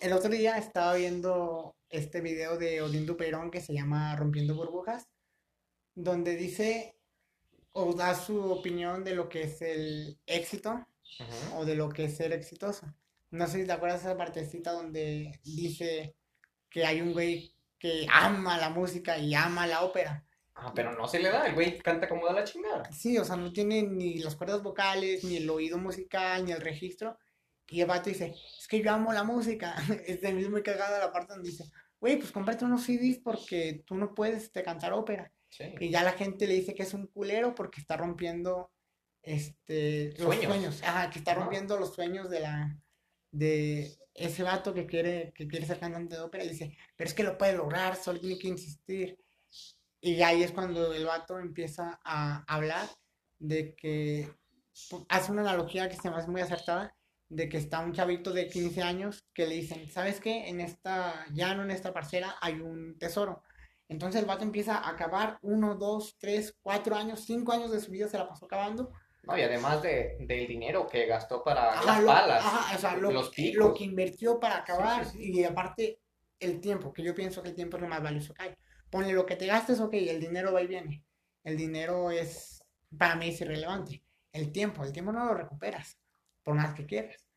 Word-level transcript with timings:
el 0.00 0.12
otro 0.12 0.30
día 0.30 0.56
estaba 0.56 0.94
viendo 0.94 1.76
este 1.90 2.20
video 2.20 2.56
de 2.56 2.82
Odín 2.82 3.06
Duperón 3.06 3.50
que 3.50 3.60
se 3.60 3.74
llama 3.74 4.16
Rompiendo 4.16 4.54
Burbujas, 4.54 5.08
donde 5.94 6.36
dice 6.36 6.96
o 7.72 7.92
da 7.94 8.14
su 8.14 8.50
opinión 8.50 9.04
de 9.04 9.14
lo 9.14 9.28
que 9.28 9.42
es 9.42 9.62
el 9.62 10.18
éxito 10.26 10.86
Ujú. 11.18 11.58
o 11.58 11.64
de 11.64 11.74
lo 11.74 11.88
que 11.90 12.04
es 12.04 12.16
ser 12.16 12.32
exitoso. 12.32 12.86
No 13.30 13.46
sé 13.46 13.60
si 13.60 13.66
te 13.66 13.72
acuerdas 13.72 14.02
de 14.02 14.08
esa 14.10 14.18
partecita 14.18 14.72
donde 14.72 15.38
dice 15.44 16.14
que 16.68 16.84
hay 16.84 17.00
un 17.00 17.12
güey 17.12 17.54
que 17.78 18.06
ama 18.10 18.58
la 18.58 18.70
música 18.70 19.18
y 19.18 19.34
ama 19.34 19.66
la 19.66 19.82
ópera. 19.82 20.24
Ah, 20.54 20.72
pero 20.74 20.92
no 20.92 21.08
se 21.08 21.18
le 21.18 21.30
da, 21.30 21.46
el 21.46 21.54
güey 21.54 21.78
canta 21.78 22.08
como 22.08 22.26
da 22.26 22.32
la 22.32 22.44
chingada. 22.44 22.90
Sí, 22.92 23.16
o 23.18 23.24
sea, 23.24 23.36
no 23.36 23.52
tiene 23.52 23.82
ni 23.82 24.18
las 24.18 24.36
cuerdas 24.36 24.62
vocales, 24.62 25.24
ni 25.24 25.36
el 25.38 25.48
oído 25.48 25.78
musical, 25.78 26.44
ni 26.44 26.52
el 26.52 26.60
registro. 26.60 27.16
Y 27.70 27.80
el 27.80 27.86
vato 27.86 28.10
dice, 28.10 28.34
es 28.58 28.66
que 28.68 28.82
yo 28.82 28.92
amo 28.92 29.12
la 29.12 29.22
música. 29.24 29.74
Es 30.06 30.20
de 30.20 30.32
mí 30.32 30.46
muy 30.48 30.62
cagada 30.62 30.98
la 30.98 31.12
parte 31.12 31.32
donde 31.34 31.50
dice, 31.50 31.64
güey, 32.00 32.18
pues 32.18 32.32
cómprate 32.32 32.64
unos 32.64 32.82
CDs 32.84 33.18
porque 33.22 33.82
tú 33.86 33.94
no 33.94 34.14
puedes 34.14 34.44
este, 34.44 34.62
cantar 34.62 34.92
ópera. 34.92 35.32
Sí. 35.50 35.64
Y 35.80 35.90
ya 35.90 36.02
la 36.02 36.12
gente 36.12 36.46
le 36.46 36.54
dice 36.54 36.74
que 36.74 36.82
es 36.82 36.94
un 36.94 37.06
culero 37.08 37.54
porque 37.54 37.80
está 37.80 37.96
rompiendo 37.96 38.70
este, 39.22 40.12
los 40.18 40.26
Sueños. 40.26 40.44
sueños. 40.46 40.82
Ajá, 40.82 41.10
que 41.10 41.18
está 41.18 41.34
rompiendo 41.34 41.76
los 41.78 41.94
sueños 41.94 42.28
de 42.30 42.40
la 42.40 42.76
de 43.32 43.96
ese 44.14 44.42
vato 44.42 44.74
que 44.74 44.86
quiere, 44.86 45.32
que 45.34 45.46
quiere 45.46 45.66
ser 45.66 45.78
cantante 45.78 46.16
de 46.16 46.22
ópera. 46.22 46.44
Y 46.44 46.48
dice, 46.48 46.76
pero 46.96 47.08
es 47.08 47.14
que 47.14 47.22
lo 47.22 47.38
puede 47.38 47.52
lograr, 47.54 47.96
solo 47.96 48.18
tiene 48.20 48.38
que 48.38 48.48
insistir. 48.48 49.18
Y 50.00 50.20
ahí 50.22 50.42
es 50.42 50.50
cuando 50.52 50.92
el 50.92 51.04
vato 51.04 51.38
empieza 51.38 52.00
a 52.04 52.42
hablar 52.52 52.88
de 53.38 53.74
que 53.76 54.28
pu- 54.90 55.06
hace 55.08 55.30
una 55.30 55.42
analogía 55.42 55.88
que 55.88 55.96
se 55.96 56.10
me 56.10 56.16
hace 56.16 56.28
muy 56.30 56.40
acertada, 56.40 56.96
de 57.30 57.48
que 57.48 57.56
está 57.56 57.80
un 57.80 57.92
chavito 57.92 58.32
de 58.32 58.48
15 58.48 58.82
años 58.82 59.24
que 59.32 59.46
le 59.46 59.54
dicen, 59.54 59.88
¿sabes 59.88 60.20
qué? 60.20 60.48
En 60.48 60.60
esta 60.60 61.24
llano, 61.32 61.62
en 61.62 61.70
esta 61.70 61.92
parcela, 61.92 62.36
hay 62.40 62.60
un 62.60 62.98
tesoro. 62.98 63.42
Entonces 63.88 64.20
el 64.20 64.26
vato 64.26 64.44
empieza 64.44 64.76
a 64.76 64.90
acabar 64.90 65.38
uno, 65.42 65.76
dos, 65.76 66.16
tres, 66.18 66.56
cuatro 66.60 66.96
años, 66.96 67.20
cinco 67.24 67.52
años 67.52 67.70
de 67.70 67.80
su 67.80 67.92
vida 67.92 68.08
se 68.08 68.18
la 68.18 68.28
pasó 68.28 68.46
acabando. 68.46 68.92
No, 69.22 69.38
y 69.38 69.42
además 69.42 69.80
de, 69.82 70.16
del 70.20 70.46
dinero 70.46 70.88
que 70.88 71.06
gastó 71.06 71.44
para 71.44 71.72
Ajá, 71.72 71.84
las 71.84 72.00
lo, 72.00 72.06
palas, 72.06 72.44
ajá, 72.44 72.76
o 72.76 72.78
sea, 72.78 72.96
lo, 72.96 73.10
los 73.12 73.30
picos. 73.30 73.56
lo 73.56 73.74
que 73.74 73.84
invirtió 73.84 74.40
para 74.40 74.58
acabar 74.58 75.04
sí, 75.04 75.32
y 75.32 75.44
aparte 75.44 76.00
el 76.40 76.60
tiempo, 76.60 76.92
que 76.92 77.02
yo 77.02 77.14
pienso 77.14 77.42
que 77.42 77.50
el 77.50 77.54
tiempo 77.54 77.76
es 77.76 77.82
lo 77.82 77.88
más 77.88 78.02
valioso 78.02 78.34
que 78.34 78.42
hay. 78.44 78.54
Ponle 78.88 79.12
lo 79.12 79.26
que 79.26 79.36
te 79.36 79.46
gastes, 79.46 79.78
ok, 79.80 79.94
el 79.94 80.20
dinero 80.20 80.52
va 80.52 80.62
y 80.62 80.66
viene. 80.66 81.04
El 81.44 81.56
dinero 81.56 82.10
es, 82.10 82.64
para 82.96 83.14
mí 83.14 83.28
es 83.28 83.40
irrelevante. 83.40 84.02
El 84.32 84.50
tiempo, 84.50 84.84
el 84.84 84.92
tiempo 84.92 85.12
no 85.12 85.26
lo 85.26 85.34
recuperas, 85.34 85.98
por 86.50 86.56
más 86.56 86.74
que 86.74 86.84
quieras. 86.84 87.28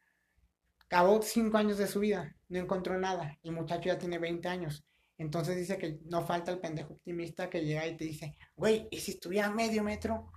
Acabó 0.86 1.22
cinco 1.22 1.58
años 1.58 1.78
de 1.78 1.86
su 1.86 2.00
vida, 2.00 2.36
no 2.50 2.59
encontró 2.59 2.97
nada. 2.97 3.38
El 3.44 3.52
muchacho 3.52 3.89
ya 3.89 4.00
tiene 4.00 4.17
20 4.17 4.47
años. 4.47 4.83
Entonces 5.19 5.56
dice 5.56 5.78
que 5.78 6.00
no 6.06 6.25
falta 6.25 6.52
el 6.52 6.59
pendejo 6.59 6.94
optimista 6.94 7.47
que 7.47 7.64
llega 7.64 7.86
y 7.86 7.95
te 7.95 8.06
dice, 8.06 8.36
güey, 8.56 8.88
¿y 8.89 9.00
si 9.00 9.11
estuviera 9.11 9.52
medio 9.52 9.84
metro? 9.84 10.31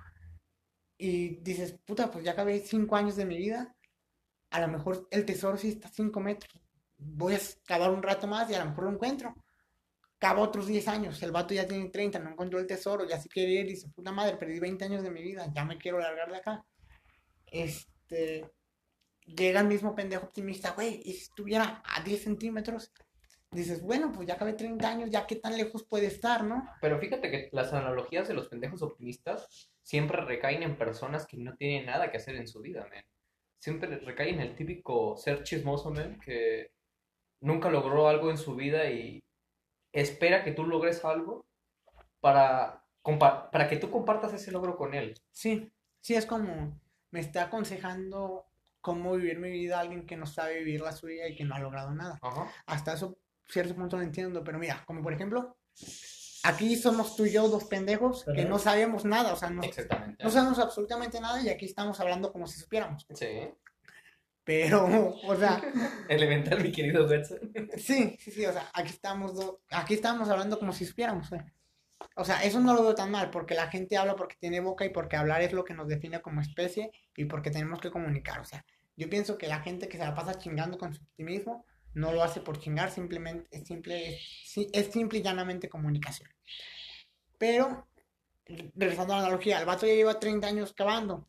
Y 0.99 1.37
dices, 1.37 1.79
puta, 1.87 2.11
pues 2.11 2.23
ya 2.23 2.33
acabé 2.33 2.61
cinco 2.61 2.97
años 2.97 3.17
de 3.17 3.25
mi 3.25 3.39
vida. 3.39 3.75
A 4.51 4.61
lo 4.61 4.69
mejor 4.69 5.09
el 5.11 5.25
tesoro 5.25 5.57
sí 5.57 5.71
está 5.71 5.89
cinco 5.89 6.21
metros. 6.21 6.63
Voy 6.99 7.35
a 7.35 7.39
cavar 7.65 7.91
un 7.91 8.03
rato 8.03 8.27
más 8.27 8.51
y 8.51 8.55
a 8.55 8.59
lo 8.63 8.71
mejor 8.71 8.85
lo 8.85 8.91
encuentro. 8.91 9.35
Cava 10.19 10.43
otros 10.43 10.67
10 10.67 10.89
años. 10.89 11.23
El 11.23 11.33
vato 11.33 11.55
ya 11.55 11.67
tiene 11.67 11.89
30, 11.89 12.19
no 12.19 12.31
encontró 12.31 12.59
el 12.59 12.67
tesoro. 12.67 13.07
Ya 13.09 13.19
se 13.19 13.29
quiere 13.31 13.53
ir 13.53 13.67
dice, 13.67 13.89
puta 13.89 14.13
madre, 14.13 14.37
perdí 14.37 14.61
20 14.61 14.85
años 14.85 15.03
de 15.03 15.11
mi 15.11 15.23
vida. 15.23 15.51
Ya 15.55 15.65
me 15.65 15.79
quiero 15.79 15.99
largar 15.99 16.31
de 16.31 16.37
acá. 16.37 16.65
Este. 17.47 18.51
Llega 19.27 19.61
el 19.61 19.67
mismo 19.67 19.95
pendejo 19.95 20.27
optimista, 20.27 20.73
güey, 20.73 21.01
y 21.05 21.13
si 21.13 21.23
estuviera 21.23 21.83
a 21.85 22.03
10 22.03 22.23
centímetros, 22.23 22.93
dices, 23.51 23.83
bueno, 23.83 24.13
pues 24.13 24.27
ya 24.27 24.35
acabé 24.35 24.53
30 24.53 24.89
años, 24.89 25.11
ya 25.11 25.27
qué 25.27 25.37
tan 25.37 25.57
lejos 25.57 25.85
puede 25.85 26.07
estar, 26.07 26.45
¿no? 26.45 26.65
Pero 26.81 26.99
fíjate 26.99 27.31
que 27.31 27.49
las 27.53 27.73
analogías 27.73 28.29
de 28.29 28.35
los 28.35 28.49
pendejos 28.49 28.83
optimistas 28.83 29.71
siempre 29.83 30.25
recaen 30.25 30.63
en 30.63 30.77
personas 30.77 31.27
que 31.27 31.37
no 31.37 31.57
tienen 31.57 31.87
nada 31.87 32.11
que 32.11 32.19
hacer 32.19 32.37
en 32.37 32.47
su 32.47 32.61
vida, 32.61 32.87
man. 32.91 33.05
Siempre 33.59 33.99
recaen 33.99 34.37
en 34.37 34.41
el 34.43 34.55
típico 34.55 35.17
ser 35.17 35.43
chismoso, 35.43 35.91
man, 35.91 36.21
que 36.21 36.73
nunca 37.41 37.71
logró 37.71 38.09
algo 38.09 38.31
en 38.31 38.39
su 38.39 38.55
vida 38.55 38.91
y 38.91 39.23
espera 39.93 40.45
que 40.45 40.53
tú 40.53 40.65
logres 40.65 41.05
algo 41.05 41.47
para, 42.21 42.85
para 43.03 43.69
que 43.69 43.77
tú 43.77 43.91
compartas 43.91 44.35
ese 44.35 44.53
logro 44.53 44.77
con 44.77 44.95
él. 44.95 45.15
Sí, 45.31 45.73
sí, 46.01 46.15
es 46.15 46.27
como 46.27 46.79
me 47.11 47.21
está 47.21 47.45
aconsejando 47.45 48.47
cómo 48.87 49.17
vivir 49.17 49.41
mi 49.41 49.51
vida 49.51 49.81
alguien 49.81 50.07
que 50.07 50.17
no 50.17 50.27
sabe 50.27 50.59
vivir 50.61 50.81
la 50.81 50.93
suya 50.93 51.27
y 51.27 51.35
que 51.35 51.45
no 51.45 51.57
ha 51.57 51.59
logrado 51.59 51.91
nada. 51.93 52.21
Ajá. 52.23 52.47
Hasta 52.67 52.93
eso, 52.95 53.19
cierto 53.49 53.75
punto 53.75 53.97
lo 53.97 54.05
entiendo, 54.05 54.45
pero 54.45 54.61
mira, 54.61 54.85
como 54.87 55.03
por 55.03 55.13
ejemplo, 55.13 55.57
aquí 56.45 56.77
somos 56.77 57.17
tú 57.17 57.25
y 57.27 57.33
yo 57.33 57.49
dos 57.49 57.65
pendejos 57.65 58.25
que 58.33 58.45
no 58.45 58.61
sabemos 58.61 59.05
nada, 59.05 59.33
o 59.33 59.37
sea, 59.37 59.51
no, 59.51 59.61
no 60.23 60.31
sabemos 60.31 60.61
absolutamente 60.61 61.21
nada 61.21 61.43
y 61.43 61.49
aquí 61.49 61.65
estamos 61.65 61.99
hablando 61.99 62.33
como 62.33 62.47
si 62.47 62.61
supiéramos. 62.61 63.05
Sí. 63.13 63.51
Pero, 64.45 64.87
o 65.25 65.35
sea, 65.37 65.61
Elemental, 66.09 66.63
mi 66.63 66.71
querido 66.71 67.09
Betson. 67.09 67.41
sí, 67.77 68.17
sí, 68.21 68.31
sí, 68.31 68.47
o 68.47 68.53
sea, 68.53 68.71
aquí 68.73 68.91
estamos, 68.91 69.35
do- 69.35 69.61
aquí 69.71 69.95
estamos 69.95 70.29
hablando 70.29 70.61
como 70.61 70.73
si 70.73 70.87
supiéramos. 70.87 71.29
O 72.15 72.25
sea, 72.25 72.45
eso 72.45 72.61
no 72.61 72.73
lo 72.75 72.83
veo 72.85 72.95
tan 72.95 73.11
mal, 73.11 73.31
porque 73.31 73.55
la 73.57 73.67
gente 73.69 73.97
habla 73.97 74.15
porque 74.15 74.37
tiene 74.39 74.61
boca 74.61 74.85
y 74.85 74.91
porque 74.91 75.17
hablar 75.17 75.43
es 75.43 75.53
lo 75.53 75.65
que 75.65 75.75
nos 75.75 75.89
define 75.89 76.21
como 76.23 76.41
especie 76.41 76.93
y 77.17 77.25
porque 77.25 77.51
tenemos 77.51 77.81
que 77.81 77.91
comunicar. 77.91 78.39
O 78.39 78.45
sea, 78.45 78.65
yo 78.97 79.09
pienso 79.11 79.37
que 79.39 79.49
la 79.49 79.61
gente 79.61 79.89
que 79.89 79.99
se 79.99 80.05
la 80.05 80.15
pasa 80.15 80.39
chingando 80.39 80.79
con 80.79 80.95
su 80.95 81.03
optimismo 81.03 81.65
no 81.95 82.13
lo 82.13 82.23
hace 82.23 82.41
por 82.41 82.59
chingar, 82.59 82.91
simplemente 82.91 83.49
es 83.51 83.67
simple, 83.67 84.17
es, 84.17 84.57
es 84.73 84.87
simple 84.93 85.19
y 85.19 85.23
llanamente 85.23 85.69
comunicación. 85.69 86.29
Pero, 87.39 87.87
re- 88.47 88.71
regresando 88.75 89.15
a 89.15 89.17
la 89.19 89.23
analogía, 89.25 89.59
el 89.59 89.67
vato 89.67 89.87
ya 89.87 89.95
lleva 89.95 90.19
30 90.21 90.47
años 90.49 90.73
cavando. 90.73 91.29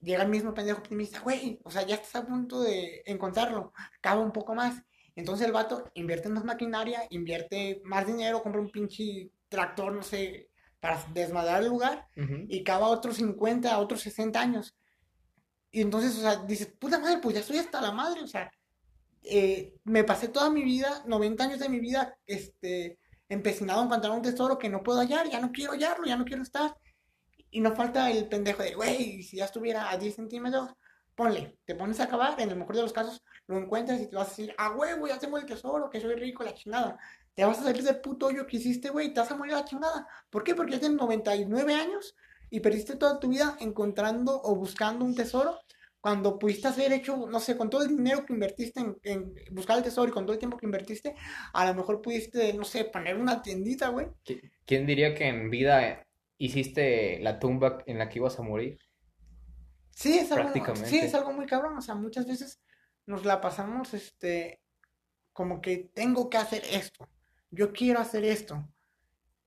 Llega 0.00 0.22
el 0.22 0.28
mismo 0.30 0.54
pendejo 0.54 0.78
optimista, 0.78 1.20
güey, 1.20 1.60
o 1.62 1.70
sea, 1.70 1.82
ya 1.86 1.96
estás 1.96 2.14
a 2.16 2.26
punto 2.26 2.60
de 2.62 3.02
encontrarlo, 3.04 3.72
cava 4.00 4.20
un 4.22 4.32
poco 4.32 4.54
más. 4.54 4.82
Entonces 5.14 5.46
el 5.46 5.52
vato 5.52 5.90
invierte 5.94 6.28
en 6.28 6.34
más 6.34 6.44
maquinaria, 6.44 7.02
invierte 7.10 7.82
más 7.84 8.06
dinero, 8.06 8.42
compra 8.42 8.60
un 8.62 8.70
pinche 8.70 9.30
tractor, 9.48 9.92
no 9.92 10.02
sé, 10.02 10.48
para 10.78 11.04
desmadrar 11.12 11.62
el 11.62 11.68
lugar 11.68 12.06
Ujú. 12.16 12.46
y 12.48 12.64
cava 12.64 12.86
otros 12.88 13.16
50, 13.16 13.78
otros 13.78 14.00
60 14.00 14.40
años. 14.40 14.74
Y 15.70 15.80
entonces, 15.82 16.18
o 16.18 16.20
sea, 16.20 16.36
dices, 16.36 16.68
puta 16.78 16.98
madre, 16.98 17.18
pues 17.18 17.34
ya 17.34 17.40
estoy 17.40 17.58
hasta 17.58 17.80
la 17.80 17.92
madre, 17.92 18.22
o 18.22 18.26
sea, 18.26 18.50
eh, 19.22 19.74
me 19.84 20.04
pasé 20.04 20.28
toda 20.28 20.50
mi 20.50 20.62
vida, 20.64 21.02
90 21.06 21.44
años 21.44 21.58
de 21.60 21.68
mi 21.68 21.78
vida, 21.78 22.16
este, 22.26 22.98
empecinado 23.28 23.80
en 23.80 23.86
encontrar 23.86 24.12
un 24.12 24.22
tesoro 24.22 24.58
que 24.58 24.68
no 24.68 24.82
puedo 24.82 25.00
hallar, 25.00 25.28
ya 25.30 25.40
no 25.40 25.52
quiero 25.52 25.72
hallarlo, 25.72 26.06
ya 26.06 26.16
no 26.16 26.24
quiero 26.24 26.42
estar. 26.42 26.76
Y 27.50 27.60
no 27.60 27.74
falta 27.74 28.10
el 28.10 28.28
pendejo 28.28 28.62
de, 28.62 28.74
güey, 28.74 29.22
si 29.22 29.36
ya 29.38 29.44
estuviera 29.44 29.90
a 29.90 29.96
10 29.96 30.14
centímetros, 30.16 30.70
ponle, 31.14 31.58
te 31.64 31.74
pones 31.74 32.00
a 32.00 32.08
cavar, 32.08 32.40
en 32.40 32.50
el 32.50 32.56
mejor 32.56 32.76
de 32.76 32.82
los 32.82 32.92
casos, 32.92 33.22
lo 33.46 33.58
encuentras 33.58 34.00
y 34.00 34.06
te 34.08 34.16
vas 34.16 34.28
a 34.28 34.30
decir, 34.30 34.54
ah, 34.58 34.70
huevo, 34.70 35.06
ya 35.06 35.18
tengo 35.18 35.38
el 35.38 35.46
tesoro, 35.46 35.90
que 35.90 36.00
soy 36.00 36.14
rico, 36.14 36.44
la 36.44 36.54
chingada. 36.54 36.98
Te 37.34 37.44
vas 37.44 37.58
a 37.58 37.62
salir 37.64 37.82
del 37.82 38.00
puto 38.00 38.26
hoyo 38.26 38.46
que 38.46 38.56
hiciste, 38.56 38.90
güey, 38.90 39.12
te 39.12 39.20
vas 39.20 39.30
a 39.30 39.36
morir 39.36 39.52
la 39.54 39.64
chingada. 39.64 40.06
¿Por 40.30 40.42
qué? 40.42 40.54
Porque 40.54 40.72
ya 40.72 40.80
tienes 40.80 40.98
99 40.98 41.74
años 41.74 42.14
y 42.50 42.60
perdiste 42.60 42.96
toda 42.96 43.18
tu 43.20 43.28
vida 43.28 43.56
encontrando 43.60 44.40
o 44.42 44.54
buscando 44.56 45.04
un 45.04 45.14
tesoro 45.14 45.58
cuando 46.00 46.38
pudiste 46.38 46.68
haber 46.68 46.92
hecho, 46.92 47.26
no 47.26 47.40
sé, 47.40 47.56
con 47.58 47.68
todo 47.68 47.82
el 47.82 47.88
dinero 47.94 48.24
que 48.24 48.32
invertiste 48.32 48.80
en, 48.80 48.96
en 49.02 49.34
buscar 49.52 49.76
el 49.76 49.84
tesoro 49.84 50.08
y 50.08 50.12
con 50.12 50.24
todo 50.24 50.32
el 50.32 50.38
tiempo 50.38 50.56
que 50.56 50.64
invertiste, 50.66 51.14
a 51.52 51.66
lo 51.66 51.74
mejor 51.74 52.00
pudiste, 52.00 52.54
no 52.54 52.64
sé, 52.64 52.84
poner 52.86 53.16
una 53.18 53.42
tiendita, 53.42 53.88
güey. 53.88 54.06
¿Qui- 54.24 54.40
¿Quién 54.64 54.86
diría 54.86 55.14
que 55.14 55.28
en 55.28 55.50
vida 55.50 56.06
hiciste 56.38 57.18
la 57.20 57.38
tumba 57.38 57.82
en 57.86 57.98
la 57.98 58.08
que 58.08 58.18
ibas 58.18 58.38
a 58.38 58.42
morir? 58.42 58.78
Sí, 59.90 60.18
es 60.18 60.32
algo, 60.32 60.74
sí, 60.86 60.98
es 60.98 61.14
algo 61.14 61.32
muy 61.32 61.44
cabrón, 61.46 61.76
o 61.76 61.82
sea, 61.82 61.94
muchas 61.94 62.26
veces 62.26 62.60
nos 63.04 63.26
la 63.26 63.40
pasamos, 63.42 63.92
este, 63.92 64.62
como 65.34 65.60
que 65.60 65.90
tengo 65.92 66.30
que 66.30 66.38
hacer 66.38 66.62
esto, 66.70 67.06
yo 67.50 67.72
quiero 67.72 68.00
hacer 68.00 68.24
esto. 68.24 68.66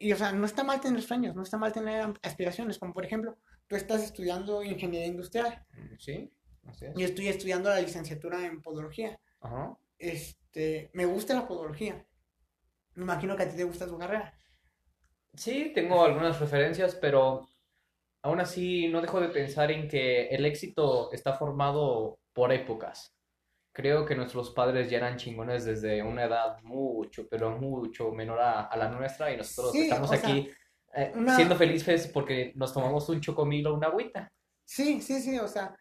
Y, 0.03 0.11
o 0.11 0.17
sea, 0.17 0.31
no 0.33 0.45
está 0.45 0.63
mal 0.63 0.81
tener 0.81 1.01
sueños, 1.01 1.35
no 1.35 1.43
está 1.43 1.57
mal 1.57 1.71
tener 1.71 2.13
aspiraciones, 2.23 2.77
como 2.77 2.93
por 2.93 3.05
ejemplo, 3.05 3.37
tú 3.67 3.75
estás 3.75 4.03
estudiando 4.03 4.61
ingeniería 4.63 5.07
industrial, 5.07 5.65
Mm, 5.73 5.95
Sí, 5.97 6.29
así 6.67 6.85
es. 6.85 6.93
yo 6.95 7.05
estoy 7.05 7.27
estudiando 7.29 7.69
la 7.69 7.79
licenciatura 7.79 8.45
en 8.45 8.61
podología. 8.61 9.17
Ajá. 9.41 9.77
Este, 9.97 10.89
me 10.93 11.05
gusta 11.05 11.33
la 11.33 11.47
podología. 11.47 12.05
Me 12.95 13.03
imagino 13.03 13.35
que 13.37 13.43
a 13.43 13.49
ti 13.49 13.55
te 13.55 13.63
gusta 13.63 13.87
tu 13.87 13.97
carrera. 13.97 14.37
Sí, 15.35 15.71
tengo 15.73 16.03
algunas 16.03 16.39
referencias, 16.39 16.95
pero 16.95 17.47
aún 18.23 18.39
así 18.39 18.87
no 18.89 19.01
dejo 19.01 19.19
de 19.21 19.29
pensar 19.29 19.71
en 19.71 19.87
que 19.87 20.27
el 20.27 20.45
éxito 20.45 21.11
está 21.13 21.33
formado 21.33 22.19
por 22.33 22.51
épocas. 22.51 23.15
Creo 23.73 24.05
que 24.05 24.15
nuestros 24.15 24.51
padres 24.51 24.89
ya 24.89 24.97
eran 24.99 25.17
chingones 25.17 25.65
desde 25.65 26.01
una 26.03 26.23
edad 26.25 26.61
mucho, 26.61 27.27
pero 27.27 27.57
mucho 27.57 28.11
menor 28.11 28.39
a, 28.39 28.61
a 28.67 28.77
la 28.77 28.87
nuestra 28.89 29.33
y 29.33 29.37
nosotros 29.37 29.71
Sí, 29.73 29.81
estamos 29.85 30.09
o 30.11 30.15
sea, 30.15 30.19
aquí 30.29 30.49
eh, 30.95 31.11
una- 31.15 31.35
siendo 31.35 31.55
felices 31.55 32.07
porque 32.07 32.53
nos 32.55 32.71
tomamos 32.73 33.09
un 33.09 33.19
chocomil 33.19 33.65
o 33.67 33.73
una 33.73 33.87
agüita. 33.87 34.31
Sí, 34.63 35.01
sí, 35.01 35.19
sí, 35.19 35.37
o 35.39 35.47
sea, 35.47 35.75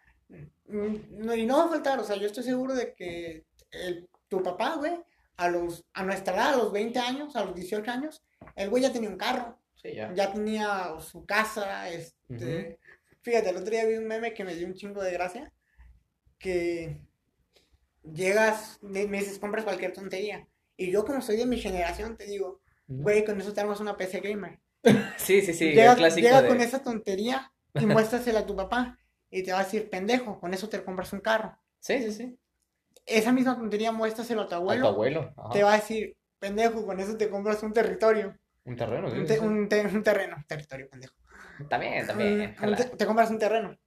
Mm, 0.66 0.96
No, 1.26 1.34
y 1.34 1.44
no 1.44 1.58
va 1.58 1.64
a 1.64 1.68
faltar, 1.68 2.00
o 2.00 2.04
sea, 2.04 2.16
yo 2.16 2.26
estoy 2.26 2.42
seguro 2.42 2.74
de 2.74 2.94
que 2.94 3.44
el- 3.70 4.08
tu 4.28 4.42
papá, 4.42 4.76
güey, 4.76 4.98
a 5.36 5.48
los, 5.50 5.84
a 5.92 6.02
nuestra 6.04 6.34
edad, 6.34 6.54
a 6.54 6.56
los 6.56 6.72
20 6.72 6.98
años, 6.98 7.36
a 7.36 7.44
los 7.44 7.54
18 7.54 7.90
años, 7.90 8.22
el 8.56 8.70
güey 8.70 8.82
ya 8.82 8.90
tenía 8.90 9.10
un 9.10 9.18
carro, 9.18 9.58
Sí, 9.74 9.92
ya. 9.94 10.10
ya 10.14 10.32
tenía 10.32 10.94
su 11.00 11.26
casa, 11.26 11.90
este... 11.90 12.78
Fíjate, 13.20 13.50
el 13.50 13.56
otro 13.58 13.70
día 13.70 13.84
vi 13.84 13.96
un 13.96 14.06
meme 14.06 14.32
que 14.32 14.42
me 14.44 14.54
dio 14.54 14.66
un 14.66 14.72
chingo 14.74 15.02
de 15.02 15.12
gracia, 15.12 15.52
que 16.38 16.98
llegas, 18.02 18.78
me 18.82 19.06
dices, 19.06 19.38
compras 19.38 19.64
cualquier 19.64 19.92
tontería, 19.92 20.46
y 20.76 20.90
yo 20.90 21.04
como 21.04 21.20
soy 21.22 21.36
de 21.36 21.46
mi 21.46 21.58
generación, 21.58 22.16
te 22.16 22.26
digo, 22.26 22.60
güey, 22.88 23.24
con 23.24 23.40
eso 23.40 23.52
te 23.52 23.60
armas 23.60 23.80
una 23.80 23.96
PC 23.96 24.20
gamer. 24.20 24.58
Sí, 25.16 25.42
sí, 25.42 25.52
sí, 25.54 25.66
llega 25.70 25.92
el 25.92 25.96
clásico 25.98 26.26
llega 26.26 26.42
de... 26.42 26.48
con 26.48 26.60
esa 26.60 26.82
tontería 26.82 27.52
y 27.74 27.86
muéstrasela 27.86 28.40
a 28.40 28.46
tu 28.46 28.56
papá, 28.56 28.98
y 29.30 29.42
te 29.42 29.52
va 29.52 29.60
a 29.60 29.64
decir, 29.64 29.88
pendejo, 29.88 30.40
con 30.40 30.52
eso 30.54 30.68
te 30.68 30.82
compras 30.84 31.12
un 31.12 31.20
carro. 31.20 31.56
Sí, 31.80 32.02
sí, 32.02 32.12
sí. 32.12 32.38
Esa 33.06 33.32
misma 33.32 33.56
tontería 33.56 33.92
muéstraselo 33.92 34.42
a 34.42 34.48
tu 34.48 34.54
A 34.54 34.58
abuelo, 34.58 34.82
tu 34.82 34.88
abuelo. 34.88 35.34
ajá. 35.36 35.50
te 35.50 35.62
va 35.62 35.72
a 35.74 35.76
decir, 35.76 36.16
pendejo, 36.38 36.84
con 36.84 37.00
eso 37.00 37.16
te 37.16 37.30
compras 37.30 37.62
un 37.62 37.72
territorio, 37.72 38.36
Un 38.64 38.76
terreno, 38.76 39.08
sí, 39.10 39.16
un, 39.16 39.22
sí, 39.22 39.26
te- 39.34 39.38
sí. 39.38 39.44
un 39.44 39.68
te- 39.68 39.86
un 39.86 40.02
terreno, 40.02 40.36
territorio, 40.48 40.88
pendejo. 40.90 41.14
También, 41.68 42.06
también. 42.06 42.40
un 42.40 42.54
jala. 42.56 42.76
te, 42.76 42.84
te 42.84 43.06
compras 43.06 43.30
un 43.30 43.38
terreno. 43.38 43.78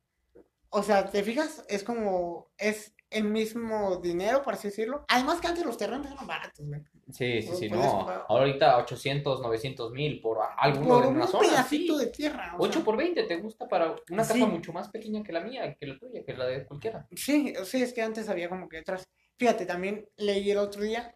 O 0.69 0.83
sea, 0.83 1.09
¿te 1.09 1.23
fijas? 1.23 1.63
Es 1.69 1.83
como, 1.83 2.51
es 2.57 2.94
el 3.09 3.23
mismo 3.25 3.97
dinero, 3.97 4.41
por 4.41 4.55
así 4.55 4.67
decirlo. 4.69 5.05
Además 5.07 5.39
que 5.39 5.47
antes 5.47 5.63
los 5.65 5.77
terrenos 5.77 6.07
eran 6.11 6.25
baratos, 6.27 6.65
güey. 6.65 6.81
Sí, 7.11 7.41
sí, 7.43 7.51
sí, 7.55 7.69
no. 7.69 8.07
Ahorita 8.27 8.77
800, 8.77 9.41
900 9.41 9.91
mil 9.91 10.19
por 10.21 10.39
alguno 10.57 10.87
Por 10.87 11.01
de 11.03 11.07
un 11.09 11.15
una 11.17 11.27
zona. 11.27 11.47
pedacito 11.47 11.99
sí. 11.99 12.05
de 12.05 12.11
tierra. 12.11 12.55
o 12.57 12.63
8 12.63 12.73
sea. 12.73 12.83
por 12.83 12.97
20 12.97 13.23
te 13.23 13.35
gusta 13.37 13.67
para 13.67 13.95
una 14.09 14.23
casa 14.23 14.33
Sí. 14.33 14.45
mucho 14.45 14.73
más 14.73 14.89
pequeña 14.89 15.23
que 15.23 15.31
la 15.31 15.41
mía, 15.41 15.75
que 15.79 15.85
la 15.85 15.97
tuya, 15.99 16.23
que 16.25 16.33
la 16.35 16.45
de 16.45 16.65
cualquiera. 16.65 17.07
Sí, 17.15 17.53
sí, 17.63 17.81
es 17.83 17.93
que 17.93 18.01
antes 18.01 18.27
había 18.27 18.49
como 18.49 18.67
que 18.67 18.79
otras. 18.79 19.07
Fíjate, 19.37 19.65
también 19.65 20.07
leí 20.17 20.49
el 20.51 20.57
otro 20.57 20.81
día, 20.81 21.15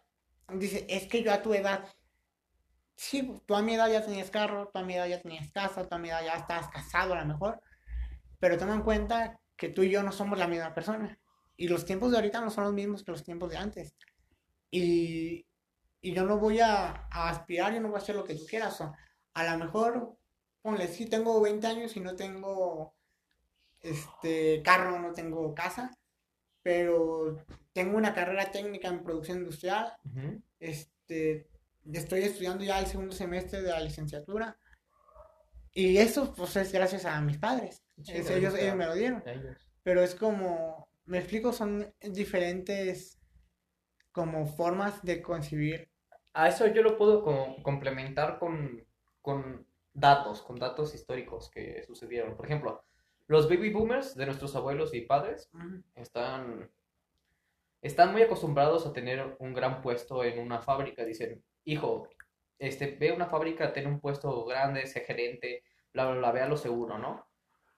dice, 0.54 0.86
es 0.88 1.06
que 1.06 1.22
yo 1.22 1.32
a 1.32 1.42
tu 1.42 1.54
edad, 1.54 1.84
sí, 2.96 3.34
tú 3.46 3.54
a 3.54 3.62
mi 3.62 3.74
edad 3.74 3.90
ya 3.90 4.04
tenías 4.04 4.30
carro, 4.30 4.70
tú 4.72 4.78
a 4.78 4.82
mi 4.82 4.94
edad 4.94 5.06
ya 5.08 5.20
tenías 5.20 5.50
casa, 5.50 5.88
tú 5.88 5.94
a 5.94 5.98
mi 5.98 6.08
edad 6.10 6.24
ya 6.24 6.34
estabas 6.34 6.68
casado 6.68 7.14
a 7.14 7.20
lo 7.20 7.26
mejor, 7.26 7.60
pero 8.38 8.56
toma 8.58 8.74
en 8.74 8.82
cuenta 8.82 9.40
que 9.56 9.68
tú 9.68 9.82
y 9.82 9.90
yo 9.90 10.02
no 10.02 10.12
somos 10.12 10.38
la 10.38 10.46
misma 10.48 10.72
persona. 10.74 11.18
Y 11.60 11.68
los 11.68 11.84
tiempos 11.84 12.10
de 12.10 12.16
ahorita 12.16 12.40
no 12.40 12.50
son 12.50 12.64
los 12.64 12.72
mismos 12.72 13.04
que 13.04 13.10
los 13.12 13.22
tiempos 13.22 13.50
de 13.50 13.58
antes. 13.58 13.94
Y, 14.70 15.44
y 16.00 16.14
yo 16.14 16.24
no 16.24 16.38
voy 16.38 16.58
a, 16.60 17.06
a 17.10 17.28
aspirar, 17.28 17.74
yo 17.74 17.80
no 17.80 17.88
voy 17.88 17.96
a 17.98 18.02
hacer 18.02 18.16
lo 18.16 18.24
que 18.24 18.34
tú 18.34 18.46
quieras. 18.48 18.80
O 18.80 18.94
a 19.34 19.44
lo 19.44 19.64
mejor, 19.64 20.16
ponle, 20.62 20.88
sí 20.88 21.04
tengo 21.04 21.38
20 21.40 21.66
años 21.66 21.94
y 21.96 22.00
no 22.00 22.16
tengo 22.16 22.94
este 23.82 24.62
carro, 24.62 24.98
no 25.00 25.12
tengo 25.12 25.54
casa, 25.54 25.90
pero 26.62 27.44
tengo 27.74 27.96
una 27.98 28.14
carrera 28.14 28.50
técnica 28.50 28.88
en 28.88 29.02
producción 29.02 29.38
industrial. 29.40 29.92
Ujú. 30.04 30.42
Este, 30.58 31.46
estoy 31.92 32.22
estudiando 32.22 32.64
ya 32.64 32.78
el 32.78 32.86
segundo 32.86 33.14
semestre 33.14 33.62
de 33.62 33.70
la 33.70 33.80
licenciatura. 33.80 34.56
Y 35.72 35.98
eso, 35.98 36.32
pues, 36.34 36.56
es 36.56 36.72
gracias 36.72 37.04
a 37.04 37.20
mis 37.20 37.38
padres. 37.38 37.82
Sí, 38.02 38.12
Es- 38.12 38.30
ellos, 38.30 38.54
ellos 38.54 38.76
me 38.76 38.86
lo 38.86 38.94
dieron. 38.94 39.22
Ellos. 39.26 39.56
Pero 39.82 40.02
es 40.02 40.14
como, 40.14 40.89
me 41.10 41.18
explico, 41.18 41.52
son 41.52 41.92
diferentes 42.00 43.18
como 44.12 44.46
formas 44.46 45.02
de 45.02 45.22
concebir. 45.22 45.90
A 46.34 46.48
eso 46.48 46.66
yo 46.68 46.82
lo 46.82 46.96
puedo 46.98 47.22
co- 47.22 47.56
complementar 47.62 48.38
con, 48.38 48.84
con 49.22 49.66
datos, 49.92 50.42
con 50.42 50.58
datos 50.58 50.94
históricos 50.94 51.50
que 51.50 51.82
sucedieron. 51.84 52.36
Por 52.36 52.46
ejemplo, 52.46 52.84
los 53.26 53.48
baby 53.48 53.70
boomers 53.70 54.14
de 54.16 54.26
nuestros 54.26 54.54
abuelos 54.56 54.94
y 54.94 55.02
padres 55.02 55.50
están, 55.94 56.70
están 57.82 58.12
muy 58.12 58.22
acostumbrados 58.22 58.86
a 58.86 58.92
tener 58.92 59.36
un 59.38 59.54
gran 59.54 59.80
puesto 59.82 60.22
en 60.24 60.38
una 60.38 60.60
fábrica. 60.60 61.04
Dicen, 61.04 61.42
hijo, 61.64 62.08
este, 62.58 62.96
ve 62.96 63.12
una 63.12 63.26
fábrica, 63.26 63.72
ten 63.72 63.86
un 63.86 64.00
puesto 64.00 64.44
grande, 64.44 64.86
sé 64.86 65.00
gerente, 65.00 65.64
bla, 65.92 66.06
bla, 66.10 66.18
bla, 66.18 66.32
ve 66.32 66.40
a 66.42 66.48
lo 66.48 66.56
seguro, 66.56 66.98
¿no? 66.98 67.26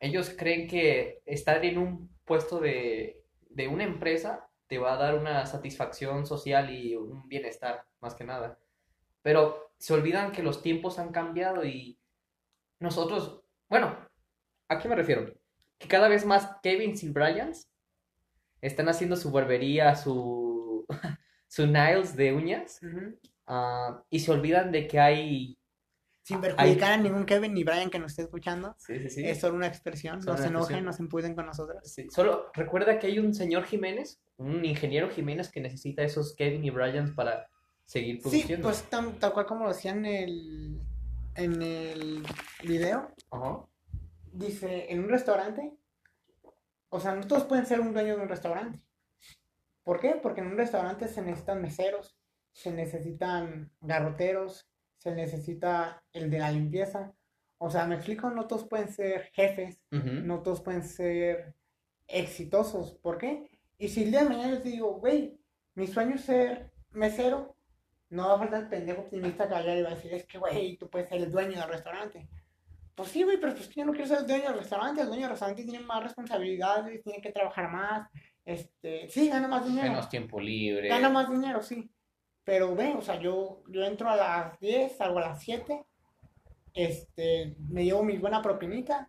Ellos 0.01 0.35
creen 0.37 0.69
que 0.69 1.23
estar 1.27 1.65
en 1.65 1.79
un 1.79 2.11
puesto 2.25 2.59
de, 2.61 3.22
de 3.55 3.69
una 3.69 3.85
empresa 3.85 4.49
te 4.67 4.79
va 4.79 4.95
a 4.95 4.97
dar 4.97 5.19
una 5.19 5.45
satisfacción 5.47 6.27
social 6.27 6.71
y 6.71 6.97
un 6.97 7.29
bienestar, 7.29 7.85
más 8.01 8.15
que 8.15 8.25
nada. 8.25 8.59
Pero 9.23 9.73
se 9.79 9.93
olvidan 9.93 10.33
que 10.33 10.43
los 10.43 10.63
tiempos 10.63 10.99
han 10.99 11.13
cambiado 11.13 11.65
y 11.65 11.99
nosotros, 12.79 13.43
bueno, 13.69 13.97
¿a 14.69 14.79
qué 14.79 14.89
me 14.89 14.97
refiero? 14.97 15.33
Que 15.79 15.89
cada 15.89 16.09
vez 16.09 16.25
más 16.25 16.57
Kevins 16.63 17.03
y 17.03 17.11
Bryans 17.11 17.71
están 18.61 18.89
haciendo 18.89 19.17
su 19.17 19.31
barbería, 19.31 19.95
su, 19.95 20.87
su 21.49 21.67
nails 21.67 22.17
de 22.17 22.33
uñas, 22.33 22.81
ah, 23.47 24.03
y 24.09 24.21
se 24.21 24.31
olvidan 24.33 24.73
de 24.73 24.87
que 24.87 24.99
hay... 24.99 25.59
Sin 26.25 26.41
perjudicar 26.41 26.93
a 26.93 26.97
ningún 26.99 27.25
Kevin 27.27 27.53
ni 27.55 27.65
Brian 27.65 27.91
que 27.91 27.99
nos 27.99 28.13
esté 28.13 28.23
escuchando. 28.23 28.77
Sí, 28.79 28.99
sí, 29.01 29.11
sí. 29.11 29.25
Es 29.27 29.41
solo 29.41 29.57
una 29.57 29.67
expresión. 29.67 30.23
Solo 30.23 30.35
No 30.37 30.39
se 30.43 30.49
enojen, 30.49 30.61
expresión. 30.63 30.85
no 30.85 30.93
se 30.93 31.03
imputen 31.03 31.35
con 31.35 31.47
nosotros. 31.47 31.79
Sí, 31.85 32.09
Solo 32.11 32.51
recuerda 32.55 32.99
que 32.99 33.09
hay 33.09 33.19
un 33.19 33.35
señor 33.35 33.65
Jiménez, 33.65 34.21
un 34.37 34.65
ingeniero 34.65 35.11
Jiménez 35.11 35.51
que 35.51 35.61
necesita 35.61 36.03
esos 36.03 36.35
Kevin 36.37 36.65
y 36.65 36.71
Bryans 36.71 37.11
para 37.13 37.49
seguir 37.85 38.17
Sí, 38.17 38.23
produciendo. 38.23 38.69
pues 38.69 38.83
tan- 38.85 39.19
tal 39.19 39.33
cual 39.33 39.47
como 39.47 39.65
lo 39.65 39.71
decían 39.73 40.05
en 40.07 40.29
el, 40.29 40.81
en 41.35 41.61
el 41.63 42.23
video. 42.63 43.11
Ajá. 43.31 43.67
Dice, 44.33 44.93
en 44.93 45.01
un 45.01 45.09
restaurante, 45.11 45.75
o 46.89 47.01
sea, 47.01 47.15
no 47.17 47.27
todos 47.27 47.45
pueden 47.45 47.67
ser 47.67 47.81
un 47.81 47.93
dueño 47.93 48.17
de 48.17 48.23
un 48.23 48.29
restaurante. 48.29 48.81
¿Por 49.83 49.99
qué? 49.99 50.11
Porque 50.23 50.41
en 50.41 50.47
un 50.47 50.57
restaurante 50.57 51.09
se 51.09 51.21
necesitan 51.21 51.61
meseros, 51.61 52.17
se 52.53 52.71
necesitan 52.73 53.73
garroteros, 53.81 54.69
se 55.03 55.11
necesita 55.11 56.01
el 56.13 56.31
de 56.31 56.39
la 56.39 56.53
limpieza. 56.53 57.13
O 57.59 57.71
sea, 57.71 57.87
me 57.87 57.97
explico, 57.97 58.31
no 58.31 58.47
todos 58.47 58.65
pueden 58.65 58.89
ser 58.89 59.31
jefes, 59.33 59.81
no 59.91 60.43
todos 60.43 60.61
pueden 60.61 60.85
ser 60.85 61.55
exitosos. 62.07 62.93
¿Por 62.95 63.19
qué? 63.19 63.49
Y 63.79 63.89
si 63.89 64.05
el 64.05 64.13
día 64.13 64.23
de 64.23 64.29
mañana 64.29 64.55
yo 64.55 64.63
te 64.63 64.69
digo, 64.69 64.95
güey, 64.95 65.37
mi 65.75 65.89
sueño 65.89 66.15
es 66.15 66.21
ser 66.21 66.71
mesero, 66.93 67.57
no 68.11 68.29
va 68.29 68.35
a 68.35 68.39
faltar 68.39 68.63
el 68.63 68.69
pendejo 68.69 69.01
optimista 69.03 69.49
que 69.49 69.55
vaya 69.55 69.77
y 69.77 69.83
va 69.83 69.91
a 69.91 69.95
decir, 69.95 70.15
es 70.15 70.25
que, 70.25 70.39
güey, 70.39 70.77
tú 70.77 70.89
puedes 70.89 71.09
ser 71.09 71.21
el 71.21 71.33
dueño 71.33 71.59
del 71.59 71.69
restaurante. 71.69 72.29
Pues 72.95 73.09
sí, 73.09 73.25
güey, 73.25 73.41
pero 73.41 73.55
pues 73.55 73.69
yo 73.71 73.85
no 73.85 73.93
quiero 73.93 74.07
ser 74.07 74.19
el 74.19 74.27
dueño 74.27 74.45
del 74.45 74.59
restaurante. 74.59 75.01
El 75.01 75.09
dueño 75.09 75.23
del 75.23 75.31
restaurante 75.31 75.65
tiene 75.65 75.85
más 75.85 76.03
responsabilidades, 76.05 77.03
tiene 77.03 77.21
que 77.21 77.33
trabajar 77.33 77.73
más. 77.73 78.09
Este, 78.45 79.09
sí, 79.09 79.29
gana 79.29 79.49
más 79.49 79.67
dinero. 79.67 79.89
Menos 79.89 80.09
tiempo 80.09 80.39
libre. 80.41 80.89
Gana 80.89 81.09
más 81.09 81.29
dinero, 81.29 81.61
sí. 81.61 81.91
Pero 82.45 82.75
ve, 82.75 82.95
o 82.95 83.03
sea, 83.03 83.21
yo, 83.21 83.63
yo 83.69 83.85
entro 83.85 84.09
a 84.11 84.17
las 84.17 84.59
10, 84.61 84.97
salgo 84.97 85.19
a 85.19 85.23
las 85.29 85.41
7. 85.43 85.85
Este, 86.75 87.57
me 87.69 87.85
llevo 87.85 88.03
mi 88.03 88.19
buena 88.19 88.43
propinita. 88.43 89.09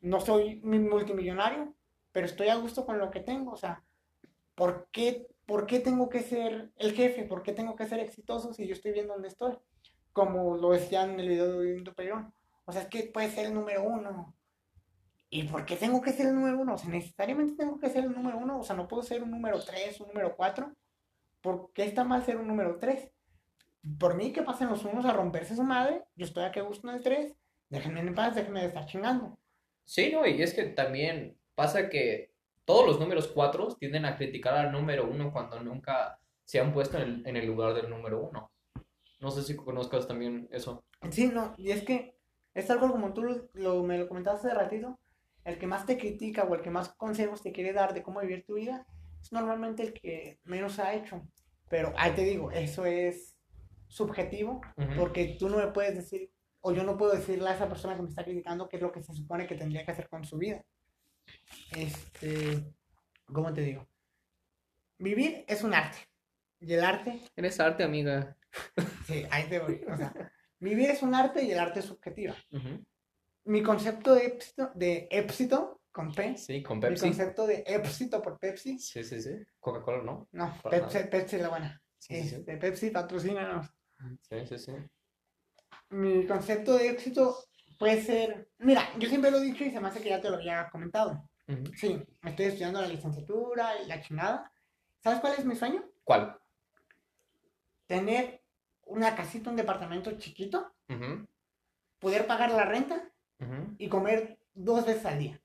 No 0.00 0.20
soy 0.20 0.60
mi- 0.62 0.78
multimillonario, 0.80 1.74
pero 2.12 2.26
estoy 2.26 2.48
a 2.48 2.56
gusto 2.56 2.84
con 2.86 2.98
lo 2.98 3.10
que 3.10 3.20
tengo. 3.20 3.52
O 3.52 3.56
sea, 3.56 3.84
¿por 4.54 4.88
qué, 4.92 5.28
por 5.46 5.66
qué 5.66 5.80
tengo 5.80 6.08
que 6.08 6.20
ser 6.22 6.72
el 6.76 6.92
jefe? 6.94 7.24
¿Por 7.24 7.42
qué 7.42 7.52
tengo 7.52 7.76
que 7.76 7.86
ser 7.86 8.00
exitoso 8.00 8.52
si 8.52 8.66
yo 8.66 8.74
estoy 8.74 8.92
bien 8.92 9.08
donde 9.08 9.28
estoy? 9.28 9.56
Como 10.12 10.56
lo 10.56 10.70
decían 10.72 11.10
en 11.12 11.20
el 11.20 11.28
video 11.28 11.60
de 11.60 11.72
Vinto 11.74 11.94
Perón. 11.94 12.34
O 12.64 12.72
sea, 12.72 12.82
es 12.82 12.88
que 12.88 13.04
puede 13.04 13.30
ser 13.30 13.46
el 13.46 13.54
número 13.54 13.84
uno. 13.84 14.34
¿Y 15.30 15.44
por 15.44 15.64
qué 15.64 15.76
tengo 15.76 16.00
que 16.02 16.12
ser 16.12 16.26
el 16.26 16.34
número 16.34 16.58
uno? 16.60 16.74
O 16.74 16.78
sea, 16.78 16.90
necesariamente 16.90 17.54
tengo 17.56 17.78
que 17.78 17.88
ser 17.90 18.04
el 18.04 18.12
número 18.12 18.38
uno. 18.38 18.60
O 18.60 18.62
sea, 18.64 18.76
no 18.76 18.86
puedo 18.88 19.02
ser 19.02 19.22
un 19.22 19.30
número 19.30 19.62
tres, 19.64 20.00
un 20.00 20.08
número 20.08 20.36
cuatro. 20.36 20.74
¿Por 21.42 21.72
qué 21.74 21.84
está 21.84 22.04
mal 22.04 22.24
ser 22.24 22.36
un 22.38 22.46
número 22.48 22.78
tres? 22.78 23.10
Por 23.98 24.14
mí, 24.14 24.32
que 24.32 24.42
pasen 24.42 24.68
los 24.68 24.84
unos 24.84 25.04
a 25.04 25.12
romperse 25.12 25.56
su 25.56 25.64
madre. 25.64 26.04
Yo 26.14 26.24
estoy 26.24 26.44
aquí 26.44 26.60
a 26.60 26.62
gusto 26.62 26.88
en 26.88 26.94
el 26.96 27.02
tres. 27.02 27.34
Déjenme 27.68 28.00
en 28.00 28.14
paz, 28.14 28.34
déjenme 28.34 28.60
de 28.60 28.66
estar 28.68 28.86
chingando. 28.86 29.38
Sí, 29.84 30.10
no, 30.12 30.26
y 30.26 30.40
es 30.42 30.54
que 30.54 30.64
también 30.64 31.36
pasa 31.54 31.88
que 31.88 32.32
todos 32.64 32.86
los 32.86 33.00
números 33.00 33.28
cuatro 33.34 33.74
tienden 33.74 34.04
a 34.04 34.16
criticar 34.16 34.54
al 34.54 34.70
número 34.72 35.08
uno 35.08 35.32
cuando 35.32 35.60
nunca 35.60 36.20
se 36.44 36.60
han 36.60 36.72
puesto 36.72 36.96
en 36.98 37.02
el, 37.02 37.26
en 37.26 37.36
el 37.36 37.46
lugar 37.46 37.74
del 37.74 37.90
número 37.90 38.20
uno. 38.22 38.52
No 39.20 39.30
sé 39.30 39.42
si 39.42 39.56
conozcas 39.56 40.06
también 40.06 40.48
eso. 40.52 40.84
Sí, 41.10 41.28
no, 41.28 41.54
y 41.56 41.70
es 41.72 41.82
que 41.82 42.16
es 42.54 42.70
algo 42.70 42.90
como 42.90 43.12
tú 43.12 43.22
lo, 43.22 43.48
lo- 43.54 43.82
me 43.82 43.98
lo 43.98 44.08
comentaste 44.08 44.48
hace 44.48 44.56
ratito. 44.56 44.98
El 45.44 45.58
que 45.58 45.66
más 45.66 45.86
te 45.86 45.98
critica 45.98 46.44
o 46.44 46.54
el 46.54 46.62
que 46.62 46.70
más 46.70 46.90
consejos 46.90 47.42
te 47.42 47.50
quiere 47.50 47.72
dar 47.72 47.94
de 47.94 48.02
cómo 48.04 48.20
vivir 48.20 48.44
tu 48.46 48.54
vida 48.54 48.86
es 49.22 49.32
normalmente 49.32 49.82
el 49.82 49.92
que 49.92 50.40
menos 50.44 50.78
ha 50.78 50.94
hecho. 50.94 51.22
Pero 51.68 51.92
ahí 51.96 52.12
te 52.12 52.24
digo, 52.24 52.50
eso 52.50 52.84
es 52.84 53.36
subjetivo 53.86 54.60
porque 54.96 55.36
tú 55.38 55.48
no 55.48 55.58
me 55.58 55.68
puedes 55.68 55.94
decir, 55.94 56.30
o 56.60 56.72
yo 56.72 56.82
no 56.82 56.96
puedo 56.96 57.12
decirle 57.12 57.48
a 57.48 57.54
esa 57.54 57.68
persona 57.68 57.96
que 57.96 58.02
me 58.02 58.08
está 58.08 58.24
criticando 58.24 58.68
qué 58.68 58.76
es 58.76 58.82
lo 58.82 58.92
que 58.92 59.02
se 59.02 59.14
supone 59.14 59.46
que 59.46 59.54
tendría 59.54 59.84
que 59.84 59.92
hacer 59.92 60.08
con 60.08 60.24
su 60.24 60.38
vida. 60.38 60.64
Este, 61.76 62.64
¿cómo 63.26 63.52
te 63.52 63.62
digo? 63.62 63.86
Vivir 64.98 65.44
es 65.48 65.62
un 65.62 65.74
arte. 65.74 65.98
Y 66.60 66.72
el 66.74 66.84
arte, 66.84 67.20
Eres 67.34 67.58
arte, 67.58 67.82
amiga. 67.82 68.36
sí, 69.06 69.26
ahí 69.30 69.48
te 69.48 69.58
voy. 69.58 69.82
O 69.88 69.96
sea, 69.96 70.12
vivir 70.60 70.90
es 70.90 71.02
un 71.02 71.14
arte 71.14 71.42
y 71.42 71.50
el 71.50 71.58
arte 71.58 71.80
es 71.80 71.86
subjetiva. 71.86 72.36
Mi 73.44 73.62
concepto 73.62 74.14
de 74.14 74.26
éxito, 74.26 74.70
de 74.74 75.08
éxito 75.10 75.81
con 75.92 76.12
P. 76.12 76.36
Sí, 76.36 76.62
con 76.62 76.78
El 76.78 76.88
Pepsi. 76.90 77.04
concepto 77.06 77.46
de 77.46 77.62
éxito 77.66 78.20
por 78.22 78.38
Pepsi. 78.38 78.78
Sí, 78.78 79.04
sí, 79.04 79.20
sí. 79.20 79.36
Coca-Cola, 79.60 80.02
¿no? 80.02 80.28
No, 80.32 80.54
Pepsi. 80.68 80.98
Pepsi 81.10 81.36
es 81.36 81.42
la 81.42 81.48
buena. 81.50 81.82
Sí, 81.98 82.22
sí, 82.22 82.28
sí. 82.28 82.34
Este, 82.36 82.56
Pepsi, 82.56 82.90
patrocínanos. 82.90 83.66
Sí, 84.22 84.46
sí, 84.46 84.58
sí. 84.58 84.72
Mi 85.90 86.26
concepto 86.26 86.76
de 86.76 86.88
éxito 86.90 87.36
puede 87.78 88.02
ser. 88.02 88.50
Mira, 88.58 88.88
yo 88.98 89.08
siempre 89.08 89.30
lo 89.30 89.38
he 89.38 89.42
dicho 89.42 89.64
y 89.64 89.70
se 89.70 89.80
me 89.80 89.88
hace 89.88 90.00
que 90.00 90.08
ya 90.08 90.20
te 90.20 90.30
lo 90.30 90.36
había 90.36 90.68
comentado. 90.70 91.28
Ujú. 91.48 91.64
Sí, 91.76 92.02
estoy 92.24 92.46
estudiando 92.46 92.80
la 92.80 92.88
licenciatura 92.88 93.80
y 93.82 93.86
la 93.86 94.00
chingada. 94.00 94.50
¿Sabes 95.00 95.20
cuál 95.20 95.34
es 95.36 95.44
mi 95.44 95.54
sueño? 95.54 95.84
¿Cuál? 96.04 96.38
Tener 97.86 98.42
una 98.86 99.14
casita, 99.14 99.50
un 99.50 99.56
departamento 99.56 100.12
chiquito, 100.18 100.72
poder 101.98 102.26
pagar 102.26 102.52
la 102.52 102.64
renta 102.64 103.10
y 103.78 103.88
comer 103.88 104.38
dos 104.54 104.86
veces 104.86 105.04
al 105.04 105.18
día. 105.18 105.41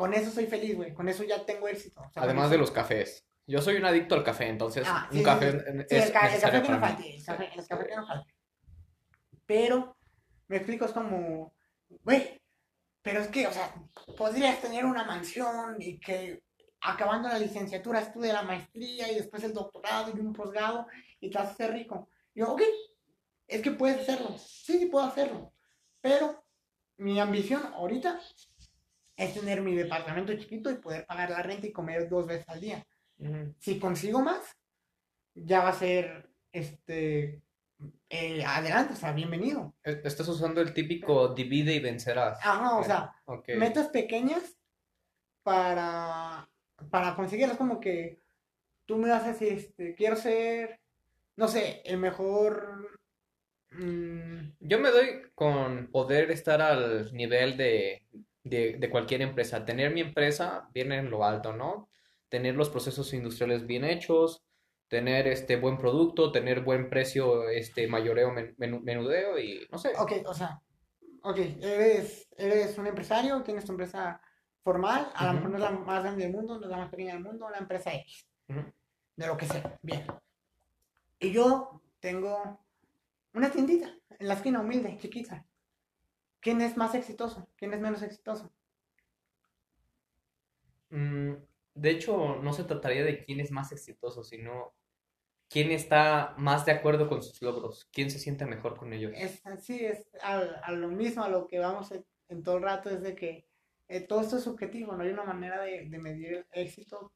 Con 0.00 0.14
eso 0.14 0.30
soy 0.30 0.46
feliz, 0.46 0.74
güey. 0.76 0.94
Con 0.94 1.10
eso 1.10 1.24
ya 1.24 1.44
tengo 1.44 1.68
éxito. 1.68 2.00
O 2.00 2.10
sea, 2.10 2.22
Además 2.22 2.48
de 2.50 2.56
los 2.56 2.70
cafés. 2.70 3.26
Yo 3.46 3.60
soy 3.60 3.76
un 3.76 3.84
adicto 3.84 4.14
al 4.14 4.24
café, 4.24 4.48
entonces 4.48 4.86
Ah, 4.88 5.06
un 5.12 5.18
sí, 5.18 5.22
café 5.22 5.50
sí, 5.52 5.58
es 5.58 5.64
el, 5.66 5.80
es 5.90 6.10
ca- 6.10 6.34
el 6.34 6.40
café 6.40 6.62
que 6.62 6.68
no 6.70 6.80
falte. 6.80 7.16
El 7.16 7.22
café, 7.26 7.50
el 7.54 7.66
café 7.68 7.86
que 7.86 7.96
no 7.96 8.06
falte. 8.06 8.34
Pero, 9.44 9.96
me 10.48 10.56
explico, 10.56 10.86
es 10.86 10.92
como, 10.92 11.52
güey, 12.02 12.40
pero 13.02 13.20
es 13.20 13.28
que, 13.28 13.46
o 13.46 13.52
sea, 13.52 13.74
podrías 14.16 14.58
tener 14.62 14.86
una 14.86 15.04
mansión 15.04 15.76
y 15.78 16.00
que 16.00 16.42
acabando 16.80 17.28
la 17.28 17.38
licenciatura 17.38 18.00
estudie 18.00 18.32
la 18.32 18.42
maestría 18.42 19.12
y 19.12 19.16
después 19.16 19.44
el 19.44 19.52
doctorado 19.52 20.12
y 20.16 20.18
un 20.18 20.32
posgrado 20.32 20.86
y 21.20 21.28
te 21.28 21.36
vas 21.36 21.48
a 21.48 21.50
hacer 21.50 21.72
rico. 21.72 22.08
Y 22.34 22.40
yo, 22.40 22.52
ok, 22.52 22.62
es 23.48 23.60
que 23.60 23.72
puedes 23.72 23.98
hacerlo. 24.00 24.34
Sí, 24.38 24.78
sí 24.78 24.86
puedo 24.86 25.04
hacerlo. 25.04 25.52
Pero 26.00 26.42
mi 26.96 27.20
ambición 27.20 27.62
ahorita 27.74 28.18
es 29.20 29.34
tener 29.34 29.60
mi 29.60 29.74
departamento 29.74 30.34
chiquito 30.36 30.70
y 30.70 30.76
poder 30.76 31.06
pagar 31.06 31.30
la 31.30 31.42
renta 31.42 31.66
y 31.66 31.72
comer 31.72 32.08
dos 32.08 32.26
veces 32.26 32.48
al 32.48 32.60
día 32.60 32.86
si 33.58 33.78
consigo 33.78 34.22
más, 34.22 34.56
ya 35.34 35.60
va 35.62 35.70
a 35.70 35.74
ser, 35.74 36.30
este, 36.52 37.42
eh, 38.08 38.44
adelante, 38.44 38.94
o 38.94 38.96
sea, 38.96 39.12
bienvenido. 39.12 39.74
E- 39.84 40.00
Estás 40.04 40.28
usando 40.28 40.60
el 40.60 40.72
típico 40.72 41.34
divide 41.34 41.74
y 41.74 41.80
vencerás. 41.80 42.38
Ah, 42.42 42.60
no, 42.62 42.78
o 42.78 42.84
sea, 42.84 43.12
metas 43.56 43.88
pequeñas 43.88 44.56
para, 45.42 46.48
para 46.90 47.14
conseguirlas, 47.14 47.58
como 47.58 47.80
que 47.80 48.20
tú 48.86 48.96
me 48.96 49.10
vas 49.10 49.24
a 49.24 49.32
decir, 49.32 49.52
este, 49.52 49.94
quiero 49.94 50.16
ser, 50.16 50.80
no 51.36 51.48
sé, 51.48 51.82
el 51.84 51.98
mejor, 51.98 52.98
mm, 53.72 54.52
Yo 54.60 54.78
me 54.78 54.90
doy 54.90 55.22
con 55.34 55.90
poder 55.90 56.30
estar 56.30 56.60
al 56.62 57.12
nivel 57.14 57.56
de, 57.56 58.02
de, 58.44 58.76
de 58.78 58.90
cualquier 58.90 59.22
empresa. 59.22 59.64
Tener 59.64 59.92
mi 59.92 60.00
empresa 60.00 60.68
bien 60.72 60.92
en 60.92 61.10
lo 61.10 61.24
alto, 61.24 61.52
¿no? 61.52 61.88
Tener 62.28 62.54
los 62.54 62.70
procesos 62.70 63.12
industriales 63.12 63.66
bien 63.66 63.84
hechos, 63.84 64.42
tener 64.88 65.26
este 65.28 65.56
buen 65.56 65.78
producto, 65.78 66.32
tener 66.32 66.60
buen 66.62 66.90
precio, 66.90 67.48
este 67.48 67.86
mayoreo, 67.86 68.32
men- 68.32 68.54
menudeo 68.58 69.38
y 69.38 69.66
no 69.70 69.78
sé. 69.78 69.92
ok, 69.98 70.12
o 70.26 70.34
sea, 70.34 70.60
ok, 71.22 71.38
eres, 71.60 72.28
eres 72.36 72.78
un 72.78 72.86
empresario, 72.86 73.42
tienes 73.42 73.64
tu 73.64 73.72
empresa 73.72 74.20
formal, 74.62 75.10
a 75.14 75.26
lo 75.26 75.30
Ujú. 75.32 75.36
mejor 75.36 75.50
no 75.50 75.56
es 75.56 75.62
la 75.62 75.70
más 75.70 76.02
grande 76.02 76.24
del 76.24 76.32
mundo, 76.32 76.58
no 76.58 76.64
es 76.64 76.70
la 76.70 76.76
más 76.78 76.90
pequeña 76.90 77.14
del 77.14 77.22
mundo, 77.24 77.48
la 77.50 77.58
empresa 77.58 77.94
X. 77.94 78.26
De 79.16 79.26
lo 79.26 79.36
que 79.36 79.46
sea, 79.46 79.78
bien. 79.82 80.04
Y 81.20 81.30
yo 81.32 81.80
tengo 82.00 82.64
una 83.34 83.50
tiendita 83.50 83.94
en 84.18 84.28
la 84.28 84.34
esquina 84.34 84.60
humilde, 84.60 84.98
chiquita. 84.98 85.46
¿Quién 86.40 86.60
es 86.60 86.76
más 86.76 86.94
exitoso? 86.94 87.48
¿Quién 87.56 87.74
es 87.74 87.80
menos 87.80 88.02
exitoso? 88.02 88.52
Mm, 90.90 91.34
de 91.74 91.90
hecho, 91.90 92.36
no 92.36 92.52
se 92.52 92.64
trataría 92.64 93.04
de 93.04 93.24
quién 93.24 93.40
es 93.40 93.50
más 93.50 93.72
exitoso, 93.72 94.24
sino 94.24 94.74
quién 95.48 95.70
está 95.70 96.34
más 96.38 96.64
de 96.64 96.72
acuerdo 96.72 97.08
con 97.08 97.22
sus 97.22 97.40
logros, 97.42 97.88
quién 97.92 98.10
se 98.10 98.18
siente 98.18 98.46
mejor 98.46 98.76
con 98.76 98.92
ellos. 98.92 99.12
Es 99.14 99.44
así, 99.46 99.84
es 99.84 100.08
a, 100.22 100.38
a 100.38 100.72
lo 100.72 100.88
mismo, 100.88 101.24
a 101.24 101.28
lo 101.28 101.46
que 101.46 101.58
vamos 101.58 101.90
en, 101.92 102.04
en 102.28 102.42
todo 102.42 102.56
el 102.56 102.62
rato, 102.62 102.90
es 102.90 103.02
de 103.02 103.14
que 103.14 103.46
eh, 103.88 104.00
todo 104.00 104.20
esto 104.20 104.36
es 104.36 104.44
subjetivo, 104.44 104.94
no 104.94 105.02
hay 105.02 105.10
una 105.10 105.24
manera 105.24 105.60
de, 105.62 105.88
de 105.88 105.98
medir 105.98 106.46
el 106.52 106.62
éxito 106.66 107.12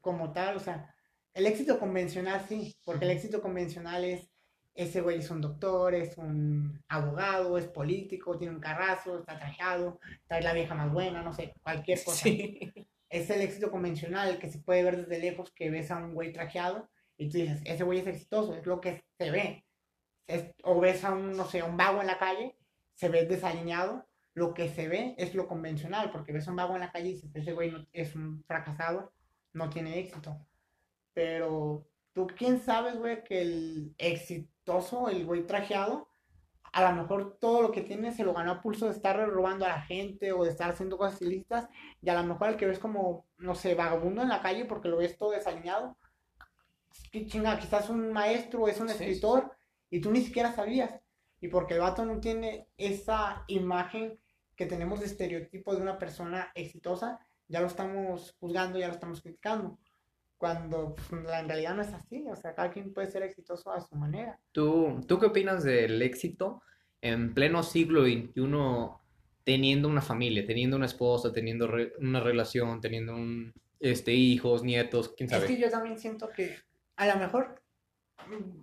como 0.00 0.32
tal, 0.32 0.56
o 0.56 0.60
sea, 0.60 0.94
el 1.34 1.46
éxito 1.46 1.78
convencional 1.78 2.44
sí, 2.48 2.76
porque 2.84 3.04
el 3.04 3.12
éxito 3.12 3.40
convencional 3.40 4.04
es, 4.04 4.28
ese 4.76 5.00
güey 5.00 5.18
es 5.18 5.30
un 5.30 5.40
doctor, 5.40 5.94
es 5.94 6.16
un 6.18 6.82
abogado, 6.88 7.58
es 7.58 7.66
político, 7.66 8.36
tiene 8.38 8.54
un 8.54 8.60
carrazo, 8.60 9.18
está 9.18 9.38
trajeado, 9.38 9.98
trae 10.26 10.42
la 10.42 10.52
vieja 10.52 10.74
más 10.74 10.92
buena, 10.92 11.22
no 11.22 11.32
sé, 11.32 11.54
cualquier 11.62 12.02
cosa. 12.04 12.24
Sí. 12.24 12.72
Es 13.08 13.30
el 13.30 13.40
éxito 13.40 13.70
convencional, 13.70 14.38
que 14.38 14.50
se 14.50 14.58
puede 14.58 14.82
ver 14.82 15.06
desde 15.06 15.18
lejos, 15.20 15.52
que 15.52 15.70
ves 15.70 15.90
a 15.90 15.96
un 15.96 16.12
güey 16.14 16.32
trajeado 16.32 16.88
y 17.16 17.28
tú 17.28 17.38
dices, 17.38 17.62
ese 17.64 17.84
güey 17.84 18.00
es 18.00 18.06
exitoso, 18.06 18.54
es 18.54 18.66
lo 18.66 18.80
que 18.80 19.04
se 19.18 19.30
ve. 19.30 19.64
Es- 20.26 20.52
o 20.64 20.80
ves 20.80 21.04
a 21.04 21.12
un, 21.12 21.32
no 21.36 21.46
sé, 21.46 21.62
un 21.62 21.76
vago 21.76 22.00
en 22.00 22.08
la 22.08 22.18
calle, 22.18 22.56
se 22.94 23.08
ve 23.08 23.24
desalineado, 23.26 24.06
lo 24.34 24.52
que 24.54 24.68
se 24.68 24.88
ve 24.88 25.14
es 25.16 25.34
lo 25.34 25.46
convencional, 25.48 26.10
porque 26.10 26.32
ves 26.32 26.46
a 26.46 26.50
un 26.50 26.56
vago 26.56 26.74
en 26.74 26.80
la 26.80 26.92
calle 26.92 27.08
y 27.10 27.12
dices, 27.14 27.30
ese 27.34 27.52
güey 27.52 27.70
no- 27.70 27.86
es 27.92 28.14
un 28.14 28.42
fracasado, 28.44 29.12
no 29.54 29.70
tiene 29.70 29.98
éxito. 29.98 30.36
Pero 31.14 31.86
tú, 32.16 32.26
¿quién 32.26 32.58
sabes, 32.58 32.96
güey, 32.96 33.22
que 33.24 33.42
el 33.42 33.94
exitoso, 33.98 35.10
el 35.10 35.26
güey 35.26 35.46
trajeado, 35.46 36.08
a 36.72 36.90
lo 36.90 37.02
mejor 37.02 37.36
todo 37.38 37.60
lo 37.60 37.72
que 37.72 37.82
tiene 37.82 38.10
se 38.10 38.24
lo 38.24 38.32
ganó 38.32 38.52
a 38.52 38.62
pulso 38.62 38.86
de 38.86 38.92
estar 38.92 39.18
robando 39.28 39.66
a 39.66 39.68
la 39.68 39.82
gente 39.82 40.32
o 40.32 40.42
de 40.42 40.50
estar 40.50 40.70
haciendo 40.70 40.96
cosas 40.96 41.20
ilícitas, 41.20 41.68
y 42.00 42.08
a 42.08 42.14
lo 42.14 42.24
mejor 42.26 42.48
el 42.48 42.56
que 42.56 42.64
ves 42.64 42.78
como, 42.78 43.26
no 43.36 43.54
sé, 43.54 43.74
vagabundo 43.74 44.22
en 44.22 44.30
la 44.30 44.40
calle 44.40 44.64
porque 44.64 44.88
lo 44.88 44.96
ves 44.96 45.18
todo 45.18 45.32
desalineado, 45.32 45.98
chinga, 47.26 47.58
quizás 47.58 47.90
un 47.90 48.10
maestro 48.14 48.66
es 48.66 48.80
un 48.80 48.88
Sí, 48.88 48.94
sí, 48.94 49.04
escritor 49.04 49.54
y 49.90 50.00
tú 50.00 50.10
ni 50.10 50.22
siquiera 50.22 50.52
sabías. 50.52 50.98
Y 51.38 51.48
porque 51.48 51.74
el 51.74 51.80
vato 51.80 52.06
no 52.06 52.18
tiene 52.18 52.66
esa 52.78 53.44
imagen 53.46 54.18
que 54.56 54.64
tenemos 54.64 55.00
de 55.00 55.06
estereotipo 55.06 55.74
de 55.74 55.82
una 55.82 55.98
persona 55.98 56.50
exitosa, 56.54 57.20
ya 57.46 57.60
lo 57.60 57.66
estamos 57.66 58.34
juzgando, 58.40 58.78
ya 58.78 58.88
lo 58.88 58.94
estamos 58.94 59.20
criticando. 59.20 59.78
Cuando 60.38 60.94
pues, 60.94 61.10
en 61.12 61.48
realidad 61.48 61.74
no 61.74 61.82
es 61.82 61.92
así, 61.94 62.26
o 62.30 62.36
sea, 62.36 62.54
cada 62.54 62.70
quien 62.70 62.92
puede 62.92 63.10
ser 63.10 63.22
exitoso 63.22 63.70
a 63.72 63.80
su 63.80 63.94
manera. 63.96 64.38
¿Tú, 64.52 65.00
tú 65.08 65.18
qué 65.18 65.26
opinas 65.26 65.64
del 65.64 66.00
éxito 66.02 66.62
en 67.00 67.32
pleno 67.34 67.62
siglo 67.62 68.02
XXI 68.04 68.42
teniendo 69.44 69.88
una 69.88 70.02
familia, 70.02 70.44
teniendo 70.44 70.76
una 70.76 70.86
esposa, 70.86 71.32
teniendo 71.32 71.66
re- 71.68 71.92
una 72.00 72.20
relación, 72.20 72.80
teniendo 72.80 73.14
un, 73.14 73.52
este, 73.80 74.12
hijos, 74.12 74.62
nietos, 74.62 75.14
quién 75.16 75.26
Es 75.28 75.32
sabe? 75.32 75.46
que 75.46 75.56
yo 75.58 75.70
también 75.70 75.98
siento 75.98 76.28
que 76.30 76.56
a 76.96 77.06
lo 77.06 77.16
mejor, 77.16 77.62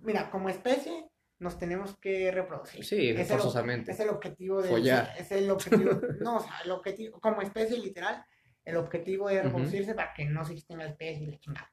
mira, 0.02 0.30
como 0.30 0.48
especie 0.48 1.08
nos 1.38 1.58
tenemos 1.58 1.96
que 1.98 2.30
reproducir. 2.30 2.84
Sí, 2.84 3.08
Es 3.08 3.18
el- 3.18 3.26
forzosamente. 3.38 3.92
Es 3.92 4.00
el 4.00 4.10
objetivo 4.10 4.62
de... 4.62 4.68
Follar. 4.68 5.10
Es 5.18 5.30
el 5.32 5.50
objetivo... 5.50 5.90
no, 6.20 6.36
o 6.36 6.40
sea, 6.40 6.60
el 6.64 6.70
objetivo, 6.70 7.18
como 7.20 7.42
especie 7.42 7.78
literal, 7.78 8.24
el 8.64 8.76
objetivo 8.76 9.28
es 9.30 9.42
reproducirse 9.44 9.94
para 9.94 10.12
que 10.14 10.24
no 10.24 10.44
se 10.44 10.54
extinga 10.54 10.84
la 10.84 10.90
especie 10.90 11.24
y 11.24 11.30
la 11.30 11.38
chingada. 11.38 11.70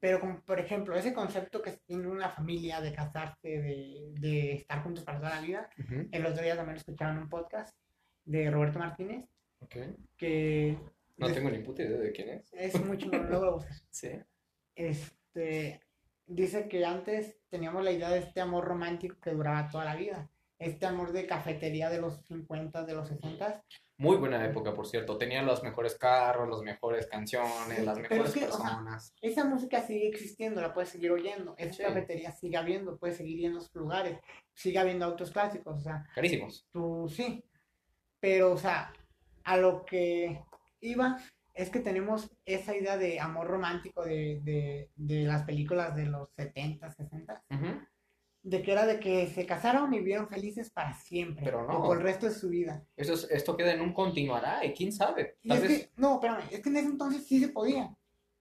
Pero, 0.00 0.20
como, 0.20 0.40
por 0.42 0.60
ejemplo, 0.60 0.94
ese 0.94 1.12
concepto 1.12 1.60
que 1.60 1.72
tiene 1.84 2.06
una 2.06 2.28
familia 2.30 2.80
de 2.80 2.92
casarse, 2.92 3.48
de, 3.48 4.12
de 4.20 4.52
estar 4.52 4.82
juntos 4.84 5.02
para 5.04 5.18
toda 5.18 5.34
la 5.34 5.40
vida, 5.40 5.68
Ujú, 5.78 6.08
el 6.12 6.26
otro 6.26 6.42
día 6.42 6.54
también 6.54 6.74
lo 6.74 6.78
escuchaba 6.80 7.10
en 7.12 7.18
un 7.18 7.28
podcast 7.28 7.76
de 8.24 8.48
Roberto 8.50 8.78
Martínez, 8.78 9.24
ok. 9.60 9.76
que 10.16 10.78
No 11.16 11.26
des- 11.26 11.36
tengo 11.36 11.50
ni 11.50 11.58
puta 11.58 11.82
idea 11.82 11.98
de 11.98 12.12
quién 12.12 12.28
es. 12.28 12.52
es 12.52 12.84
muy 12.84 12.96
chingón, 12.96 13.28
luego 13.28 13.44
lo 13.46 13.52
buscas. 13.54 13.84
Sí. 13.90 14.10
este, 14.76 15.80
dice 16.26 16.68
que 16.68 16.84
antes 16.84 17.36
teníamos 17.48 17.82
la 17.82 17.90
idea 17.90 18.10
de 18.10 18.18
este 18.20 18.40
amor 18.40 18.64
romántico 18.66 19.16
que 19.20 19.30
duraba 19.32 19.68
toda 19.68 19.84
la 19.84 19.96
vida. 19.96 20.30
Este 20.60 20.86
amor 20.86 21.12
de 21.12 21.26
cafetería 21.26 21.90
de 21.90 22.00
los 22.00 22.24
50, 22.26 22.84
de 22.84 22.94
los 22.94 23.08
60. 23.08 23.64
Muy 24.00 24.16
buena 24.16 24.44
época, 24.46 24.72
por 24.74 24.86
cierto. 24.86 25.18
Tenía 25.18 25.42
los 25.42 25.62
mejores 25.64 25.96
carros, 25.98 26.48
las 26.48 26.62
mejores 26.62 27.06
canciones, 27.08 27.78
Sí, 27.80 27.84
las 27.84 27.98
mejores 27.98 28.26
es 28.28 28.32
que, 28.32 28.44
o 28.46 28.52
sea, 28.52 28.60
personas. 28.60 29.12
Esa 29.20 29.44
música 29.44 29.82
sigue 29.82 30.06
existiendo, 30.08 30.60
la 30.60 30.72
puedes 30.72 30.90
seguir 30.90 31.10
oyendo. 31.10 31.54
Esa 31.58 31.72
Sí. 31.74 31.82
cafetería 31.82 32.30
sigue 32.30 32.56
habiendo, 32.56 32.96
puedes 32.96 33.16
seguir 33.16 33.38
yendo 33.40 33.58
a 33.58 33.62
esos 33.62 33.74
lugares. 33.74 34.20
Sigue 34.54 34.78
habiendo 34.78 35.04
autos 35.04 35.32
clásicos, 35.32 35.76
o 35.78 35.80
sea, 35.80 36.04
Carísimos. 36.14 36.66
tú 36.72 37.08
sí. 37.08 37.44
Pero, 38.20 38.52
o 38.52 38.56
sea, 38.56 38.92
a 39.44 39.56
lo 39.56 39.84
que 39.84 40.44
iba 40.80 41.18
es 41.54 41.70
que 41.70 41.80
tenemos 41.80 42.30
esa 42.44 42.76
idea 42.76 42.96
de 42.96 43.18
amor 43.18 43.48
romántico 43.48 44.04
de, 44.04 44.40
de, 44.44 44.90
de 44.94 45.24
las 45.24 45.42
películas 45.42 45.96
de 45.96 46.06
los 46.06 46.28
70, 46.36 46.88
60. 46.92 47.42
Ujú. 47.50 47.80
De 48.42 48.62
que 48.62 48.72
era 48.72 48.86
de 48.86 49.00
que 49.00 49.26
se 49.26 49.44
casaron 49.46 49.92
y 49.92 49.98
vivieron 49.98 50.28
felices 50.28 50.70
para 50.70 50.94
siempre, 50.94 51.44
Pero 51.44 51.66
no. 51.66 51.78
o 51.80 51.82
por 51.86 51.96
el 51.98 52.02
resto 52.02 52.26
de 52.26 52.32
su 52.32 52.48
vida. 52.48 52.84
Eso 52.96 53.14
es- 53.14 53.28
esto 53.30 53.56
queda 53.56 53.72
en 53.72 53.80
un 53.80 53.92
continuará 53.92 54.64
y 54.64 54.72
quién 54.72 54.92
sabe. 54.92 55.36
Y 55.42 55.48
Tal 55.48 55.58
es 55.58 55.62
vez 55.68 55.78
que, 55.80 55.92
no, 55.96 56.14
espérame, 56.14 56.42
es 56.50 56.60
que 56.60 56.68
en 56.68 56.76
ese 56.76 56.86
entonces 56.88 57.26
sí 57.26 57.40
se 57.40 57.48
podía. 57.48 57.94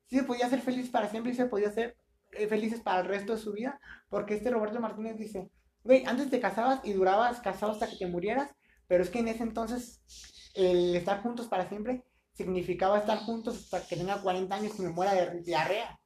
Sí 0.05 0.17
se 0.17 0.23
podía 0.23 0.47
ser 0.49 0.61
feliz 0.61 0.89
para 0.89 1.09
siempre 1.09 1.31
y 1.33 1.35
se 1.35 1.45
podía 1.45 1.71
ser 1.71 1.97
eh, 2.31 2.47
felices 2.47 2.79
para 2.81 3.01
el 3.01 3.07
resto 3.07 3.33
de 3.35 3.39
su 3.41 3.53
vida, 3.53 3.79
porque 4.09 4.35
este 4.35 4.51
Roberto 4.51 4.79
Martínez 4.79 5.17
dice, 5.17 5.49
güey, 5.83 6.05
antes 6.05 6.29
te 6.29 6.39
casabas 6.39 6.81
y 6.83 6.93
durabas 6.93 7.39
casado 7.41 7.71
hasta 7.71 7.89
que 7.89 7.95
te 7.97 8.05
murieras, 8.07 8.53
pero 8.87 9.01
es 9.03 9.09
que 9.09 9.19
en 9.19 9.29
ese 9.29 9.43
entonces 9.43 10.01
el 10.53 10.95
estar 10.95 11.21
juntos 11.21 11.47
para 11.47 11.67
siempre 11.69 12.03
significaba 12.33 12.99
estar 12.99 13.17
juntos 13.19 13.55
hasta 13.73 13.87
que 13.87 13.95
tenga 13.95 14.21
40 14.21 14.55
años 14.55 14.77
y 14.77 14.81
me 14.83 14.89
muera 14.89 15.13
de 15.13 15.41
diarrea. 15.41 15.99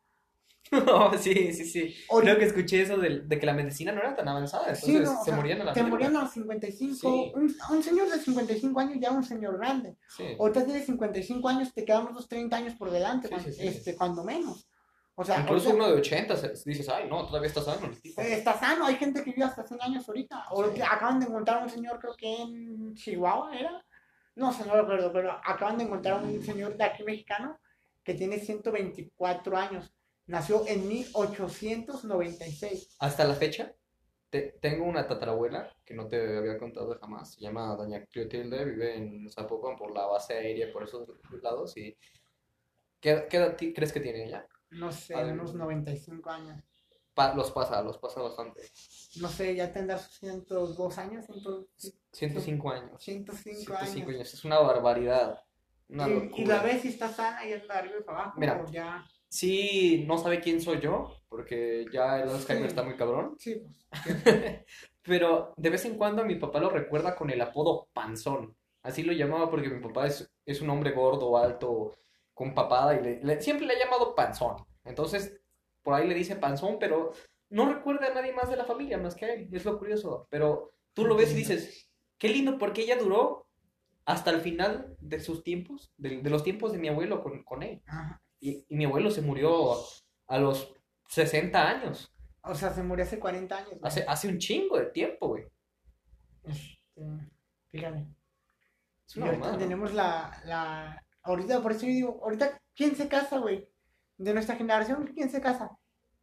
No, 0.72 1.12
sí, 1.18 1.52
sí, 1.54 1.66
sí. 1.66 1.96
Creo 2.22 2.38
que 2.38 2.46
escuché 2.46 2.82
eso 2.84 2.98
de, 2.98 3.22
de 3.22 3.40
que 3.40 3.46
la 3.46 3.54
medicina 3.54 3.92
no 3.92 4.00
era 4.00 4.16
tan 4.16 4.28
avanzada, 4.28 4.68
entonces 4.68 4.86
Sí, 4.90 5.00
no, 5.00 5.20
o 5.20 5.24
se 5.24 5.32
sea, 5.32 5.36
morían 5.36 5.62
a 5.62 5.64
la 5.66 5.74
Se 5.74 5.84
morían 5.84 6.16
a 6.16 6.22
los 6.22 6.32
55. 6.32 6.96
Sí. 6.96 7.32
Un, 7.36 7.56
un 7.72 7.84
señor 7.84 8.10
de 8.10 8.20
55 8.20 8.80
años 8.80 8.98
ya 9.02 9.12
un 9.12 9.24
señor 9.24 9.58
grande. 9.58 9.98
Sí. 10.16 10.36
Ahorita 10.40 10.64
tienes 10.64 10.86
55 10.86 11.50
años, 11.50 11.74
te 11.74 11.84
quedan 11.84 12.08
unos 12.08 12.28
30 12.28 12.56
años 12.56 12.76
por 12.76 12.90
delante, 12.92 13.28
cuando, 13.28 13.50
este, 13.50 13.96
cuando 13.96 14.24
menos. 14.24 14.68
O 15.16 15.26
sea, 15.26 15.42
Incluso 15.42 15.70
ahorita- 15.70 15.86
uno 15.86 15.94
de 15.94 16.00
80 16.00 16.38
se- 16.38 16.54
dices, 16.70 16.88
ay, 16.90 17.08
no, 17.10 17.26
todavía 17.28 17.48
está 17.50 17.62
sano 17.62 17.92
Está 18.16 18.58
sano, 18.58 18.86
hay 18.86 18.96
gente 18.96 19.24
que 19.24 19.32
vive 19.32 19.44
hasta 19.44 19.68
100 19.68 19.82
años 19.82 20.08
ahorita. 20.08 20.46
O 20.52 20.64
acaban 20.64 21.20
de 21.20 21.26
encontrar 21.26 21.62
un 21.64 21.70
señor, 21.70 22.00
creo 22.00 22.16
que 22.16 22.34
en 22.44 22.94
Chihuahua 22.96 23.58
era. 23.58 23.86
No 24.36 24.54
sé, 24.54 24.66
no 24.66 24.74
recuerdo, 24.76 25.12
pero 25.12 25.32
acaban 25.44 25.78
de 25.78 25.84
encontrar 25.84 26.24
un 26.24 26.42
señor 26.42 26.78
de 26.78 26.84
aquí 26.86 27.04
mexicano 27.04 27.60
que 28.04 28.14
tiene 28.14 28.40
124 28.40 29.58
años. 29.58 29.94
Nació 30.32 30.66
en 30.66 30.88
1896. 30.88 32.96
Hasta 33.00 33.26
la 33.26 33.36
fecha, 33.36 33.74
te- 34.30 34.58
tengo 34.62 34.86
una 34.86 35.06
tatarabuela 35.06 35.70
que 35.86 35.94
no 35.94 36.08
te 36.08 36.38
había 36.38 36.58
contado 36.58 36.98
jamás. 37.00 37.34
Se 37.34 37.42
llama 37.42 37.76
Doña 37.76 38.06
Clotilde, 38.06 38.64
vive 38.66 38.96
en 38.96 39.30
Zapopan 39.30 39.76
por 39.76 39.94
la 39.94 40.06
base 40.06 40.34
aérea, 40.34 40.72
por 40.72 40.84
esos 40.84 41.08
lados. 41.42 41.76
Y... 41.78 41.98
¿Qué, 43.02 43.28
qué 43.30 43.38
edad 43.38 43.58
crees 43.58 43.92
que 43.92 44.00
tiene 44.00 44.26
ella? 44.26 44.48
No 44.70 44.92
sé, 44.92 45.16
Ay. 45.16 45.32
unos 45.32 45.54
95 45.54 46.30
años. 46.30 46.64
Pa- 47.14 47.34
los 47.34 47.52
pasa, 47.52 47.82
los 47.82 47.98
pasa 47.98 48.22
bastante. 48.22 48.62
No 49.20 49.28
sé, 49.28 49.54
ya 49.54 49.74
tendrá 49.74 49.98
sus 49.98 50.14
102 50.20 50.98
años, 50.98 51.26
100 51.26 51.68
105 52.14 52.72
años. 52.72 53.04
105 53.04 53.36
105 53.36 53.76
años. 53.76 54.16
años. 54.18 54.34
Es 54.34 54.46
una 54.46 54.60
barbaridad. 54.60 55.42
Una 55.90 56.08
Y, 56.08 56.32
y 56.38 56.46
la 56.46 56.64
ves 56.64 56.84
si 56.84 56.88
está 56.88 57.10
sana 57.12 57.46
y 57.46 57.52
anda 57.52 57.80
arriba 57.80 57.96
y 58.00 58.04
para 58.04 58.20
abajo. 58.20 58.40
Mira. 58.40 58.66
ya. 58.72 59.06
Sí, 59.32 60.04
no 60.08 60.18
sabe 60.18 60.42
quién 60.42 60.60
soy 60.60 60.82
yo, 60.82 61.16
porque 61.30 61.86
ya 61.92 62.20
el 62.20 62.30
Alzheimer 62.30 62.64
Sí. 62.66 62.68
está 62.68 62.84
muy 62.84 62.96
cabrón. 62.98 63.36
Sí, 63.40 63.56
pues. 63.56 63.86
Pero 65.04 65.54
de 65.56 65.70
vez 65.70 65.86
en 65.86 65.96
cuando 65.96 66.26
mi 66.26 66.36
papá 66.36 66.60
lo 66.60 66.70
recuerda 66.70 67.16
con 67.16 67.30
el 67.30 67.40
apodo 67.40 67.88
Panzón. 67.94 68.56
Así 68.84 69.04
lo 69.04 69.14
llamaba 69.14 69.50
porque 69.50 69.70
mi 69.70 69.80
papá 69.82 70.08
es, 70.08 70.30
es 70.46 70.60
un 70.62 70.70
hombre 70.70 70.92
gordo, 70.92 71.38
alto, 71.38 71.94
con 72.34 72.54
papada 72.54 72.96
y 73.00 73.04
le- 73.04 73.24
le- 73.24 73.42
siempre 73.42 73.66
le 73.66 73.74
ha 73.76 73.80
llamado 73.80 74.14
Panzón. 74.16 74.58
Entonces, 74.84 75.40
por 75.82 75.94
ahí 75.94 76.08
le 76.10 76.14
dice 76.16 76.36
Panzón, 76.36 76.78
pero 76.78 77.14
no 77.50 77.72
recuerda 77.74 78.08
a 78.08 78.14
nadie 78.14 78.34
más 78.34 78.50
de 78.50 78.58
la 78.58 78.66
familia 78.66 78.98
más 78.98 79.16
que 79.16 79.26
a 79.26 79.34
él. 79.34 79.48
Es 79.54 79.64
lo 79.64 79.80
curioso. 79.80 80.28
Pero 80.30 80.72
tú 80.94 81.06
lo 81.06 81.16
ves 81.16 81.32
y 81.32 81.36
dices, 81.38 81.90
qué 82.18 82.28
lindo, 82.28 82.58
porque 82.58 82.82
ella 82.82 82.98
duró 82.98 83.48
hasta 84.04 84.32
el 84.32 84.42
final 84.42 84.98
de 85.00 85.20
sus 85.22 85.42
tiempos, 85.42 85.94
de, 85.96 86.22
de 86.22 86.30
los 86.30 86.44
tiempos 86.44 86.74
de 86.74 86.80
mi 86.80 86.90
abuelo 86.90 87.24
con, 87.24 87.44
con 87.44 87.64
él. 87.64 87.82
Ajá. 87.88 88.22
Y, 88.42 88.66
y 88.68 88.76
mi 88.76 88.84
abuelo 88.86 89.10
se 89.12 89.22
murió 89.22 89.76
a 90.28 90.38
los 90.40 90.74
60 91.08 91.70
años. 91.70 92.14
O 92.44 92.54
sea, 92.56 92.72
se 92.74 92.84
murió 92.84 93.06
hace 93.06 93.20
40 93.20 93.56
años. 93.56 93.70
güey. 93.70 93.82
Hace, 93.84 94.04
hace 94.08 94.28
un 94.28 94.38
chingo 94.40 94.78
de 94.80 94.88
tiempo, 94.88 95.28
güey. 95.30 95.46
Este, 96.44 97.02
fíjate. 97.70 98.08
Es 99.08 99.16
Y 99.16 99.20
una 99.20 99.28
ahorita 99.28 99.40
mamada, 99.46 99.52
¿no? 99.54 99.58
tenemos 99.60 99.94
la, 99.94 100.42
la. 100.46 101.06
Ahorita, 101.24 101.62
por 101.62 101.72
eso 101.74 101.82
yo 101.82 101.88
digo, 101.94 102.20
ahorita, 102.24 102.60
¿quién 102.76 102.96
se 102.96 103.08
casa, 103.08 103.38
güey? 103.38 103.70
De 104.18 104.34
nuestra 104.34 104.56
generación, 104.56 105.12
¿quién 105.16 105.30
se 105.30 105.40
casa? 105.42 105.70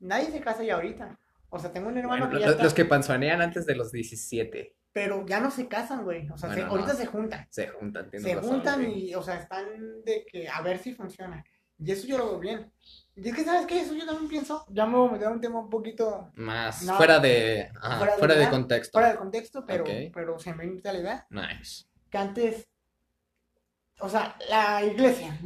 Nadie 0.01 0.31
se 0.31 0.41
casa 0.41 0.63
ya 0.65 0.75
ahorita. 0.75 1.19
O 1.51 1.59
sea, 1.59 1.73
tengo 1.73 1.89
un 1.89 1.97
hermano 1.99 2.27
Bueno, 2.27 2.35
que 2.35 2.41
ya 2.41 2.47
lo- 2.47 2.53
está, 2.53 2.65
los 2.65 2.75
que 2.75 2.85
panzonean 2.85 3.41
antes 3.41 3.65
de 3.67 3.75
los 3.77 3.91
17 3.93 4.75
pero 4.91 5.25
ya 5.27 5.39
no 5.39 5.53
se 5.53 5.69
casan, 5.69 6.03
güey. 6.03 6.29
O 6.31 6.37
sea, 6.37 6.49
se- 6.49 6.57
Bueno, 6.57 6.67
no. 6.67 6.73
ahorita 6.73 6.95
se 6.97 7.07
juntan. 7.07 7.47
se 7.51 7.69
juntan, 7.69 8.11
tienes 8.11 8.29
Se 8.29 8.35
razón, 8.35 8.51
juntan 8.51 8.85
güey. 8.85 9.11
y, 9.11 9.15
o 9.15 9.23
sea, 9.23 9.37
están 9.37 9.67
de 10.03 10.27
que 10.27 10.49
a 10.49 10.61
ver 10.61 10.79
si 10.79 10.93
funciona. 10.93 11.45
Y 11.79 11.93
eso 11.93 12.07
yo 12.07 12.19
lo 12.19 12.27
veo 12.31 12.39
bien. 12.41 12.73
Y 13.15 13.29
es 13.29 13.35
que, 13.35 13.45
¿sabes 13.45 13.67
qué? 13.67 13.81
Eso 13.81 13.95
yo 13.95 14.07
también 14.07 14.29
pienso. 14.29 14.65
Ya 14.69 14.87
me 14.87 14.97
voy 14.97 15.09
a 15.09 15.13
meter 15.13 15.29
un 15.29 15.41
tema 15.41 15.59
un 15.61 15.71
poquito 15.71 16.31
Más 16.37 16.83
No. 16.83 16.97
fuera 16.97 17.19
de, 17.19 17.71
ajá, 17.81 17.99
Fuera 17.99 18.13
de 18.13 18.19
fuera 18.19 18.35
de 18.37 18.51
contexto. 18.51 18.93
fuera 18.93 19.09
del 19.09 19.19
contexto, 19.19 19.65
pero, 19.67 19.85
pero 20.13 20.39
se 20.39 20.55
me 20.55 20.65
invita 20.65 20.93
la 20.93 20.99
idea. 21.01 21.27
Nice. 21.31 21.85
que 22.11 22.19
antes, 22.19 22.69
o 24.01 24.09
sea, 24.09 24.37
la 24.49 24.85
iglesia 24.85 25.37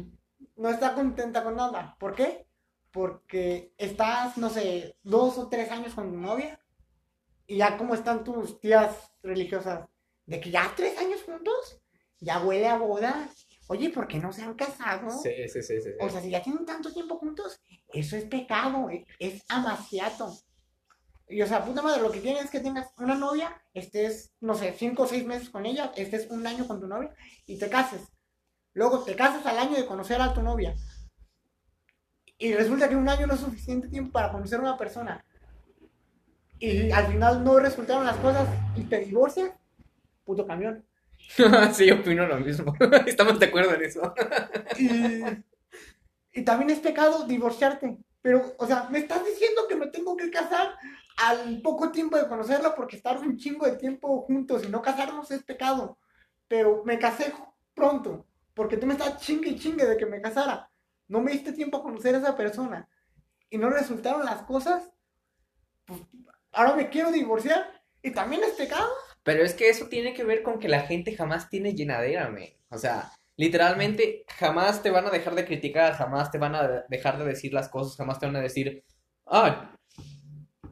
no 0.55 0.69
está 0.69 0.93
contenta 0.93 1.43
con 1.43 1.55
nada. 1.55 1.95
¿Por 1.99 2.13
qué? 2.15 2.47
Porque 2.91 3.73
estás, 3.77 4.37
no 4.37 4.49
sé, 4.49 4.97
dos 5.03 5.37
o 5.39 5.49
tres 5.49 5.71
años 5.71 5.93
con 5.95 6.11
tu 6.11 6.17
novia 6.17 6.59
y 7.47 7.57
ya 7.57 7.75
como 7.77 7.95
están 7.95 8.23
tus 8.23 8.59
tías 8.59 9.11
religiosas, 9.23 9.87
de 10.25 10.39
que 10.39 10.51
ya 10.51 10.71
tres 10.75 10.97
años 10.99 11.23
juntos, 11.23 11.81
ya 12.19 12.39
huele 12.43 12.67
a 12.67 12.77
boda. 12.77 13.27
Oye, 13.73 13.89
¿por 13.89 14.07
qué 14.07 14.19
no 14.19 14.31
se 14.31 14.43
han 14.43 14.53
casado? 14.53 15.09
Sí, 15.09 15.31
sí, 15.47 15.63
sí, 15.63 15.81
sí. 15.81 15.89
O 15.99 16.07
sea, 16.07 16.21
si 16.21 16.29
ya 16.29 16.43
tienen 16.43 16.63
tanto 16.63 16.93
tiempo 16.93 17.17
juntos, 17.17 17.59
eso 17.91 18.15
es 18.15 18.25
pecado, 18.25 18.87
e- 18.91 19.07
es 19.17 19.43
amaciato. 19.49 20.31
Y 21.27 21.41
o 21.41 21.47
sea, 21.47 21.65
puta 21.65 21.81
madre, 21.81 21.99
lo 22.03 22.11
que 22.11 22.21
quieren 22.21 22.43
es 22.45 22.51
que 22.51 22.59
tengas 22.59 22.93
una 22.99 23.15
novia, 23.15 23.59
estés, 23.73 24.31
no 24.41 24.53
sé, 24.53 24.75
cinco 24.77 25.03
o 25.03 25.07
seis 25.07 25.25
meses 25.25 25.49
con 25.49 25.65
ella, 25.65 25.91
estés 25.95 26.29
un 26.29 26.45
año 26.45 26.67
con 26.67 26.79
tu 26.81 26.87
novia 26.87 27.15
y 27.47 27.57
te 27.57 27.67
cases. 27.67 28.01
Luego 28.73 29.03
te 29.03 29.15
casas 29.15 29.43
al 29.47 29.57
año 29.57 29.75
de 29.75 29.87
conocer 29.87 30.21
a 30.21 30.35
tu 30.35 30.43
novia. 30.43 30.75
Y 32.37 32.53
resulta 32.53 32.87
que 32.87 32.95
un 32.95 33.09
año 33.09 33.25
no 33.25 33.33
es 33.33 33.39
suficiente 33.39 33.87
tiempo 33.87 34.11
para 34.11 34.31
conocer 34.31 34.59
a 34.59 34.63
una 34.63 34.77
persona. 34.77 35.25
Y 36.59 36.91
al 36.91 37.07
final 37.07 37.43
no 37.43 37.57
resultaron 37.57 38.05
las 38.05 38.17
cosas 38.17 38.47
y 38.75 38.83
te 38.83 38.99
divorcias, 38.99 39.51
puto 40.25 40.45
camión. 40.45 40.85
sí, 41.73 41.91
opino 41.91 42.27
lo 42.27 42.39
mismo. 42.39 42.73
Estamos 43.05 43.39
de 43.39 43.45
acuerdo 43.45 43.73
en 43.73 43.83
eso. 43.83 44.13
Y, 46.33 46.43
también 46.43 46.69
es 46.69 46.79
pecado 46.79 47.25
divorciarte. 47.25 47.97
Pero, 48.21 48.55
o 48.57 48.65
sea, 48.65 48.87
me 48.89 48.99
estás 48.99 49.25
diciendo 49.25 49.67
que 49.67 49.75
me 49.75 49.87
tengo 49.87 50.15
que 50.15 50.31
casar 50.31 50.75
al 51.17 51.61
poco 51.61 51.91
tiempo 51.91 52.17
de 52.17 52.27
conocerla 52.27 52.73
porque 52.73 52.95
estar 52.95 53.19
un 53.19 53.37
chingo 53.37 53.65
de 53.65 53.75
tiempo 53.77 54.21
juntos 54.21 54.63
y 54.65 54.69
no 54.69 54.81
casarnos 54.81 55.29
es 55.31 55.43
pecado. 55.43 55.97
Pero 56.47 56.83
me 56.85 56.97
casé 56.97 57.33
pronto 57.73 58.25
porque 58.53 58.77
tú 58.77 58.85
me 58.85 58.93
estás 58.93 59.17
chingue 59.21 59.49
y 59.49 59.59
chingue 59.59 59.85
de 59.85 59.97
que 59.97 60.05
me 60.05 60.21
casara. 60.21 60.69
No 61.07 61.21
me 61.21 61.31
diste 61.31 61.51
tiempo 61.51 61.77
a 61.77 61.83
conocer 61.83 62.15
a 62.15 62.19
esa 62.19 62.35
persona 62.35 62.87
y 63.49 63.57
no 63.57 63.69
resultaron 63.69 64.25
las 64.25 64.43
cosas. 64.43 64.89
Pues, 65.85 65.99
ahora 66.51 66.75
me 66.75 66.89
quiero 66.89 67.11
divorciar 67.11 67.83
y 68.01 68.11
también 68.11 68.43
es 68.43 68.51
pecado. 68.51 68.89
Pero 69.23 69.43
es 69.43 69.53
que 69.53 69.69
eso 69.69 69.87
tiene 69.87 70.13
que 70.13 70.23
ver 70.23 70.43
con 70.43 70.59
que 70.59 70.67
la 70.69 70.81
gente 70.81 71.15
jamás 71.15 71.49
tiene 71.49 71.73
llenadera, 71.75 72.29
me. 72.29 72.57
O 72.69 72.77
sea, 72.77 73.11
literalmente 73.37 74.25
jamás 74.37 74.81
te 74.83 74.91
van 74.91 75.07
a 75.07 75.11
dejar 75.11 75.35
de 75.35 75.45
criticar, 75.45 75.93
jamás 75.93 76.31
te 76.31 76.37
van 76.37 76.55
a 76.55 76.85
dejar 76.89 77.17
de 77.19 77.25
decir 77.25 77.53
las 77.53 77.69
cosas, 77.69 77.95
jamás 77.97 78.19
te 78.19 78.25
van 78.25 78.35
a 78.35 78.41
decir, 78.41 78.83
ah, 79.27 79.75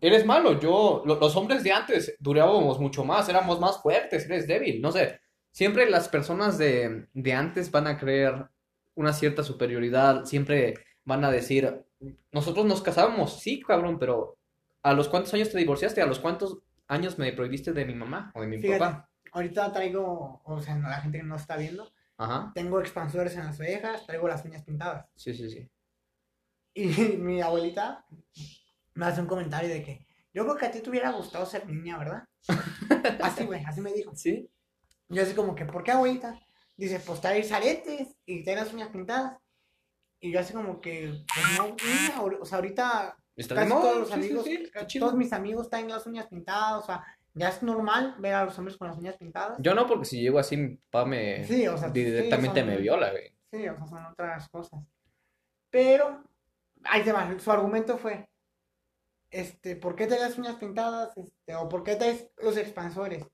eres 0.01 0.25
malo, 0.25 0.59
yo, 0.59 1.03
lo- 1.05 1.19
los 1.19 1.35
hombres 1.35 1.63
de 1.63 1.71
antes 1.71 2.15
durábamos 2.19 2.79
mucho 2.79 3.03
más, 3.05 3.29
éramos 3.29 3.59
más 3.59 3.81
fuertes, 3.81 4.25
eres 4.25 4.47
débil, 4.47 4.81
no 4.81 4.91
sé. 4.91 5.19
Siempre 5.51 5.89
las 5.89 6.09
personas 6.09 6.57
de, 6.57 7.07
de 7.13 7.33
antes 7.33 7.71
van 7.71 7.87
a 7.87 7.97
creer 7.97 8.47
una 8.95 9.13
cierta 9.13 9.43
superioridad, 9.43 10.25
siempre 10.25 10.75
van 11.05 11.23
a 11.25 11.31
decir, 11.31 11.83
nosotros 12.31 12.65
nos 12.65 12.81
casábamos, 12.81 13.39
sí, 13.41 13.59
cabrón, 13.61 13.99
pero 13.99 14.37
¿a 14.83 14.93
los 14.93 15.07
cuántos 15.09 15.33
años 15.33 15.49
te 15.51 15.57
divorciaste? 15.57 16.01
¿A 16.01 16.05
los 16.05 16.19
cuántos 16.19 16.59
años 16.91 17.17
me 17.17 17.31
prohibiste 17.31 17.73
de 17.73 17.85
mi 17.85 17.95
mamá 17.95 18.31
o 18.35 18.41
de 18.41 18.47
mi 18.47 18.57
Fíjate, 18.59 18.79
papá? 18.79 19.09
ahorita 19.31 19.71
traigo, 19.73 20.41
o 20.43 20.61
sea, 20.61 20.75
la 20.77 21.01
gente 21.01 21.17
que 21.19 21.23
no 21.23 21.35
está 21.35 21.55
viendo, 21.57 21.91
Ajá, 22.17 22.51
tengo 22.53 22.79
expansores 22.79 23.35
en 23.35 23.45
las 23.45 23.59
orejas, 23.59 24.05
traigo 24.05 24.27
las 24.27 24.43
uñas 24.45 24.63
pintadas. 24.63 25.07
sí, 25.15 25.33
sí, 25.33 25.49
sí. 25.49 25.69
Y 26.73 26.85
mi 27.17 27.41
abuelita 27.41 28.05
me 28.93 29.05
hace 29.05 29.21
un 29.21 29.27
comentario 29.27 29.69
de 29.69 29.83
que 29.83 30.05
yo 30.33 30.43
creo 30.43 30.55
que 30.57 30.65
a 30.65 30.71
ti 30.71 30.79
te 30.79 30.89
hubiera 30.89 31.11
gustado 31.11 31.45
ser 31.45 31.67
niña, 31.67 31.97
¿verdad? 31.97 32.23
Así, 33.21 33.43
güey, 33.45 33.63
así 33.65 33.81
me 33.81 33.93
dijo. 33.93 34.15
¿Sí? 34.15 34.49
Yo 35.09 35.23
así 35.23 35.33
como 35.33 35.55
que, 35.55 35.65
¿por 35.65 35.83
qué 35.83 35.91
abuelita? 35.91 36.39
Dice, 36.77 36.99
pues 36.99 37.19
traes 37.19 37.51
aretes 37.51 38.15
y 38.25 38.43
traes 38.43 38.59
las 38.61 38.73
uñas 38.73 38.89
pintadas. 38.89 39.37
Y 40.21 40.31
yo 40.31 40.39
así 40.39 40.53
como 40.53 40.79
que, 40.79 41.25
pues 41.33 41.45
no, 41.57 41.75
niña, 41.75 42.39
o 42.41 42.45
sea, 42.45 42.57
ahorita 42.59 43.17
¿Está 43.41 43.55
casi 43.55 43.69
todos 43.71 43.97
los 43.97 44.09
Sí, 44.09 44.13
sí, 44.13 44.19
amigos, 44.19 44.45
sí, 44.87 44.99
todos 44.99 45.13
mis 45.15 45.33
amigos 45.33 45.69
traen 45.69 45.89
las 45.89 46.05
uñas 46.05 46.27
pintadas, 46.27 46.83
o 46.83 46.85
sea, 46.85 47.03
ya 47.33 47.49
es 47.49 47.61
normal 47.63 48.15
ver 48.19 48.33
a 48.33 48.45
los 48.45 48.57
hombres 48.57 48.77
con 48.77 48.87
las 48.87 48.97
uñas 48.97 49.17
pintadas. 49.17 49.57
Yo 49.59 49.73
no, 49.73 49.87
porque 49.87 50.05
si 50.05 50.21
llego 50.21 50.39
así, 50.39 50.57
mi 50.57 50.75
papá 50.89 51.05
me 51.05 51.43
Sí, 51.45 51.67
o 51.67 51.77
sea, 51.77 51.89
sí, 51.89 51.93
directamente 52.03 52.59
son- 52.61 52.69
me 52.69 52.77
viola, 52.77 53.11
güey. 53.11 53.33
Sí, 53.51 53.67
o 53.67 53.75
sea, 53.75 53.87
son 53.87 54.05
otras 54.05 54.49
cosas. 54.49 54.81
Pero, 55.69 56.23
ahí 56.83 57.03
te 57.03 57.11
va, 57.11 57.37
su 57.39 57.51
argumento 57.51 57.97
fue, 57.97 58.27
este, 59.29 59.75
¿por 59.77 59.95
qué 59.95 60.07
traes 60.07 60.21
las 60.23 60.37
uñas 60.37 60.55
pintadas? 60.55 61.15
Este, 61.17 61.55
o 61.55 61.69
¿por 61.69 61.83
qué 61.83 61.95
traes 61.95 62.29
los 62.41 62.57
expansores? 62.57 63.25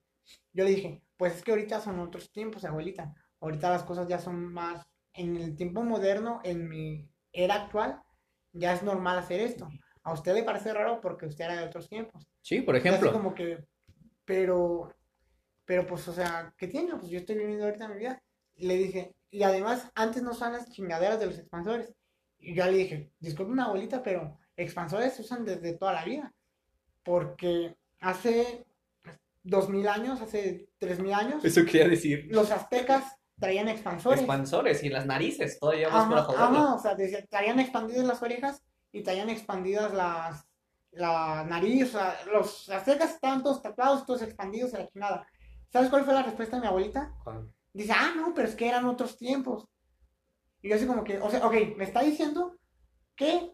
Yo 0.53 0.63
le 0.63 0.71
dije, 0.71 1.01
pues 1.17 1.35
es 1.35 1.43
que 1.43 1.51
ahorita 1.51 1.81
son 1.81 1.99
otros 1.99 2.31
tiempos, 2.31 2.65
abuelita. 2.65 3.13
Ahorita 3.39 3.69
las 3.69 3.83
cosas 3.83 4.07
ya 4.07 4.19
son 4.19 4.53
más, 4.53 4.85
en 5.13 5.37
el 5.37 5.55
tiempo 5.55 5.83
moderno, 5.83 6.41
en 6.43 6.67
mi 6.69 7.09
era 7.31 7.55
actual, 7.55 8.01
ya 8.53 8.73
es 8.73 8.83
normal 8.83 9.17
hacer 9.17 9.39
esto. 9.41 9.67
A 10.07 10.13
usted 10.13 10.33
le 10.33 10.43
parece 10.43 10.73
raro 10.73 11.01
porque 11.01 11.25
usted 11.25 11.43
era 11.45 11.57
de 11.57 11.65
otros 11.65 11.89
tiempos. 11.89 12.25
Sí, 12.41 12.61
por 12.61 12.75
Y 12.75 12.79
ejemplo. 12.79 13.11
como 13.11 13.35
que, 13.35 13.65
pero, 14.23 14.93
pero 15.65 15.85
pues, 15.85 16.07
o 16.07 16.13
sea, 16.13 16.53
¿qué 16.57 16.67
tiene? 16.67 16.95
Pues 16.95 17.09
yo 17.11 17.19
estoy 17.19 17.35
viviendo 17.37 17.65
ahorita 17.65 17.89
mi 17.89 17.97
vida. 17.97 18.21
le 18.55 18.75
dije, 18.75 19.13
y 19.29 19.43
además, 19.43 19.91
antes 19.95 20.23
no 20.23 20.31
usaban 20.31 20.53
las 20.53 20.71
chingaderas 20.71 21.19
de 21.19 21.25
los 21.25 21.37
expansores. 21.37 21.93
Y 22.39 22.55
yo 22.55 22.65
le 22.65 22.71
dije, 22.77 23.11
disculpe 23.19 23.51
una 23.51 23.65
abuelita, 23.65 24.01
pero 24.01 24.37
expansores 24.55 25.13
se 25.13 25.23
usan 25.23 25.43
desde 25.43 25.73
toda 25.73 25.91
la 25.93 26.05
vida. 26.05 26.33
Porque 27.03 27.75
hace 27.99 28.65
dos 29.43 29.69
mil 29.69 29.87
años, 29.87 30.21
hace 30.21 30.69
tres 30.77 30.99
mil 30.99 31.13
años, 31.13 31.43
Eso 31.43 31.65
quería 31.65 31.87
decir. 31.87 32.27
los 32.31 32.49
aztecas 32.51 33.03
traían 33.39 33.67
expansores. 33.67 34.19
Expansores 34.21 34.83
y 34.83 34.89
las 34.89 35.05
narices, 35.05 35.59
todavía 35.59 35.89
más 35.89 36.05
para 36.07 36.21
Ajá, 36.21 36.25
joderlo. 36.31 36.57
ajá, 36.59 36.75
o 36.75 36.79
sea, 36.79 36.95
traían 37.29 37.59
expandidas 37.59 38.05
las 38.05 38.21
orejas 38.23 38.63
y 38.91 39.03
traían 39.03 39.29
expandidas 39.29 39.93
las 39.93 40.47
la 40.91 41.43
nariz, 41.43 41.89
o 41.89 41.97
sea, 41.99 42.19
los 42.31 42.69
aztecas 42.69 43.11
estaban 43.11 43.43
todos 43.43 43.61
tapados, 43.61 44.05
todos 44.05 44.21
expandidos 44.21 44.73
a 44.73 44.79
la 44.79 44.87
chingada. 44.87 45.27
¿Sabes 45.71 45.89
cuál 45.89 46.05
fue 46.05 46.13
la 46.13 46.23
respuesta 46.23 46.55
de 46.55 46.61
mi 46.61 46.67
abuelita? 46.67 47.13
¿Cuál? 47.23 47.51
Dice, 47.73 47.93
ah, 47.93 48.13
no, 48.15 48.33
pero 48.33 48.47
es 48.47 48.55
que 48.55 48.67
eran 48.67 48.85
otros 48.85 49.17
tiempos. 49.17 49.67
Y 50.61 50.69
yo 50.69 50.75
así 50.75 50.87
como 50.87 51.03
que, 51.03 51.19
o 51.19 51.29
sea, 51.29 51.45
ok, 51.45 51.53
me 51.75 51.83
está 51.83 52.01
diciendo 52.01 52.57
que 53.15 53.53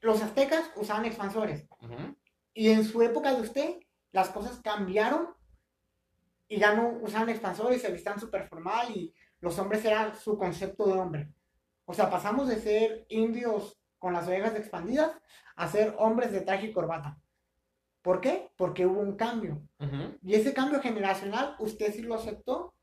los 0.00 0.22
aztecas 0.22 0.70
usaban 0.76 1.04
expansores. 1.04 1.66
Ujú. 1.82 2.16
Y 2.54 2.70
en 2.70 2.84
su 2.84 3.02
época 3.02 3.34
de 3.34 3.42
usted, 3.42 3.80
las 4.12 4.30
cosas 4.30 4.60
cambiaron 4.60 5.28
y 6.48 6.58
ya 6.58 6.74
no 6.74 6.98
usaban 7.02 7.28
expansores, 7.28 7.82
se 7.82 7.92
vistían 7.92 8.18
súper 8.18 8.48
formal 8.48 8.90
y 8.96 9.14
los 9.40 9.58
hombres 9.58 9.84
eran 9.84 10.16
su 10.16 10.38
concepto 10.38 10.86
de 10.86 10.98
hombre. 10.98 11.32
O 11.84 11.92
sea, 11.92 12.10
pasamos 12.10 12.48
de 12.48 12.60
ser 12.60 13.06
indios 13.08 13.79
con 14.00 14.12
las 14.12 14.26
orejas 14.26 14.56
expandidas 14.56 15.12
a 15.54 15.68
ser 15.68 15.94
hombres 15.98 16.32
de 16.32 16.40
traje 16.40 16.66
y 16.66 16.72
corbata. 16.72 17.16
¿Por 18.02 18.20
qué? 18.20 18.50
Porque 18.56 18.86
hubo 18.86 19.00
un 19.00 19.14
cambio. 19.16 19.62
Y 20.22 20.34
ese 20.34 20.52
cambio 20.52 20.80
generacional, 20.80 21.54
usted 21.60 21.92
sí 21.92 22.02
lo 22.02 22.14
aceptó, 22.14 22.74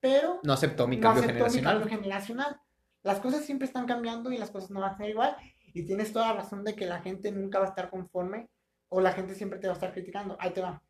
pero 0.00 0.40
No 0.42 0.52
aceptó 0.54 0.88
mi 0.88 0.96
no 0.96 1.02
cambio 1.02 1.22
aceptó 1.22 1.44
mi 1.44 1.50
generacional. 1.50 1.78
cambio 1.80 1.96
generacional. 1.98 2.60
Las 3.02 3.20
cosas 3.20 3.44
siempre 3.44 3.66
están 3.66 3.86
cambiando 3.86 4.32
y 4.32 4.38
las 4.38 4.50
cosas 4.50 4.70
no 4.70 4.80
van 4.80 4.94
a 4.94 4.96
ser 4.96 5.10
igual. 5.10 5.36
Y 5.74 5.84
tienes 5.84 6.12
toda 6.12 6.28
la 6.28 6.40
razón 6.40 6.64
de 6.64 6.74
que 6.74 6.86
la 6.86 7.00
gente 7.02 7.30
nunca 7.30 7.58
va 7.58 7.66
a 7.66 7.68
estar 7.68 7.90
conforme 7.90 8.48
o 8.88 9.00
la 9.00 9.12
gente 9.12 9.34
siempre 9.34 9.58
te 9.58 9.66
va 9.66 9.74
a 9.74 9.76
estar 9.76 9.92
criticando. 9.92 10.36
Ahí 10.40 10.50
te 10.50 10.62
va. 10.62 10.82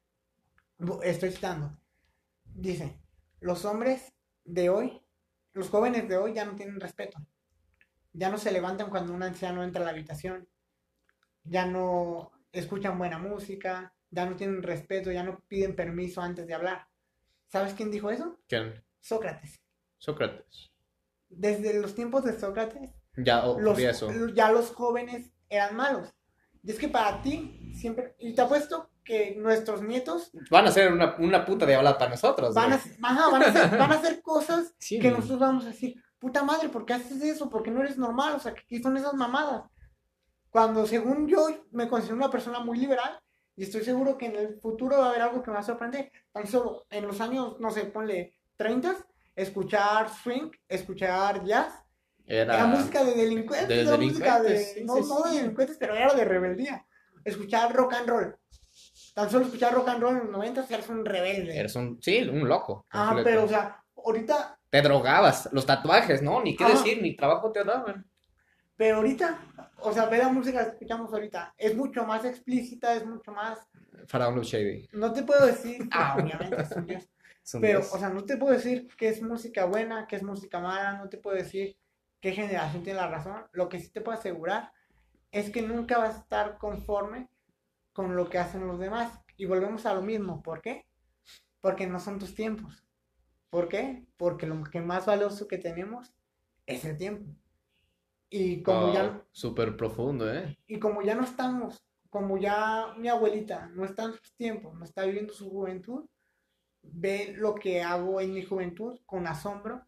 Estoy 1.02 1.32
citando. 1.32 1.76
Dice, 2.44 3.00
los 3.40 3.64
hombres 3.64 4.12
de 4.44 4.70
hoy, 4.70 5.02
los 5.52 5.68
jóvenes 5.70 6.08
de 6.08 6.16
hoy 6.16 6.34
ya 6.34 6.44
no 6.44 6.54
tienen 6.54 6.78
respeto. 6.80 7.18
Ya 8.16 8.30
no 8.30 8.38
se 8.38 8.50
levantan 8.52 8.88
cuando 8.88 9.12
un 9.12 9.22
anciano 9.22 9.62
entra 9.62 9.82
a 9.82 9.84
la 9.84 9.90
habitación. 9.90 10.48
Ya 11.44 11.66
no 11.66 12.32
escuchan 12.52 12.98
buena 12.98 13.18
música. 13.18 13.92
Ya 14.10 14.24
no 14.26 14.36
tienen 14.36 14.62
respeto. 14.62 15.12
Ya 15.12 15.22
no 15.22 15.40
piden 15.48 15.76
permiso 15.76 16.22
antes 16.22 16.46
de 16.46 16.54
hablar. 16.54 16.86
¿Sabes 17.48 17.74
quién 17.74 17.90
dijo 17.90 18.10
eso? 18.10 18.38
¿Quién? 18.48 18.82
Sócrates. 19.00 19.60
Sócrates. 19.98 20.72
Desde 21.28 21.78
los 21.80 21.94
tiempos 21.94 22.24
de 22.24 22.38
Sócrates, 22.38 22.90
Ya 23.16 23.44
los, 23.46 23.78
eso. 23.78 24.08
ya 24.34 24.50
los 24.50 24.70
jóvenes 24.70 25.30
eran 25.48 25.76
malos. 25.76 26.08
Y 26.62 26.70
es 26.70 26.78
que 26.78 26.88
para 26.88 27.20
ti, 27.22 27.72
siempre, 27.74 28.14
y 28.18 28.34
te 28.34 28.42
apuesto 28.42 28.90
que 29.04 29.36
nuestros 29.36 29.82
nietos 29.82 30.32
Van 30.50 30.66
a 30.66 30.72
ser 30.72 30.92
una, 30.92 31.14
una 31.18 31.44
puta 31.44 31.64
de 31.66 31.76
hablar 31.76 31.96
para 31.98 32.10
nosotros. 32.10 32.54
van 32.54 32.72
a, 32.72 32.76
ajá, 32.76 33.30
van 33.30 33.42
a, 33.42 33.46
hacer, 33.46 33.70
van 33.78 33.92
a 33.92 33.94
hacer 33.94 34.22
cosas 34.22 34.74
Sí, 34.78 34.98
que 34.98 35.10
nosotros 35.10 35.38
vamos 35.38 35.64
a 35.64 35.68
decir, 35.68 36.02
puta 36.18 36.42
madre, 36.42 36.68
¿por 36.68 36.84
qué 36.84 36.94
haces 36.94 37.22
eso? 37.22 37.48
¿Por 37.50 37.62
qué 37.62 37.70
no 37.70 37.80
eres 37.82 37.98
normal? 37.98 38.34
O 38.34 38.40
sea, 38.40 38.54
¿qué 38.54 38.82
son 38.82 38.96
esas 38.96 39.14
mamadas? 39.14 39.64
Cuando 40.50 40.86
según 40.86 41.28
yo 41.28 41.46
me 41.70 41.88
considero 41.88 42.16
una 42.16 42.30
persona 42.30 42.60
muy 42.60 42.78
liberal 42.78 43.20
y 43.56 43.64
estoy 43.64 43.84
seguro 43.84 44.16
que 44.16 44.26
en 44.26 44.36
el 44.36 44.60
futuro 44.60 44.98
va 44.98 45.06
a 45.06 45.08
haber 45.10 45.22
algo 45.22 45.42
que 45.42 45.50
me 45.50 45.54
va 45.54 45.60
a 45.60 45.64
sorprender. 45.64 46.10
Tan 46.32 46.46
solo 46.46 46.86
en 46.90 47.06
los 47.06 47.20
años, 47.20 47.56
no 47.60 47.70
sé, 47.70 47.84
ponle 47.86 48.34
30, 48.56 48.96
escuchar 49.34 50.08
swing, 50.08 50.50
escuchar 50.68 51.44
jazz, 51.44 51.84
Era, 52.26 52.54
Era 52.54 52.66
música 52.66 53.04
de 53.04 53.14
delincuentes, 53.14 53.68
de 53.68 53.80
era 53.82 53.96
música 53.96 54.42
de, 54.42 54.58
sí, 54.58 54.84
no, 54.84 54.96
sí, 54.96 55.08
no 55.08 55.22
de 55.22 55.36
delincuentes, 55.36 55.76
pero 55.78 55.94
era 55.94 56.12
de 56.12 56.24
rebeldía. 56.24 56.86
Escuchar 57.24 57.74
rock 57.74 57.94
and 57.94 58.08
roll. 58.08 58.36
Tan 59.14 59.30
solo 59.30 59.46
escuchar 59.46 59.72
rock 59.72 59.88
and 59.88 60.02
roll 60.02 60.16
en 60.16 60.24
los 60.24 60.30
90 60.30 60.66
eres 60.68 60.88
un 60.88 61.04
rebelde. 61.04 61.58
Eres 61.58 61.76
un, 61.76 61.98
sí, 62.02 62.20
un 62.22 62.48
loco. 62.48 62.86
Ah, 62.90 63.18
pero 63.24 63.44
o 63.44 63.48
sea, 63.48 63.82
ahorita, 63.96 64.58
Te 64.76 64.82
drogabas, 64.82 65.48
los 65.52 65.64
tatuajes, 65.64 66.20
¿no? 66.20 66.42
Ni 66.42 66.54
qué 66.54 66.64
Ajá. 66.64 66.74
decir, 66.74 67.00
ni 67.00 67.16
trabajo 67.16 67.50
te 67.50 67.64
daban. 67.64 68.06
pero 68.76 68.98
ahorita, 68.98 69.38
o 69.80 69.90
sea, 69.90 70.04
ve 70.04 70.18
la 70.18 70.28
música 70.28 70.62
que 70.64 70.70
escuchamos 70.72 71.10
ahorita, 71.12 71.54
es 71.56 71.74
mucho 71.74 72.04
más 72.04 72.26
explícita, 72.26 72.94
es 72.94 73.06
mucho 73.06 73.32
más, 73.32 73.58
Faraón 74.06 74.38
Shady. 74.42 74.88
no 74.92 75.12
te 75.14 75.22
puedo 75.22 75.46
decir, 75.46 75.88
ah, 75.92 76.18
obviamente 76.20 76.60
es 76.60 76.72
un 76.72 76.86
dios, 76.86 77.08
pero, 77.60 77.80
o 77.80 77.98
sea, 77.98 78.10
no 78.10 78.24
te 78.24 78.36
puedo 78.36 78.52
decir 78.52 78.86
que 78.98 79.08
es 79.08 79.22
música 79.22 79.64
buena, 79.64 80.06
que 80.06 80.16
es 80.16 80.22
música 80.22 80.60
mala, 80.60 80.98
no 80.98 81.08
te 81.08 81.16
puedo 81.16 81.36
decir 81.36 81.78
qué 82.20 82.32
generación 82.32 82.82
tiene 82.82 83.00
la 83.00 83.08
razón, 83.08 83.46
lo 83.52 83.70
que 83.70 83.80
sí 83.80 83.90
te 83.90 84.02
puedo 84.02 84.18
asegurar 84.18 84.72
es 85.32 85.50
que 85.50 85.62
nunca 85.62 85.96
vas 85.96 86.16
a 86.16 86.18
estar 86.18 86.58
conforme 86.58 87.30
con 87.94 88.14
lo 88.14 88.28
que 88.28 88.38
hacen 88.38 88.66
los 88.66 88.78
demás. 88.78 89.10
Y 89.38 89.46
volvemos 89.46 89.86
a 89.86 89.94
lo 89.94 90.02
mismo. 90.02 90.42
¿Por 90.42 90.60
qué? 90.60 90.86
Porque 91.60 91.86
no 91.86 91.98
son 91.98 92.18
tus 92.18 92.34
tiempos. 92.34 92.85
¿Por 93.56 93.70
qué? 93.70 94.04
Porque 94.18 94.46
lo 94.46 94.62
que 94.64 94.82
más 94.82 95.06
valioso 95.06 95.48
que 95.48 95.56
tenemos 95.56 96.12
es 96.66 96.84
el 96.84 96.98
tiempo. 96.98 97.24
Y 98.28 98.62
como, 98.62 98.92
ya, 98.92 99.24
Súper 99.32 99.78
profundo, 99.78 100.30
¿eh? 100.30 100.58
y 100.66 100.78
como 100.78 101.00
ya 101.00 101.14
no 101.14 101.24
estamos, 101.24 101.82
como 102.10 102.36
ya 102.36 102.92
mi 102.98 103.08
abuelita 103.08 103.68
no 103.68 103.86
está 103.86 104.02
en 104.02 104.12
sus 104.12 104.34
tiempos, 104.34 104.74
no 104.74 104.84
está 104.84 105.06
viviendo 105.06 105.32
su 105.32 105.48
juventud, 105.48 106.04
ve 106.82 107.32
lo 107.34 107.54
que 107.54 107.82
hago 107.82 108.20
en 108.20 108.34
mi 108.34 108.42
juventud 108.42 109.00
con 109.06 109.26
asombro 109.26 109.86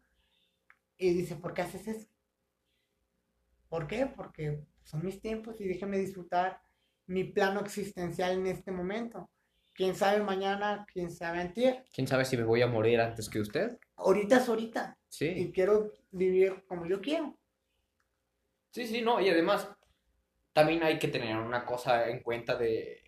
y 0.97 1.13
dice, 1.13 1.35
¿por 1.35 1.53
qué 1.53 1.61
haces 1.61 1.87
eso? 1.87 2.07
¿Por 3.67 3.85
qué? 3.85 4.07
Porque 4.07 4.65
son 4.83 5.05
mis 5.05 5.21
tiempos 5.21 5.61
y 5.61 5.67
déjame 5.67 5.99
disfrutar 5.99 6.59
mi 7.05 7.23
plano 7.23 7.59
existencial 7.59 8.31
en 8.31 8.47
este 8.47 8.71
momento. 8.71 9.29
Quién 9.79 9.95
sabe 9.95 10.21
mañana, 10.21 10.85
quién 10.91 11.09
sabe 11.09 11.39
antier. 11.39 11.85
¿Quién 11.95 12.05
sabe 12.05 12.25
si 12.25 12.35
me 12.35 12.43
voy 12.43 12.61
a 12.61 12.67
morir 12.67 12.99
antes 12.99 13.29
que 13.29 13.39
usted? 13.39 13.77
Ahorita 13.95 14.35
es 14.35 14.49
ahorita 14.49 14.97
y 15.09 15.13
Sí. 15.13 15.51
quiero 15.55 15.93
vivir 16.11 16.65
como 16.67 16.85
yo 16.85 16.99
quiero. 16.99 17.33
Sí, 18.71 18.85
sí, 18.85 19.01
no, 19.01 19.21
y 19.21 19.29
además 19.29 19.69
también 20.51 20.83
hay 20.83 20.99
que 20.99 21.07
tener 21.07 21.37
una 21.37 21.65
cosa 21.65 22.09
en 22.09 22.21
cuenta 22.21 22.57
de, 22.57 23.01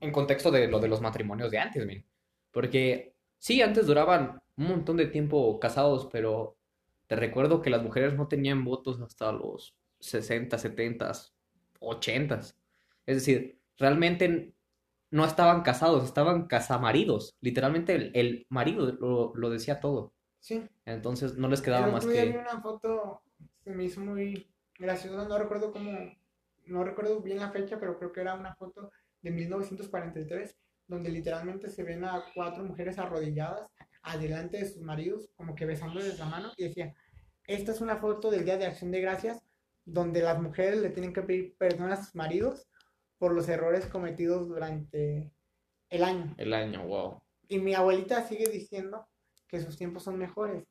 en 0.00 0.10
contexto 0.12 0.50
de 0.50 0.66
lo 0.66 0.80
de 0.80 0.88
los 0.88 1.02
matrimonios 1.02 1.50
de 1.50 1.58
antes, 1.58 1.84
men. 1.84 2.02
Porque 2.50 3.14
sí, 3.36 3.60
antes 3.60 3.86
duraban 3.86 4.40
un 4.56 4.68
montón 4.68 4.96
de 4.96 5.08
tiempo 5.08 5.60
casados, 5.60 6.08
pero 6.10 6.56
te 7.06 7.16
recuerdo 7.16 7.60
que 7.60 7.68
las 7.68 7.82
mujeres 7.82 8.14
no 8.14 8.28
tenían 8.28 8.64
votos 8.64 8.98
hasta 9.02 9.30
los 9.30 9.76
60, 10.00 10.56
70, 10.56 11.12
80. 11.80 12.40
Es 13.04 13.16
decir, 13.16 13.58
realmente 13.76 14.54
no 15.12 15.26
estaban 15.26 15.62
casados, 15.62 16.04
estaban 16.04 16.46
casamaridos. 16.46 17.36
Literalmente 17.42 17.94
el, 17.94 18.10
el 18.14 18.46
marido 18.48 18.90
lo, 18.92 19.32
lo 19.36 19.50
decía 19.50 19.78
todo. 19.78 20.14
Sí. 20.40 20.66
Entonces 20.86 21.36
no 21.36 21.48
les 21.48 21.60
quedaba 21.60 21.86
más 21.88 22.06
que... 22.06 22.30
una 22.30 22.60
foto, 22.62 23.22
se 23.62 23.72
me 23.72 23.84
hizo 23.84 24.00
muy 24.00 24.50
graciosa, 24.78 25.28
no 25.28 25.38
recuerdo 25.38 25.70
cómo, 25.70 25.92
no 26.64 26.82
recuerdo 26.82 27.20
bien 27.20 27.38
la 27.38 27.50
fecha, 27.50 27.78
pero 27.78 27.98
creo 27.98 28.10
que 28.10 28.22
era 28.22 28.34
una 28.34 28.54
foto 28.54 28.90
de 29.20 29.30
1943, 29.30 30.56
donde 30.88 31.10
literalmente 31.10 31.68
se 31.68 31.82
ven 31.84 32.04
a 32.04 32.24
cuatro 32.34 32.64
mujeres 32.64 32.98
arrodilladas 32.98 33.68
adelante 34.02 34.58
de 34.58 34.66
sus 34.66 34.80
maridos, 34.80 35.28
como 35.36 35.54
que 35.54 35.66
besándoles 35.66 36.18
la 36.18 36.24
mano, 36.24 36.52
y 36.56 36.64
decía, 36.64 36.94
esta 37.46 37.70
es 37.70 37.82
una 37.82 37.98
foto 37.98 38.30
del 38.30 38.46
Día 38.46 38.56
de 38.56 38.64
Acción 38.64 38.90
de 38.90 39.02
Gracias, 39.02 39.42
donde 39.84 40.22
las 40.22 40.40
mujeres 40.40 40.80
le 40.80 40.88
tienen 40.88 41.12
que 41.12 41.22
pedir 41.22 41.54
perdón 41.58 41.92
a 41.92 41.96
sus 41.96 42.14
maridos 42.14 42.66
por 43.22 43.34
los 43.34 43.48
errores 43.48 43.86
cometidos 43.86 44.48
durante 44.48 45.30
el 45.90 46.02
año. 46.02 46.34
El 46.38 46.52
año, 46.52 46.84
wow. 46.84 47.22
Y 47.46 47.60
mi 47.60 47.72
abuelita 47.72 48.26
sigue 48.26 48.46
diciendo 48.50 49.06
que 49.46 49.60
sus 49.60 49.76
tiempos 49.76 50.02
son 50.02 50.18
mejores. 50.18 50.64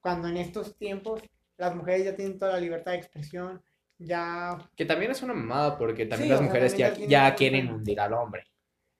Cuando 0.00 0.26
en 0.26 0.38
estos 0.38 0.74
tiempos 0.78 1.20
las 1.58 1.76
mujeres 1.76 2.06
ya 2.06 2.16
tienen 2.16 2.38
toda 2.38 2.52
la 2.52 2.60
libertad 2.60 2.92
de 2.92 2.96
expresión, 2.96 3.62
ya... 3.98 4.56
Que 4.74 4.86
también 4.86 5.10
es 5.10 5.22
una 5.22 5.34
mamada 5.34 5.76
porque 5.76 6.06
también 6.06 6.28
Sí, 6.28 6.30
las 6.30 6.38
o 6.40 6.42
sea, 6.44 6.46
mujeres 6.46 6.72
también 6.78 7.10
ya, 7.10 7.24
ya 7.24 7.28
ya 7.28 7.34
quieren 7.36 7.68
hundir 7.70 8.00
al 8.00 8.14
hombre. 8.14 8.44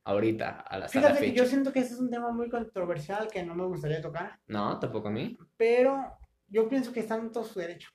Ahorita, 0.04 0.60
a 0.60 0.78
la 0.78 0.88
Fíjate 0.90 1.14
que 1.14 1.18
fecha. 1.30 1.34
yo 1.34 1.46
siento 1.46 1.72
que 1.72 1.78
ese 1.78 1.94
es 1.94 2.00
un 2.00 2.10
tema 2.10 2.30
muy 2.30 2.50
controversial 2.50 3.28
que 3.28 3.42
no 3.42 3.54
me 3.54 3.64
gustaría 3.64 4.02
tocar, 4.02 4.38
No, 4.48 4.78
tampoco 4.78 5.08
a 5.08 5.12
mí. 5.12 5.34
pero 5.56 6.18
yo 6.46 6.68
pienso 6.68 6.92
que 6.92 7.00
están 7.00 7.20
en 7.20 7.32
todo 7.32 7.44
su 7.44 7.58
derecho. 7.58 7.88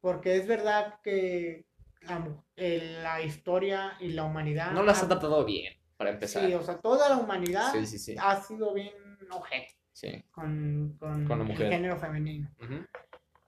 Porque 0.00 0.36
es 0.36 0.46
verdad 0.46 1.00
que 1.02 1.64
la, 2.06 2.26
eh, 2.56 2.98
la 3.02 3.22
historia 3.22 3.92
y 4.00 4.08
la 4.08 4.24
humanidad... 4.24 4.72
No 4.72 4.82
las 4.82 5.02
ha- 5.02 5.08
tratado 5.08 5.44
bien, 5.44 5.74
para 5.96 6.10
empezar. 6.10 6.44
Sí, 6.46 6.54
o 6.54 6.62
sea, 6.62 6.78
toda 6.78 7.08
la 7.08 7.16
humanidad 7.16 7.72
Sí, 7.72 7.86
sí, 7.98 8.16
ha 8.18 8.40
sido 8.42 8.72
bien 8.74 8.92
Sí. 9.92 10.24
con, 10.30 10.96
con, 10.98 11.26
Con 11.26 11.50
el 11.50 11.56
género 11.56 11.96
femenino. 11.96 12.50
Ujú. 12.62 12.84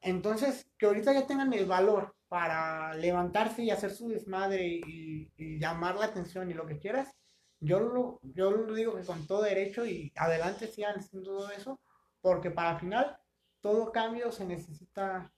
Entonces, 0.01 0.71
que 0.79 0.87
ahorita 0.87 1.12
ya 1.12 1.27
tengan 1.27 1.53
el 1.53 1.67
valor 1.67 2.14
para 2.29 2.95
levantarse 2.95 3.62
y 3.62 3.71
hacer 3.71 3.90
su 3.90 4.09
desmadre 4.09 4.67
y, 4.67 5.31
y 5.37 5.59
llamar 5.59 5.97
la 5.97 6.07
atención 6.07 6.51
y 6.51 6.55
lo 6.55 6.67
que 6.67 6.79
quieras, 6.79 7.14
yo 7.61 7.81
lo, 7.81 8.21
yo 8.23 8.51
lo 8.51 8.75
digo 8.75 8.95
que 8.97 9.05
con 9.05 9.27
todo 9.27 9.43
derecho 9.43 9.87
y 9.87 10.12
adelante 10.17 10.67
sigan 10.67 10.99
haciendo 10.99 11.31
todo 11.38 11.51
eso, 11.51 11.81
porque 12.21 12.51
para 12.51 12.79
final 12.79 13.17
todo 13.61 13.93
cambio 13.93 14.31
se 14.33 14.45
necesita 14.45 15.33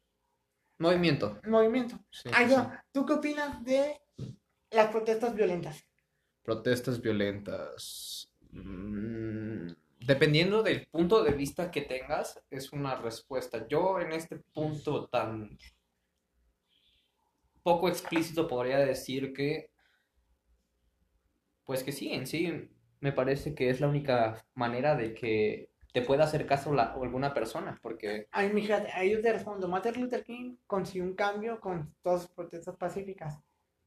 Movimiento. 0.78 1.40
movimiento. 1.46 1.98
Sí, 2.10 2.28
Ah, 2.32 2.42
yo, 2.46 2.56
sí. 2.56 2.70
¿tú 2.92 3.06
qué 3.06 3.14
opinas 3.14 3.64
de 3.64 4.00
las 4.70 4.90
protestas 4.90 5.34
violentas? 5.34 5.84
Protestas 6.42 7.00
violentas. 7.00 8.30
Mm, 8.52 9.68
dependiendo 10.00 10.62
del 10.62 10.86
punto 10.86 11.22
de 11.24 11.32
vista 11.32 11.70
que 11.70 11.82
tengas, 11.82 12.42
es 12.50 12.72
una 12.72 12.94
respuesta. 12.96 13.66
Yo 13.68 13.98
en 14.00 14.12
este 14.12 14.38
punto 14.38 15.06
tan 15.08 15.58
poco 17.62 17.88
explícito 17.88 18.46
podría 18.46 18.78
decir 18.78 19.32
que, 19.32 19.70
pues 21.64 21.82
que 21.82 21.92
sí, 21.92 22.12
en 22.12 22.26
sí, 22.26 22.70
me 23.00 23.12
parece 23.12 23.54
que 23.54 23.70
es 23.70 23.80
la 23.80 23.88
única 23.88 24.46
manera 24.54 24.94
de 24.94 25.14
que 25.14 25.70
te 25.96 26.02
pueda 26.02 26.24
hacer 26.24 26.44
caso 26.46 26.74
la- 26.74 26.92
alguna 26.92 27.32
persona, 27.32 27.78
porque 27.80 28.28
Ay, 28.30 28.50
fíjate, 28.50 28.92
ahí 28.92 29.12
yo 29.12 29.22
te 29.22 29.32
respondo, 29.32 29.66
Martin 29.66 29.98
Luther 29.98 30.22
King 30.24 30.56
consiguió 30.66 31.04
un 31.04 31.14
cambio 31.14 31.58
con 31.58 31.94
todas 32.02 32.20
sus 32.20 32.30
protestas 32.32 32.76
pacíficas, 32.76 33.38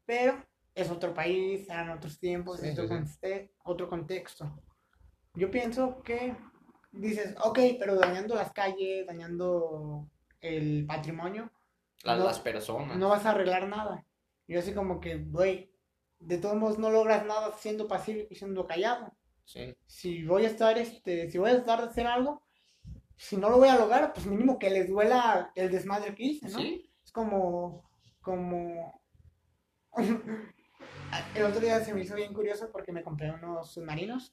pero 0.04 0.44
es 0.74 0.90
otro 0.90 1.14
país, 1.14 1.68
eran 1.68 1.90
otros 1.90 2.18
tiempos, 2.18 2.58
Sí, 2.58 2.66
es 2.66 2.72
otro, 2.72 2.88
sí, 2.88 2.88
sí. 2.88 3.18
conte- 3.20 3.52
otro 3.62 3.88
contexto. 3.88 4.50
Yo 5.34 5.52
pienso 5.52 6.02
que 6.02 6.34
dices, 6.90 7.36
ok, 7.44 7.60
pero 7.78 7.94
dañando 7.94 8.34
las 8.34 8.50
calles, 8.52 9.06
dañando 9.06 10.08
el 10.40 10.86
patrimonio, 10.88 11.48
la- 12.02 12.16
No, 12.16 12.24
las 12.24 12.40
personas. 12.40 12.96
no 12.98 13.08
vas 13.08 13.24
a 13.24 13.30
arreglar 13.30 13.68
nada. 13.68 14.04
Yo 14.48 14.58
así 14.58 14.74
como 14.74 14.98
que, 15.00 15.18
güey, 15.18 15.70
de 16.18 16.38
todos 16.38 16.56
modos 16.56 16.76
no 16.76 16.90
logras 16.90 17.24
nada 17.24 17.52
siendo 17.56 17.86
pacífico 17.86 18.26
y 18.30 18.34
siendo 18.34 18.66
callado. 18.66 19.14
Sí. 19.52 19.74
Si 19.84 20.24
voy 20.24 20.44
a 20.44 20.46
estar, 20.46 20.78
este, 20.78 21.28
si 21.28 21.38
voy 21.38 21.50
a 21.50 21.54
estar 21.54 21.80
de 21.80 21.88
hacer 21.88 22.06
algo, 22.06 22.40
si 23.16 23.36
no 23.36 23.50
lo 23.50 23.58
voy 23.58 23.68
a 23.68 23.76
lograr, 23.76 24.12
pues 24.12 24.24
mínimo 24.26 24.60
que 24.60 24.70
les 24.70 24.88
duela 24.88 25.50
el 25.56 25.72
desmadre 25.72 26.14
que 26.14 26.22
hice, 26.22 26.48
¿no? 26.48 26.58
Sí. 26.58 26.88
Es 27.04 27.10
como, 27.10 27.90
como... 28.20 29.02
El 31.34 31.42
otro 31.42 31.58
día 31.58 31.80
se 31.80 31.92
me 31.92 32.02
hizo 32.02 32.14
bien 32.14 32.32
curioso 32.32 32.70
porque 32.70 32.92
me 32.92 33.02
compré 33.02 33.32
unos 33.32 33.72
submarinos. 33.72 34.32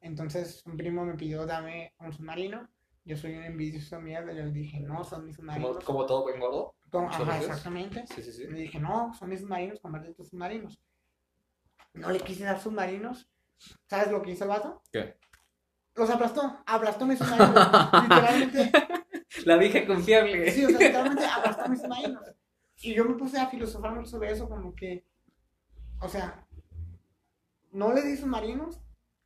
Entonces 0.00 0.64
un 0.64 0.78
primo 0.78 1.04
me 1.04 1.14
pidió 1.14 1.44
dame 1.44 1.92
un 1.98 2.14
submarino. 2.14 2.66
Yo 3.04 3.18
soy 3.18 3.34
un 3.34 3.44
envidioso 3.44 4.00
mierda. 4.00 4.32
Yo 4.32 4.44
le 4.44 4.50
dije, 4.50 4.80
no, 4.80 5.04
son 5.04 5.26
mis 5.26 5.36
submarinos. 5.36 5.84
como 5.84 6.06
todo 6.06 6.22
buen 6.22 6.40
gordo. 6.40 6.74
Como- 6.90 7.10
ajá, 7.10 7.24
veces. 7.24 7.48
exactamente. 7.50 8.06
Sí, 8.06 8.22
sí, 8.22 8.32
sí. 8.32 8.46
Le 8.46 8.60
dije, 8.60 8.80
no, 8.80 9.12
son 9.12 9.28
mis 9.28 9.40
submarinos, 9.40 9.80
comparte 9.80 10.14
tus 10.14 10.30
submarinos. 10.30 10.80
No 11.92 12.10
le 12.10 12.20
quise 12.20 12.44
dar 12.44 12.58
submarinos. 12.58 13.28
¿Sabes 13.86 14.10
lo 14.10 14.22
que 14.22 14.32
hizo 14.32 14.44
el 14.44 14.50
vato? 14.50 14.82
¿Qué? 14.92 15.16
Los 15.94 16.10
aplastó, 16.10 16.62
aplastó 16.66 17.06
mis 17.06 17.18
submarinos. 17.20 17.92
literalmente, 18.02 18.72
La 19.44 19.56
dije 19.58 19.86
confiable. 19.86 20.50
sí, 20.50 20.64
o 20.64 20.68
sea, 20.68 20.78
literalmente 20.78 21.24
aplastó 21.26 21.68
mis 21.68 21.80
submarinos. 21.80 22.22
Y 22.82 22.94
yo 22.94 23.04
me 23.04 23.14
puse 23.14 23.38
a 23.38 23.46
filosofar 23.48 24.06
sobre 24.06 24.32
eso, 24.32 24.48
como 24.48 24.74
que, 24.74 25.04
o 26.00 26.08
sea, 26.08 26.44
no 27.72 27.92
le 27.92 28.02
di 28.02 28.16
submarinos, 28.16 28.80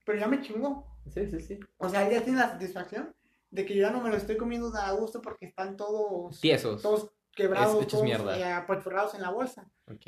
pero 0.05 0.19
ya 0.19 0.27
me 0.29 0.41
chingó. 0.41 0.87
Sí, 1.12 1.27
sí, 1.27 1.41
sí. 1.41 1.59
O 1.79 1.88
sea, 1.88 2.07
él 2.07 2.12
ya 2.14 2.23
tiene 2.23 2.38
la 2.38 2.51
satisfacción 2.51 3.14
de 3.51 3.64
que 3.64 3.75
yo 3.75 3.81
ya 3.83 3.91
no 3.91 4.03
me 4.03 4.11
lo 4.11 4.17
estoy 4.17 4.37
comiendo 4.37 4.71
tan 4.71 4.85
a 4.88 4.93
gusto 4.93 5.23
porque 5.23 5.47
están 5.47 5.77
todos, 5.77 6.38
Tiesos. 6.41 6.83
todos 6.83 7.11
quebrados, 7.35 7.87
todos 7.87 8.05
mierda. 8.05 8.38
eh, 8.38 8.45
apachurrados 8.53 9.14
en 9.14 9.23
la 9.23 9.31
bolsa. 9.31 9.67
Ok. 9.91 10.07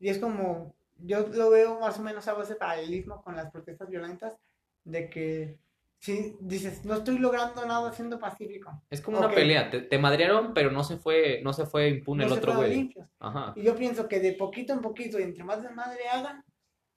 Y 0.00 0.08
es 0.08 0.18
como, 0.18 0.74
yo 1.04 1.26
lo 1.28 1.50
veo 1.50 1.78
más 1.80 1.98
o 1.98 2.02
menos 2.02 2.26
hago 2.28 2.42
ese 2.42 2.54
paralelismo 2.56 3.22
con 3.22 3.36
las 3.36 3.50
protestas 3.50 3.88
violentas, 3.88 4.38
de 4.84 5.08
que 5.08 5.58
si 5.98 6.36
dices, 6.40 6.84
no 6.84 6.94
estoy 6.94 7.18
logrando 7.18 7.64
nada 7.64 7.92
siendo 7.92 8.18
pacífico. 8.18 8.82
Es 8.90 9.00
como 9.00 9.18
una 9.18 9.28
Ok. 9.28 9.34
pelea. 9.34 9.70
Te, 9.70 9.82
te 9.82 9.98
madrearon, 9.98 10.52
pero 10.52 10.72
no 10.72 10.82
se 10.82 10.96
fue, 10.96 11.40
no 11.44 11.52
se 11.52 11.64
fue 11.64 11.88
impune 11.88 12.26
no 12.26 12.32
el 12.32 12.38
otro 12.38 12.56
güey. 12.56 12.92
Ajá. 13.20 13.52
Y 13.54 13.62
yo 13.62 13.76
pienso 13.76 14.08
que 14.08 14.18
de 14.18 14.32
poquito 14.32 14.72
en 14.72 14.80
poquito, 14.80 15.20
y 15.20 15.22
entre 15.22 15.44
más 15.44 15.62
de 15.62 15.70
madre 15.70 16.08
hagan, 16.08 16.44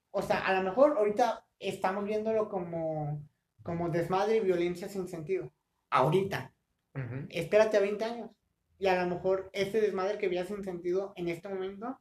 o 0.10 0.24
sea, 0.24 0.40
a 0.40 0.54
lo 0.56 0.64
mejor 0.64 0.98
ahorita 0.98 1.46
estamos 1.60 2.06
viéndolo 2.06 2.50
como, 2.50 3.22
como 3.62 3.90
desmadre 3.90 4.38
y 4.38 4.40
violencia 4.40 4.90
sin 4.90 5.08
sentido. 5.08 5.54
Ahorita. 5.92 6.52
Ujú. 6.96 7.28
Espérate 7.30 7.78
a 7.78 7.82
20 7.82 8.04
años. 8.06 8.32
Y 8.80 8.88
a 8.88 9.04
lo 9.04 9.14
mejor 9.14 9.52
ese 9.54 9.82
desmadre 9.82 10.18
que 10.18 10.28
veía 10.28 10.46
sin 10.46 10.64
sentido 10.64 11.14
en 11.16 11.30
este 11.30 11.48
momento 11.48 12.00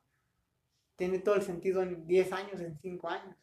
tiene 0.97 1.19
todo 1.19 1.35
el 1.35 1.43
sentido 1.43 1.83
en 1.83 2.07
10 2.07 2.33
años, 2.33 2.61
en 2.61 2.79
5 2.79 3.09
años. 3.09 3.37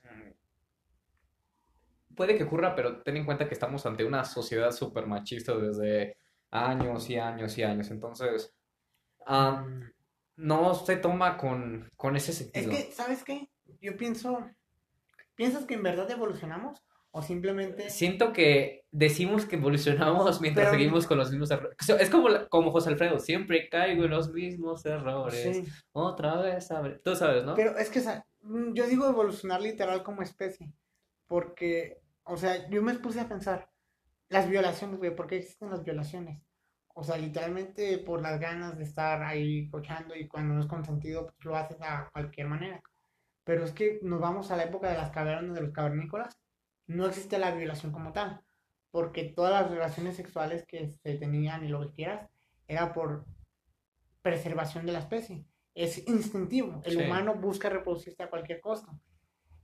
Puede 2.15 2.37
que 2.37 2.43
ocurra, 2.43 2.75
pero 2.75 3.01
ten 3.01 3.17
en 3.17 3.25
cuenta 3.25 3.47
que 3.47 3.53
estamos 3.53 3.85
ante 3.85 4.03
una 4.05 4.25
sociedad 4.25 4.71
súper 4.71 5.07
machista 5.07 5.55
desde 5.57 6.17
años 6.51 7.09
y 7.09 7.17
años 7.17 7.57
y 7.57 7.63
años. 7.63 7.89
Entonces, 7.89 8.53
ah, 9.25 9.65
no 10.35 10.73
se 10.75 10.97
toma 10.97 11.37
con, 11.37 11.89
con 11.95 12.15
ese 12.15 12.31
Es 12.31 12.37
sentido. 12.37 12.69
que, 12.69 12.91
¿sabes 12.91 13.23
qué? 13.23 13.49
Yo 13.79 13.95
pienso, 13.95 14.45
¿piensas 15.35 15.65
que 15.65 15.75
en 15.75 15.83
verdad 15.83 16.09
evolucionamos? 16.11 16.83
¿O 17.13 17.21
simplemente... 17.21 17.89
Siento 17.89 18.31
que 18.31 18.85
decimos 18.89 19.45
que 19.45 19.57
evolucionamos 19.57 20.39
mientras 20.39 20.67
Pero- 20.67 20.77
seguimos 20.77 21.07
con 21.07 21.17
los 21.17 21.29
mismos 21.29 21.51
errores. 21.51 21.77
Es 21.99 22.09
como, 22.09 22.29
como 22.49 22.71
José 22.71 22.89
Alfredo, 22.89 23.19
siempre 23.19 23.67
caigo 23.69 24.05
en 24.05 24.11
los 24.11 24.31
mismos 24.31 24.85
errores. 24.85 25.57
Sí, 25.57 25.65
Otra 25.91 26.37
vez, 26.41 26.71
abre. 26.71 26.99
Tú 26.99 27.15
sabes, 27.15 27.43
¿no? 27.43 27.55
pero 27.55 27.77
es 27.77 27.89
que 27.89 27.99
mm, 28.43 28.73
yo 28.73 28.87
digo 28.87 29.07
evolucionar 29.09 29.61
literal 29.61 30.03
como 30.03 30.21
especie, 30.21 30.71
porque, 31.27 32.01
o 32.23 32.37
sea, 32.37 32.69
yo 32.69 32.81
me 32.81 32.93
puse 32.95 33.19
a 33.19 33.27
pensar, 33.27 33.69
las 34.29 34.49
violaciones, 34.49 34.97
güey, 34.97 35.13
¿por 35.13 35.27
qué 35.27 35.37
existen 35.37 35.69
las 35.69 35.83
violaciones? 35.83 36.41
O 36.93 37.03
sea, 37.03 37.17
literalmente 37.17 37.97
por 37.99 38.21
las 38.21 38.39
ganas 38.39 38.77
de 38.77 38.83
estar 38.85 39.21
ahí 39.23 39.69
cochando 39.69 40.15
y 40.15 40.27
cuando 40.27 40.53
no 40.53 40.61
es 40.61 40.67
consentido, 40.67 41.25
pues 41.25 41.45
lo 41.45 41.55
haces 41.57 41.77
a 41.81 42.09
cualquier 42.13 42.47
manera. 42.47 42.81
Pero 43.43 43.63
es 43.65 43.71
que 43.71 43.99
nos 44.03 44.19
vamos 44.21 44.51
a 44.51 44.57
la 44.57 44.63
época 44.63 44.89
de 44.89 44.97
las 44.97 45.09
cavernas, 45.11 45.55
de 45.55 45.61
los 45.61 45.71
cavernícolas, 45.71 46.37
no 46.91 47.07
existe 47.07 47.37
la 47.39 47.51
violación 47.53 47.91
como 47.91 48.11
tal, 48.11 48.41
porque 48.91 49.23
todas 49.23 49.61
las 49.61 49.71
relaciones 49.71 50.15
sexuales 50.15 50.65
que 50.65 50.89
se 50.89 51.15
tenían 51.15 51.63
y 51.63 51.69
lo 51.69 51.81
que 51.81 51.93
quieras, 51.93 52.29
era 52.67 52.93
por 52.93 53.25
preservación 54.21 54.85
de 54.85 54.91
la 54.93 54.99
especie. 54.99 55.45
Es 55.73 56.05
instintivo, 56.07 56.81
el 56.83 56.93
Sí. 56.97 57.03
humano 57.03 57.35
busca 57.35 57.69
reproducirse 57.69 58.23
a 58.23 58.29
cualquier 58.29 58.59
costo. 58.59 58.91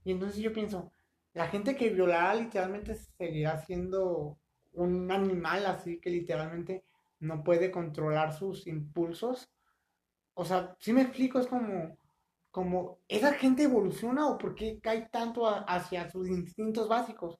Y 0.04 0.12
entonces 0.12 0.40
yo 0.40 0.52
pienso, 0.52 0.90
la 1.34 1.48
gente 1.48 1.76
que 1.76 1.90
violará 1.90 2.34
literalmente 2.34 2.94
seguirá 2.94 3.58
siendo 3.58 4.38
un 4.72 5.10
animal 5.10 5.66
así 5.66 6.00
que 6.00 6.10
literalmente 6.10 6.84
no 7.20 7.42
puede 7.44 7.70
controlar 7.70 8.32
sus 8.32 8.66
impulsos. 8.66 9.50
O 10.34 10.44
sea, 10.44 10.76
si 10.78 10.92
me 10.92 11.02
explico, 11.02 11.38
es 11.38 11.46
como, 11.46 11.96
como, 12.50 12.98
¿esa 13.08 13.34
gente 13.34 13.64
evoluciona 13.64 14.26
o 14.28 14.38
por 14.38 14.54
qué 14.54 14.80
cae 14.80 15.08
tanto 15.10 15.46
a- 15.46 15.60
hacia 15.60 16.10
sus 16.10 16.28
instintos 16.28 16.88
básicos? 16.88 17.36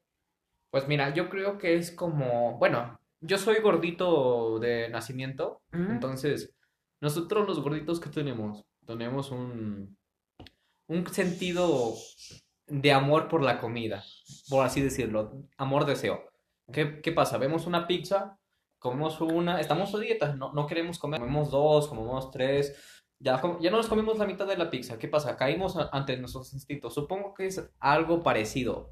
Pues 0.70 0.86
mira, 0.86 1.14
yo 1.14 1.28
creo 1.30 1.56
que 1.58 1.76
es 1.76 1.90
como, 1.90 2.58
bueno, 2.58 2.98
yo 3.20 3.38
soy 3.38 3.60
gordito 3.60 4.58
de 4.60 4.88
nacimiento, 4.90 5.62
entonces 5.72 6.54
nosotros 7.00 7.46
los 7.48 7.60
gorditos 7.62 8.00
que 8.00 8.10
tenemos, 8.10 8.64
tenemos 8.86 9.30
un, 9.30 9.96
un 10.88 11.06
sentido 11.08 11.94
de 12.66 12.92
amor 12.92 13.28
por 13.28 13.42
la 13.42 13.60
comida, 13.60 14.04
por 14.50 14.64
así 14.64 14.80
decirlo, 14.82 15.32
amor-deseo. 15.56 16.22
¿Qué, 16.72 17.00
qué 17.00 17.12
pasa? 17.12 17.38
Vemos 17.38 17.66
una 17.66 17.86
pizza, 17.86 18.38
comemos 18.78 19.20
una, 19.22 19.60
estamos 19.60 19.94
a 19.94 19.98
dieta, 19.98 20.34
no, 20.36 20.52
no 20.52 20.66
queremos 20.66 20.98
comer, 20.98 21.18
comemos 21.20 21.50
dos, 21.50 21.88
comemos 21.88 22.30
tres, 22.30 22.97
ya, 23.20 23.40
ya 23.60 23.70
no 23.70 23.76
nos 23.78 23.88
comimos 23.88 24.18
la 24.18 24.26
mitad 24.26 24.46
de 24.46 24.56
la 24.56 24.70
pizza. 24.70 24.98
¿Qué 24.98 25.08
pasa? 25.08 25.36
Caímos 25.36 25.76
ante 25.92 26.16
nuestros 26.16 26.52
instintos. 26.52 26.94
Supongo 26.94 27.34
que 27.34 27.46
es 27.46 27.68
algo 27.80 28.22
parecido, 28.22 28.90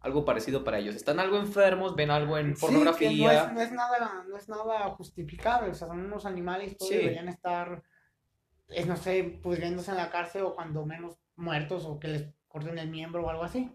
algo 0.00 0.24
parecido 0.24 0.64
para 0.64 0.78
ellos. 0.78 0.94
Están 0.96 1.20
algo 1.20 1.38
enfermos, 1.38 1.94
ven 1.94 2.10
algo 2.10 2.38
en 2.38 2.54
Sí, 2.56 2.60
que 2.60 2.60
pornografía. 2.60 3.10
no 3.10 3.30
es, 3.30 3.52
no 3.52 3.60
es 3.60 3.72
nada, 3.72 4.24
no 4.28 4.36
es 4.36 4.48
nada 4.48 4.90
justificable, 4.90 5.70
o 5.70 5.74
sea, 5.74 5.88
son 5.88 6.00
unos 6.00 6.24
animales, 6.26 6.76
todos 6.78 6.90
Sí. 6.90 6.96
deberían 6.96 7.28
estar, 7.28 7.82
es, 8.68 8.86
no 8.86 8.96
sé, 8.96 9.24
pudriéndose 9.42 9.90
en 9.90 9.98
la 9.98 10.10
cárcel 10.10 10.42
o 10.42 10.54
cuando 10.54 10.86
menos 10.86 11.18
muertos 11.36 11.84
o 11.84 11.98
que 11.98 12.08
les 12.08 12.28
corten 12.48 12.78
el 12.78 12.88
miembro 12.90 13.24
o 13.24 13.30
algo 13.30 13.44
así. 13.44 13.70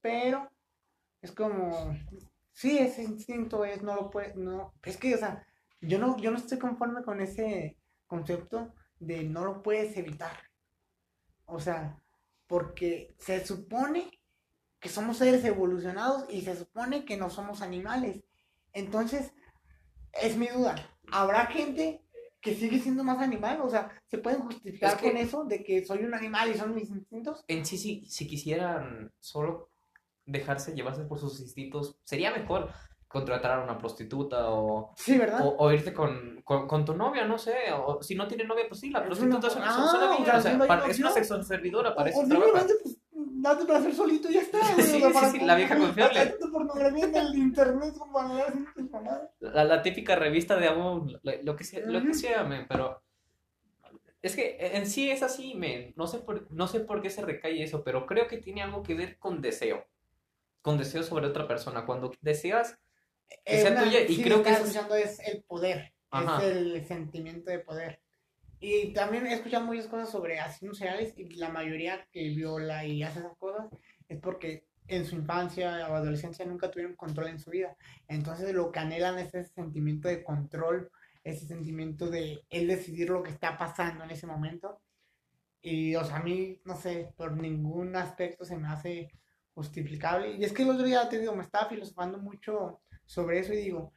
Pero 0.00 0.48
es 1.22 1.32
como, 1.32 1.96
sí, 2.52 2.78
ese 2.78 3.02
instinto 3.02 3.64
es, 3.64 3.82
no 3.82 3.96
lo 3.96 4.10
puede, 4.10 4.34
no, 4.36 4.74
es 4.84 4.96
que, 4.96 5.14
o 5.14 5.18
sea, 5.18 5.44
yo 5.80 5.98
no, 5.98 6.16
yo 6.18 6.30
no 6.30 6.36
estoy 6.36 6.58
conforme 6.58 7.02
con 7.02 7.20
ese 7.20 7.76
concepto 8.06 8.72
de 9.06 9.24
no 9.24 9.44
lo 9.44 9.62
puedes 9.62 9.96
evitar. 9.96 10.36
O 11.46 11.60
sea, 11.60 12.00
porque 12.46 13.14
se 13.18 13.44
supone 13.46 14.10
que 14.80 14.88
somos 14.88 15.18
seres 15.18 15.44
evolucionados 15.44 16.26
y 16.30 16.42
se 16.42 16.56
supone 16.56 17.04
que 17.04 17.16
no 17.16 17.30
somos 17.30 17.62
animales. 17.62 18.22
Entonces, 18.72 19.32
es 20.12 20.36
mi 20.36 20.46
duda. 20.48 20.74
¿Habrá 21.10 21.46
gente 21.46 22.02
que 22.40 22.54
sigue 22.54 22.78
siendo 22.78 23.04
más 23.04 23.18
animal? 23.20 23.60
O 23.62 23.70
sea, 23.70 23.90
¿se 24.06 24.18
pueden 24.18 24.40
justificar 24.42 24.90
Es 24.94 24.96
que- 25.00 25.08
con 25.08 25.16
eso 25.16 25.44
de 25.44 25.64
que 25.64 25.84
soy 25.86 26.04
un 26.04 26.14
animal 26.14 26.50
y 26.50 26.58
son 26.58 26.74
mis 26.74 26.90
instintos? 26.90 27.44
En 27.48 27.64
sí, 27.64 27.78
sí, 27.78 28.04
si 28.06 28.26
quisieran 28.26 29.12
solo 29.20 29.70
dejarse 30.26 30.74
llevarse 30.74 31.04
por 31.04 31.18
sus 31.18 31.40
instintos, 31.40 31.98
sería 32.04 32.30
mejor. 32.30 32.70
Contratar 33.14 33.52
a 33.52 33.64
una 33.64 33.78
prostituta 33.78 34.50
o, 34.50 34.92
Sí, 34.96 35.16
¿verdad? 35.16 35.40
o, 35.42 35.56
o 35.58 35.72
irte 35.72 35.94
con, 35.94 36.42
con, 36.44 36.68
con 36.68 36.84
tu 36.84 36.94
novia, 36.94 37.24
no 37.24 37.38
sé, 37.38 37.54
o 37.74 38.02
si 38.02 38.14
no 38.14 38.28
tiene 38.28 38.44
novia, 38.44 38.64
pues 38.68 38.80
sí, 38.80 38.90
la 38.90 38.98
Es 39.00 39.06
prostituta 39.06 39.46
es 39.48 39.56
una- 39.56 39.64
una, 39.64 39.74
Ah, 39.74 39.84
o 39.84 40.24
sea, 40.24 40.36
o 40.38 40.40
sea, 40.42 40.58
para- 40.66 40.86
es 40.86 40.98
una 40.98 41.10
sexoservidora, 41.10 41.94
para 41.94 42.10
eso 42.10 42.20
pues, 42.28 42.98
date 43.36 43.64
para 43.66 43.78
hacer 43.78 43.94
solito 43.94 44.28
y 44.30 44.34
ya 44.34 44.40
está. 44.42 44.58
Sí, 44.76 44.82
sí, 44.82 45.00
para 45.12 45.30
sí, 45.30 45.38
la 45.40 45.54
vieja 45.54 45.76
confiable. 45.78 46.34
Pornografía 46.52 47.04
en 47.06 47.14
el 47.16 47.34
internet. 47.36 47.94
La, 49.40 49.64
la 49.64 49.82
típica 49.82 50.16
revista 50.16 50.56
de 50.56 50.68
amor, 50.68 51.06
lo, 51.42 51.56
que 51.56 51.64
sea, 51.64 51.80
lo 51.86 52.02
que 52.02 52.14
sea, 52.14 52.44
men, 52.44 52.66
pero 52.68 53.02
es 54.22 54.34
que 54.36 54.56
en 54.58 54.86
sí 54.86 55.10
es 55.10 55.22
así, 55.22 55.54
men. 55.54 55.92
No 55.96 56.06
sé 56.06 56.18
por, 56.18 56.50
no 56.50 56.66
sé 56.66 56.80
por 56.80 57.02
qué 57.02 57.10
se 57.10 57.22
recae 57.22 57.62
eso, 57.62 57.84
pero 57.84 58.06
creo 58.06 58.26
que 58.26 58.38
tiene 58.38 58.62
algo 58.62 58.82
que 58.82 58.94
ver 58.94 59.18
con 59.18 59.40
deseo. 59.42 59.84
Con 60.62 60.78
deseo 60.78 61.02
sobre 61.02 61.26
otra 61.26 61.46
persona. 61.46 61.84
Cuando 61.84 62.10
deseas 62.22 62.78
una- 63.46 63.84
tuya, 63.84 64.00
y 64.02 64.16
sí, 64.16 64.22
creo 64.22 64.42
que 64.42 64.50
es- 64.50 64.58
escuchando 64.60 64.94
es 64.94 65.18
el 65.20 65.42
poder, 65.44 65.92
Ajá. 66.10 66.38
es 66.38 66.56
el 66.56 66.84
sentimiento 66.86 67.50
de 67.50 67.58
poder. 67.60 68.00
Y 68.60 68.92
también 68.94 69.26
he 69.26 69.34
escuchado 69.34 69.64
muchas 69.66 69.86
cosas 69.88 70.10
sobre 70.10 70.40
asesinos 70.40 70.78
seriales 70.78 71.12
y 71.18 71.28
la 71.36 71.50
mayoría 71.50 72.06
que 72.10 72.28
viola 72.30 72.84
y 72.86 73.02
hace 73.02 73.18
esas 73.20 73.36
cosas 73.36 73.66
es 74.08 74.18
porque 74.20 74.66
en 74.86 75.04
su 75.04 75.16
infancia 75.16 75.88
o 75.90 75.94
adolescencia 75.94 76.44
nunca 76.46 76.70
tuvieron 76.70 76.94
control 76.96 77.28
en 77.28 77.38
su 77.38 77.50
vida. 77.50 77.76
Entonces 78.08 78.54
lo 78.54 78.70
que 78.72 78.78
anhelan 78.80 79.18
es 79.18 79.34
ese 79.34 79.52
sentimiento 79.52 80.08
de 80.08 80.22
control, 80.22 80.90
ese 81.24 81.46
sentimiento 81.46 82.08
de 82.08 82.42
él 82.50 82.68
decidir 82.68 83.10
lo 83.10 83.22
que 83.22 83.30
está 83.30 83.56
pasando 83.58 84.04
en 84.04 84.10
ese 84.10 84.26
momento. 84.26 84.80
Y, 85.60 85.94
o 85.96 86.04
sea, 86.04 86.16
a 86.16 86.22
mí, 86.22 86.60
no 86.64 86.76
sé, 86.76 87.12
por 87.16 87.32
ningún 87.36 87.96
aspecto 87.96 88.44
se 88.44 88.56
me 88.56 88.68
hace 88.68 89.10
justificable. 89.54 90.36
Y 90.36 90.44
es 90.44 90.52
que 90.52 90.62
el 90.62 90.70
otro 90.70 90.84
día, 90.84 91.08
te 91.08 91.18
digo, 91.18 91.34
me 91.34 91.42
estaba 91.42 91.68
filosofando 91.68 92.18
mucho 92.18 92.82
sobre 93.06 93.40
eso 93.40 93.52
y 93.52 93.58
digo, 93.58 93.92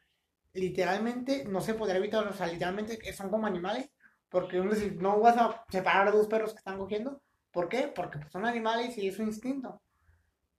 literalmente 0.54 1.46
no 1.46 1.62
se 1.62 1.74
podrá 1.74 1.98
evitar, 1.98 2.28
o 2.28 2.34
sea, 2.34 2.48
literalmente 2.48 3.14
son 3.14 3.30
como 3.30 3.48
animales, 3.48 3.90
porque 4.30 4.60
uno 4.60 4.74
dice, 4.74 4.92
no 4.92 5.20
vas 5.20 5.38
a 5.38 5.64
separar 5.70 6.08
a 6.08 6.12
dos 6.12 6.28
perros 6.28 6.52
que 6.52 6.60
están 6.60 6.78
cogiendo. 6.78 7.22
¿Por 7.52 7.70
qué? 7.70 7.88
Porque 7.88 8.20
pues, 8.20 8.32
son 8.32 8.46
animales 8.46 8.98
y 8.98 9.08
es 9.08 9.16
su 9.16 9.24
instinto. 9.24 9.82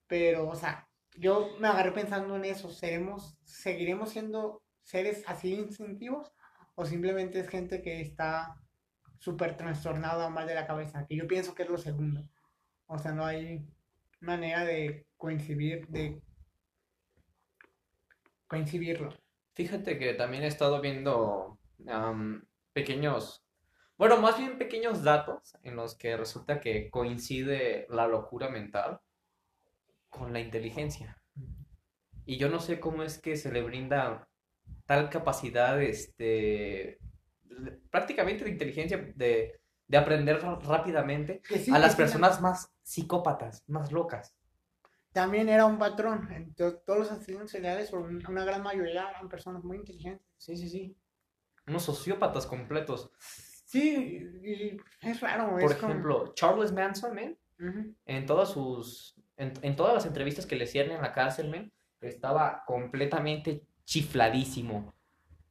Pero, 0.07 0.49
o 0.49 0.55
sea, 0.55 0.89
yo 1.17 1.51
me 1.61 1.69
agarré 1.69 1.93
pensando 1.93 2.37
en 2.37 2.45
eso, 2.45 2.71
¿seremos, 2.71 3.37
seguiremos 3.45 4.11
siendo 4.11 4.63
seres 4.83 5.23
así 5.27 5.55
instintivos? 5.55 6.33
¿O 6.75 6.87
simplemente 6.87 7.41
es 7.41 7.49
gente 7.49 7.83
que 7.83 8.01
está 8.01 8.57
súper 9.19 9.57
trastornada 9.57 10.27
o 10.27 10.31
mal 10.31 10.47
de 10.47 10.55
la 10.55 10.67
cabeza? 10.67 11.05
Que 11.07 11.17
yo 11.17 11.27
pienso 11.27 11.55
que 11.55 11.65
es 11.65 11.69
lo 11.69 11.77
segundo. 11.77 12.29
O 12.87 12.99
sea, 12.99 13.13
no 13.13 13.27
hay 13.27 13.67
manera 14.21 14.65
de 14.65 15.07
coincidir, 15.17 15.87
de 15.89 16.23
coincidirlo. 18.49 19.15
Fíjate 19.55 19.99
que 19.99 20.15
también 20.15 20.45
he 20.45 20.47
estado 20.49 20.81
viendo 20.81 21.59
am, 21.89 22.47
pequeños, 22.73 23.45
bueno, 23.99 24.19
más 24.19 24.39
bien 24.39 24.59
pequeños 24.59 25.05
datos 25.05 25.57
en 25.63 25.77
los 25.77 25.97
que 25.97 26.17
resulta 26.17 26.61
que 26.61 26.91
coincide 26.91 27.87
la 27.91 28.07
locura 28.09 28.49
mental 28.51 29.01
con 30.11 30.35
la 30.35 30.41
inteligencia. 30.41 31.17
Y 32.25 32.37
yo 32.37 32.49
no 32.49 32.61
sé 32.61 32.79
cómo 32.81 33.03
es 33.03 33.19
que 33.19 33.37
se 33.37 33.51
le 33.53 33.63
brinda 33.63 34.29
tal 34.87 35.11
capacidad, 35.11 35.83
este, 35.83 36.99
de- 37.45 37.73
prácticamente 37.91 38.45
de 38.45 38.51
inteligencia, 38.53 38.99
de, 39.17 39.61
de 39.89 39.99
aprender 39.99 40.41
rápidamente 40.43 41.43
sí, 41.49 41.65
a 41.71 41.79
las 41.81 41.95
sí, 41.95 41.97
personas 41.97 42.41
más 42.43 42.73
psicópatas, 42.83 43.65
más 43.69 43.93
locas. 43.93 44.37
También 45.13 45.49
era 45.49 45.67
un 45.67 45.79
patrón. 45.79 46.29
Entonces, 46.33 46.81
todos 46.85 46.99
los 47.01 47.11
asesinos 47.11 47.51
seriales, 47.51 47.93
una 47.93 48.45
gran 48.45 48.63
mayoría, 48.63 49.11
eran 49.11 49.29
personas 49.29 49.65
muy 49.65 49.79
inteligentes. 49.79 50.27
Sí, 50.37 50.57
sí, 50.57 50.69
sí. 50.69 50.97
Unos 51.67 51.83
sociópatas 51.83 52.47
completos. 52.47 53.11
Sí, 53.19 54.27
y 54.43 54.77
es 55.07 55.21
raro. 55.21 55.51
Por 55.51 55.63
es 55.73 55.75
como- 55.77 55.93
ejemplo, 55.93 56.33
Charles 56.35 56.73
Manson, 56.73 57.15
man, 57.15 57.37
en 58.07 58.27
todas 58.27 58.51
sus, 58.51 59.15
en, 59.37 59.53
en 59.63 59.77
todas 59.77 59.93
las 59.95 60.07
entrevistas 60.07 60.47
que 60.47 60.57
le 60.57 60.65
hicieron 60.65 60.93
en 60.93 61.03
la 61.03 61.13
cárcel, 61.13 61.51
men, 61.51 61.73
estaba 62.01 62.63
completamente 62.67 63.63
chifladísimo. 63.85 64.95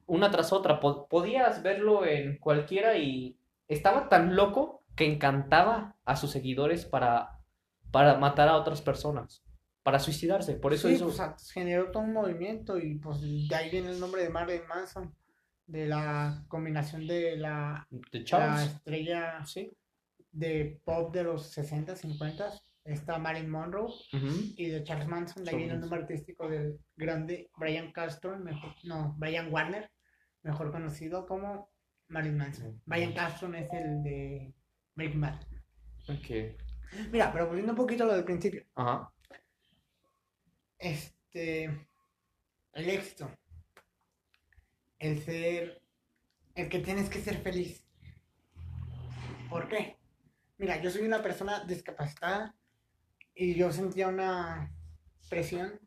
Una 0.06 0.30
tras 0.30 0.52
otra, 0.52 0.80
po- 0.80 1.06
podías 1.06 1.62
verlo 1.62 2.04
en 2.06 2.38
cualquiera 2.38 2.96
y 2.96 3.38
estaba 3.68 4.08
tan 4.08 4.34
loco 4.34 4.82
que 4.96 5.04
encantaba 5.04 5.94
a 6.04 6.16
sus 6.16 6.30
seguidores 6.30 6.86
para, 6.86 7.38
para 7.92 8.16
matar 8.18 8.48
a 8.48 8.56
otras 8.56 8.80
personas, 8.82 9.44
para 9.88 9.98
suicidarse. 10.00 10.52
Por 10.56 10.74
eso 10.74 10.86
Sí, 10.88 10.94
hizo... 10.96 11.06
pues, 11.06 11.50
generó 11.50 11.90
todo 11.90 12.02
un 12.02 12.12
movimiento 12.12 12.76
y 12.78 12.96
pues 12.96 13.22
de 13.22 13.54
ahí 13.54 13.70
viene 13.70 13.90
el 13.90 13.98
nombre 13.98 14.22
de 14.22 14.28
Marilyn 14.28 14.66
Manson, 14.68 15.14
de 15.66 15.86
la 15.86 16.44
combinación 16.48 17.06
de 17.06 17.38
la, 17.38 17.86
de 18.12 18.18
la 18.18 18.24
Charles. 18.26 18.62
estrella 18.66 19.42
Sí. 19.46 19.70
de 20.30 20.78
pop 20.84 21.10
de 21.14 21.22
los 21.24 21.46
60, 21.52 21.96
50, 21.96 22.52
esta 22.84 23.18
Marilyn 23.18 23.50
Monroe, 23.50 23.90
y 24.56 24.66
de 24.66 24.84
Charles 24.84 25.08
Manson, 25.08 25.42
de 25.42 25.50
ahí 25.52 25.56
viene 25.56 25.72
el 25.72 25.80
nombre 25.80 26.00
artístico 26.00 26.46
del 26.50 26.78
grande 26.94 27.50
Brian 27.56 27.90
Castro, 27.92 28.38
mejor, 28.38 28.74
no, 28.84 29.14
Brian 29.16 29.50
Warner, 29.50 29.90
mejor 30.42 30.70
conocido 30.70 31.26
como 31.26 31.70
Marilyn 32.08 32.36
Manson. 32.36 32.82
Brian 32.84 33.14
Castro 33.14 33.50
es 33.54 33.68
el 33.72 34.02
de 34.02 34.52
Breaking 34.94 35.20
Bad. 35.22 35.40
Ok. 36.10 37.08
Mira, 37.10 37.32
pero 37.32 37.46
volviendo 37.46 37.72
un 37.72 37.76
poquito 37.78 38.04
a 38.04 38.08
lo 38.08 38.14
del 38.14 38.24
principio. 38.24 38.64
Ajá. 38.74 39.10
Este, 40.78 41.64
el 42.72 42.90
éxito, 42.90 43.30
el 44.98 45.22
ser, 45.22 45.82
el 46.54 46.68
que 46.68 46.78
tienes 46.80 47.08
que 47.08 47.20
ser 47.20 47.38
feliz. 47.38 47.84
¿Por 49.48 49.68
qué? 49.68 49.96
Mira, 50.58 50.80
yo 50.82 50.90
soy 50.90 51.02
una 51.02 51.22
persona 51.22 51.64
discapacitada 51.64 52.54
y 53.34 53.54
yo 53.54 53.72
sentía 53.72 54.08
una 54.08 54.72
presión 55.28 55.80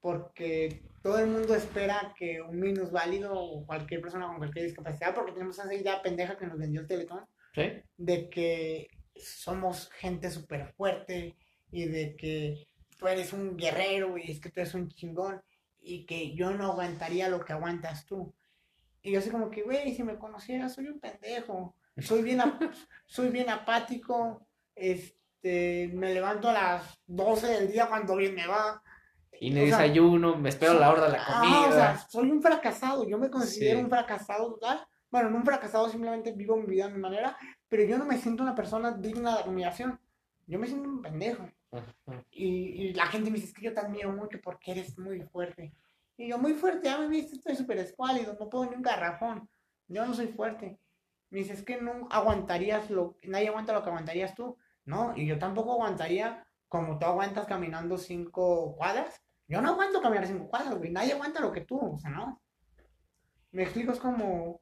porque 0.00 0.82
todo 1.02 1.18
el 1.18 1.28
mundo 1.28 1.54
espera 1.54 2.14
que 2.18 2.40
un 2.42 2.58
minusválido 2.60 3.32
o 3.34 3.64
cualquier 3.66 4.00
persona 4.00 4.26
con 4.26 4.38
cualquier 4.38 4.66
discapacidad, 4.66 5.14
porque 5.14 5.32
tenemos 5.32 5.58
esa 5.58 5.72
idea 5.72 6.02
pendeja 6.02 6.36
que 6.36 6.46
nos 6.46 6.58
vendió 6.58 6.80
el 6.80 6.86
Teletón, 6.86 7.24
Sí. 7.54 7.62
de 7.96 8.28
que 8.28 8.88
somos 9.14 9.88
gente 9.92 10.30
súper 10.30 10.74
fuerte 10.74 11.34
y 11.70 11.86
de 11.86 12.14
que 12.16 12.68
tú 12.96 13.06
eres 13.08 13.32
un 13.32 13.56
guerrero 13.56 14.16
y 14.18 14.30
es 14.30 14.40
que 14.40 14.50
tú 14.50 14.60
eres 14.60 14.74
un 14.74 14.88
chingón 14.88 15.40
y 15.80 16.04
que 16.06 16.34
yo 16.34 16.50
no 16.52 16.64
aguantaría 16.72 17.28
lo 17.28 17.44
que 17.44 17.52
aguantas 17.52 18.06
tú. 18.06 18.34
Y 19.02 19.12
yo 19.12 19.20
así 19.20 19.30
como 19.30 19.50
que, 19.50 19.62
güey, 19.62 19.94
si 19.94 20.02
me 20.02 20.18
conocieras, 20.18 20.74
soy 20.74 20.88
un 20.88 20.98
pendejo. 20.98 21.76
Soy 21.98 22.22
bien, 22.22 22.40
soy 23.06 23.28
bien 23.30 23.48
apático. 23.50 24.46
Este, 24.74 25.90
me 25.94 26.12
levanto 26.12 26.48
a 26.48 26.52
las 26.52 26.98
12 27.06 27.46
del 27.46 27.70
día 27.72 27.86
cuando 27.88 28.16
bien 28.16 28.34
me 28.34 28.46
va. 28.46 28.82
Y 29.38 29.50
me 29.50 29.64
O 29.64 29.66
sea, 29.68 29.78
desayuno, 29.82 30.36
me 30.36 30.48
espero 30.48 30.74
la 30.74 30.90
hora 30.90 31.06
de 31.06 31.12
la 31.12 31.22
Ah, 31.26 31.40
comida. 31.40 31.68
o 31.68 31.72
sea, 31.72 31.98
soy 32.08 32.30
un 32.30 32.42
fracasado. 32.42 33.06
Yo 33.08 33.18
me 33.18 33.30
considero 33.30 33.78
Sí. 33.78 33.84
un 33.84 33.90
fracasado 33.90 34.48
total. 34.54 34.86
Bueno, 35.10 35.30
no 35.30 35.36
un 35.36 35.44
fracasado, 35.44 35.88
simplemente 35.88 36.32
vivo 36.32 36.56
mi 36.56 36.66
vida 36.66 36.86
a 36.86 36.90
mi 36.90 36.98
manera. 36.98 37.36
Pero 37.68 37.84
yo 37.84 37.98
no 37.98 38.06
me 38.06 38.18
siento 38.18 38.42
una 38.42 38.54
persona 38.54 38.92
digna 38.92 39.36
de 39.36 39.42
admiración. 39.42 40.00
Yo 40.46 40.58
me 40.58 40.66
siento 40.66 40.88
un 40.88 41.02
pendejo. 41.02 41.48
Y, 42.30 42.46
y 42.46 42.92
la 42.94 43.06
gente 43.06 43.30
me 43.30 43.36
dice, 43.36 43.48
es 43.48 43.54
que 43.54 43.64
yo 43.66 43.74
te 43.74 43.80
admiro 43.80 44.12
mucho 44.12 44.40
porque 44.42 44.72
eres 44.72 44.98
muy 44.98 45.20
fuerte. 45.22 45.72
Y 46.16 46.28
yo, 46.28 46.38
muy 46.38 46.54
fuerte, 46.54 46.86
ya 46.86 46.98
me 46.98 47.08
viste, 47.08 47.36
estoy 47.36 47.56
súper 47.56 47.78
escuálido, 47.78 48.36
no 48.38 48.48
puedo 48.48 48.66
ni 48.66 48.76
un 48.76 48.82
garrafón. 48.82 49.48
Yo 49.88 50.06
no 50.06 50.14
soy 50.14 50.28
fuerte. 50.28 50.78
Me 51.30 51.40
dice, 51.40 51.52
es 51.52 51.62
que 51.62 51.80
no 51.80 52.08
aguantarías 52.10 52.90
lo, 52.90 53.16
nadie 53.24 53.48
aguanta 53.48 53.72
lo 53.72 53.82
que 53.82 53.90
aguantarías 53.90 54.34
tú. 54.34 54.56
No, 54.84 55.16
y 55.16 55.26
yo 55.26 55.38
tampoco 55.38 55.72
aguantaría 55.72 56.46
como 56.68 56.98
tú 56.98 57.06
aguantas 57.06 57.46
caminando 57.46 57.98
cinco 57.98 58.74
cuadras. 58.76 59.20
Yo 59.48 59.60
no 59.60 59.70
aguanto 59.70 60.00
caminar 60.00 60.26
cinco 60.26 60.48
cuadras, 60.48 60.76
güey. 60.78 60.90
Nadie 60.90 61.12
aguanta 61.12 61.40
lo 61.40 61.52
que 61.52 61.60
tú, 61.60 61.78
o 61.78 61.98
sea, 61.98 62.10
no. 62.10 62.40
Me 63.50 63.64
explico, 63.64 63.92
es 63.92 63.98
como, 63.98 64.60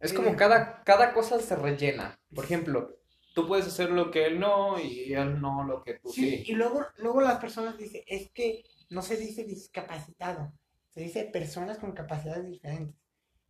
Es 0.00 0.12
como 0.12 0.34
cada, 0.34 0.82
cada 0.84 1.12
cosa 1.12 1.38
se 1.40 1.56
rellena. 1.56 2.18
Por 2.34 2.44
ejemplo, 2.44 2.99
tú 3.34 3.46
puedes 3.46 3.66
hacer 3.66 3.90
lo 3.90 4.10
que 4.10 4.26
él 4.26 4.40
no 4.40 4.78
y 4.80 5.12
él 5.14 5.40
no 5.40 5.64
lo 5.64 5.82
que 5.82 5.94
tú 5.94 6.08
Sí, 6.10 6.30
sí. 6.30 6.44
y 6.46 6.52
luego, 6.54 6.84
luego 6.98 7.20
las 7.20 7.38
personas 7.38 7.76
dicen, 7.78 8.02
es 8.06 8.30
que 8.30 8.64
no 8.90 9.02
se 9.02 9.16
dice 9.16 9.44
discapacitado, 9.44 10.52
se 10.92 11.00
dice 11.00 11.24
personas 11.24 11.78
con 11.78 11.92
capacidades 11.92 12.46
diferentes. 12.48 12.96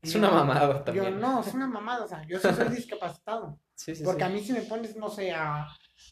Es 0.03 0.13
yo- 0.13 0.19
una 0.19 0.31
mamada 0.31 0.79
Yo 0.79 0.85
también. 0.85 1.21
no, 1.21 1.41
es 1.41 1.53
una 1.55 1.67
mamada, 1.67 2.05
o 2.05 2.09
sea, 2.09 2.25
yo 2.27 2.39
sí 2.39 2.49
soy 2.55 2.69
discapacitado. 2.85 3.59
Sí, 3.75 3.95
sí, 3.95 4.05
Porque 4.05 4.25
a 4.25 4.29
mí 4.29 4.41
si 4.43 4.53
me 4.53 4.63
pones, 4.63 4.97
no 4.97 5.09
sé, 5.09 5.33
a, 5.33 5.67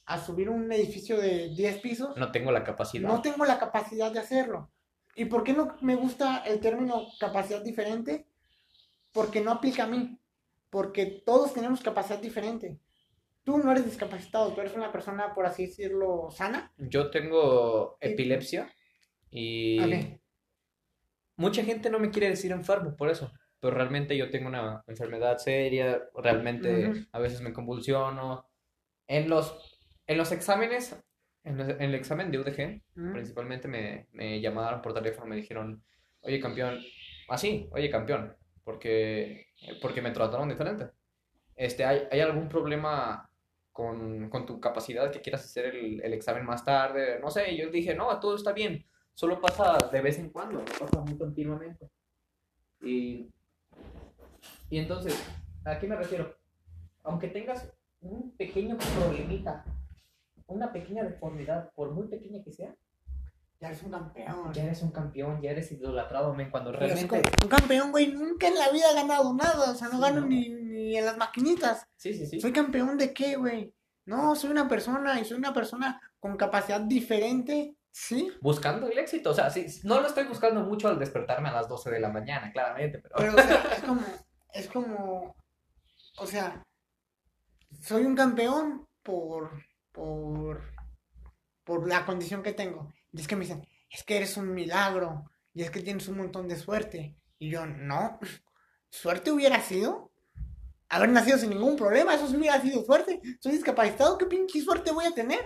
a 0.07 0.25
subir 0.25 0.49
un 0.49 0.71
edificio 0.73 1.19
de 1.21 1.49
10 1.55 1.79
pisos, 1.81 2.16
No 2.16 2.31
tengo 2.33 2.51
la 2.53 2.64
capacidad. 2.64 3.09
no 3.09 3.21
tengo 3.23 3.45
la 3.45 3.59
capacidad 3.59 4.11
de 4.12 4.21
hacerlo. 4.21 4.71
¿Y 5.14 5.25
por 5.27 5.43
qué 5.45 5.53
no 5.53 5.77
me 5.81 5.97
gusta 5.97 6.39
el 6.47 6.61
término 6.61 7.07
capacidad 7.19 7.61
diferente? 7.62 8.27
Porque 9.12 9.41
no 9.41 9.51
aplica 9.53 9.85
a 9.85 9.87
mí. 9.87 10.19
Porque 10.71 11.07
todos 11.27 11.53
tenemos 11.55 11.81
capacidad 11.81 12.19
diferente. 12.21 12.79
Tú 13.49 13.57
no 13.57 13.73
eres 13.73 13.87
discapacitado, 13.87 14.53
tú 14.53 14.61
eres 14.61 14.75
una 14.77 14.93
persona, 14.93 15.33
por 15.35 15.47
así 15.47 15.65
decirlo, 15.65 16.29
sana. 16.31 16.71
Yo 16.77 17.11
tengo 17.11 17.97
epilepsia 17.99 18.71
Y 19.31 19.81
Ok. 19.81 20.21
mucha 21.37 21.65
gente 21.65 21.89
no 21.89 21.99
me 21.99 22.11
quiere 22.11 22.29
decir 22.29 22.53
enfermo 22.53 22.95
por 22.95 23.09
eso, 23.09 23.33
pero 23.59 23.75
realmente 23.75 24.19
yo 24.19 24.29
tengo 24.29 24.49
una 24.49 24.85
enfermedad 24.87 25.39
seria, 25.39 25.99
realmente 26.15 26.91
Ujú. 26.91 26.99
a 27.11 27.19
veces 27.21 27.41
me 27.41 27.55
convulsiono. 27.55 28.47
En 29.07 29.31
los, 29.31 29.81
en 30.07 30.19
los 30.19 30.31
exámenes, 30.31 30.95
en, 31.43 31.59
el- 31.59 31.71
en 31.71 31.83
el 31.83 31.95
examen 31.95 32.31
de 32.31 32.41
UDG, 32.41 32.83
Mm. 32.97 33.13
principalmente 33.15 33.67
me, 33.67 34.09
me 34.13 34.43
llamaron 34.43 34.83
por 34.83 34.93
teléfono, 34.93 35.25
me 35.27 35.37
dijeron, 35.37 35.83
oye 36.21 36.39
campeón, 36.39 36.81
así, 37.31 37.67
oye 37.73 37.89
campeón, 37.89 38.37
porque, 38.63 39.47
porque 39.81 40.03
me 40.03 40.11
trataron 40.11 40.51
diferente. 40.51 40.91
Este, 41.57 41.87
¿hay, 41.87 42.03
hay 42.11 42.21
algún 42.21 42.47
problema 42.51 43.25
con, 43.79 44.29
con 44.29 44.45
tu 44.45 44.59
capacidad 44.59 45.12
que 45.12 45.20
quieras 45.20 45.45
hacer 45.45 45.66
el, 45.66 46.01
el 46.03 46.12
examen 46.12 46.45
más 46.45 46.64
tarde? 46.64 47.20
No 47.20 47.31
sé, 47.31 47.57
yo 47.57 47.70
dije, 47.70 47.95
no, 47.95 48.18
todo 48.18 48.35
está 48.35 48.53
bien, 48.53 48.85
solo 49.14 49.41
pasa 49.41 49.79
de 49.93 50.01
vez 50.01 50.18
en 50.18 50.31
cuando, 50.31 50.59
no 50.59 50.64
pasa 50.64 51.01
muy 51.01 51.16
continuamente. 51.16 51.89
Y, 52.83 53.31
y 54.68 54.79
entonces, 54.79 55.14
¿a 55.64 55.79
qué 55.79 55.87
me 55.87 55.95
refiero? 55.95 56.35
Aunque 57.05 57.29
tengas 57.29 57.72
un 58.01 58.33
pequeño 58.37 58.76
problemita, 58.79 59.64
una 60.49 60.72
pequeña 60.72 61.05
deformidad, 61.05 61.70
por 61.76 61.93
muy 61.93 62.09
pequeña 62.09 62.43
que 62.43 62.51
sea, 62.51 62.74
Ya 63.61 63.68
eres 63.68 63.83
un 63.85 63.91
campeón. 63.93 64.53
ya 64.53 64.64
eres 64.64 64.83
un 64.83 64.91
campeón, 64.91 65.41
ya 65.41 65.51
eres 65.53 65.70
idolatrado, 65.70 66.35
men, 66.35 66.51
cuando 66.51 66.72
realmente... 66.72 67.22
un 67.45 67.49
campeón, 67.49 67.93
güey, 67.93 68.09
nunca 68.12 68.49
en 68.49 68.55
la 68.57 68.70
vida 68.70 68.87
ha 68.91 68.95
ganado 68.95 69.33
nada. 69.35 69.70
O 69.70 69.74
sea, 69.74 69.87
no 69.89 69.97
Sí, 69.97 70.01
gano 70.03 70.20
no. 70.22 70.26
ni, 70.26 70.49
ni 70.79 70.97
en 70.97 71.05
las 71.05 71.16
maquinitas. 71.16 71.87
Sí, 71.97 72.14
sí, 72.14 72.26
sí. 72.26 72.41
¿Soy 72.41 72.53
campeón 72.53 72.97
de 72.97 73.12
qué, 73.12 73.37
güey? 73.37 73.72
No, 74.07 74.35
soy 74.35 74.51
una 74.51 74.68
persona 74.68 75.20
y 75.20 75.24
soy 75.24 75.39
una 75.39 75.53
persona 75.53 76.01
con 76.18 76.37
capacidad 76.37 76.81
diferente, 76.81 77.76
¿sí? 77.91 78.31
Buscando 78.41 78.89
el 78.89 78.99
éxito, 78.99 79.31
o 79.31 79.35
sea, 79.35 79.51
sí, 79.51 79.66
no 79.85 80.01
lo 80.01 80.07
estoy 80.07 80.24
buscando 80.24 80.62
mucho 80.62 80.89
al 80.89 80.99
despertarme 80.99 81.49
a 81.49 81.53
las 81.53 81.68
12 81.68 81.91
de 81.91 82.01
la 82.01 82.09
mañana, 82.09 82.51
claramente, 82.51 82.99
pero... 82.99 83.14
Pero, 83.16 83.33
o 83.35 83.43
sea, 83.43 83.62
es 83.76 83.83
como, 83.85 84.03
es 84.53 84.68
como, 84.68 85.37
o 86.18 86.26
sea, 86.26 86.62
soy 87.83 88.05
un 88.05 88.16
campeón 88.16 88.87
por, 89.03 89.62
por, 89.93 90.62
por 91.64 91.87
la 91.87 92.07
condición 92.07 92.43
que 92.43 92.53
tengo. 92.53 92.93
Y 93.12 93.20
es 93.20 93.29
que 93.29 93.37
me 93.37 93.45
dicen, 93.45 93.66
es 93.91 94.05
que 94.05 94.16
eres 94.16 94.37
un 94.37 94.55
milagro, 94.55 95.31
y 95.53 95.62
es 95.62 95.70
que 95.70 95.81
tienes 95.81 96.09
un 96.09 96.18
montón 96.18 96.49
de 96.49 96.57
suerte. 96.57 97.16
Y 97.39 97.51
yo, 97.51 97.66
no, 97.66 98.18
suerte 98.91 99.31
hubiera 99.31 99.61
sido 99.61 100.08
haber 100.89 101.09
nacido 101.11 101.39
sin 101.39 101.51
ningún 101.51 101.76
problema, 101.76 102.14
eso 102.14 102.26
sí 102.28 102.36
hubiera 102.36 102.61
sido 102.61 102.82
suerte. 102.84 103.20
Soy 103.41 103.53
discapacitado, 103.53 104.16
¿qué 104.18 104.26
pinche 104.26 104.61
suerte 104.61 104.91
voy 104.93 105.05
a 105.05 105.12
tener? 105.14 105.41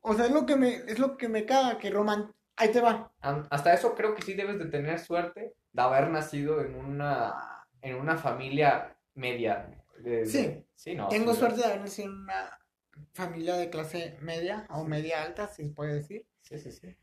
O 0.00 0.14
sea, 0.14 0.26
es 0.26 0.32
lo 0.32 0.44
que 0.44 0.56
me, 0.56 0.74
es 0.86 0.98
lo 0.98 1.16
que 1.16 1.28
me 1.28 1.44
caga, 1.46 1.78
que 1.78 1.90
Roman, 1.90 2.32
ahí 2.56 2.70
te 2.70 2.80
va. 2.80 3.12
Hasta 3.50 3.72
eso 3.72 3.94
creo 3.94 4.14
que 4.14 4.22
sí 4.22 4.34
debes 4.34 4.58
de 4.58 4.66
tener 4.66 4.98
suerte 4.98 5.54
de 5.72 5.82
haber 5.82 6.10
nacido 6.10 6.60
en 6.60 6.74
una, 6.74 7.64
en 7.80 7.96
una 7.96 8.16
familia 8.16 8.96
media. 9.14 9.70
de- 9.98 10.26
Sí. 10.26 10.38
de- 10.42 10.66
sí, 10.74 10.94
no. 10.94 11.08
Tengo 11.08 11.32
sí, 11.32 11.38
suerte 11.38 11.58
de 11.60 11.64
haber 11.66 11.80
nacido 11.80 12.08
en 12.08 12.14
una 12.18 12.58
familia 13.12 13.54
de 13.56 13.70
clase 13.70 14.18
media 14.20 14.66
o 14.70 14.84
media 14.84 15.22
alta, 15.22 15.46
si 15.48 15.62
se 15.64 15.70
puede 15.70 15.94
decir. 15.94 16.26
Sí, 16.42 16.58
sí, 16.58 16.72
sí. 16.72 16.96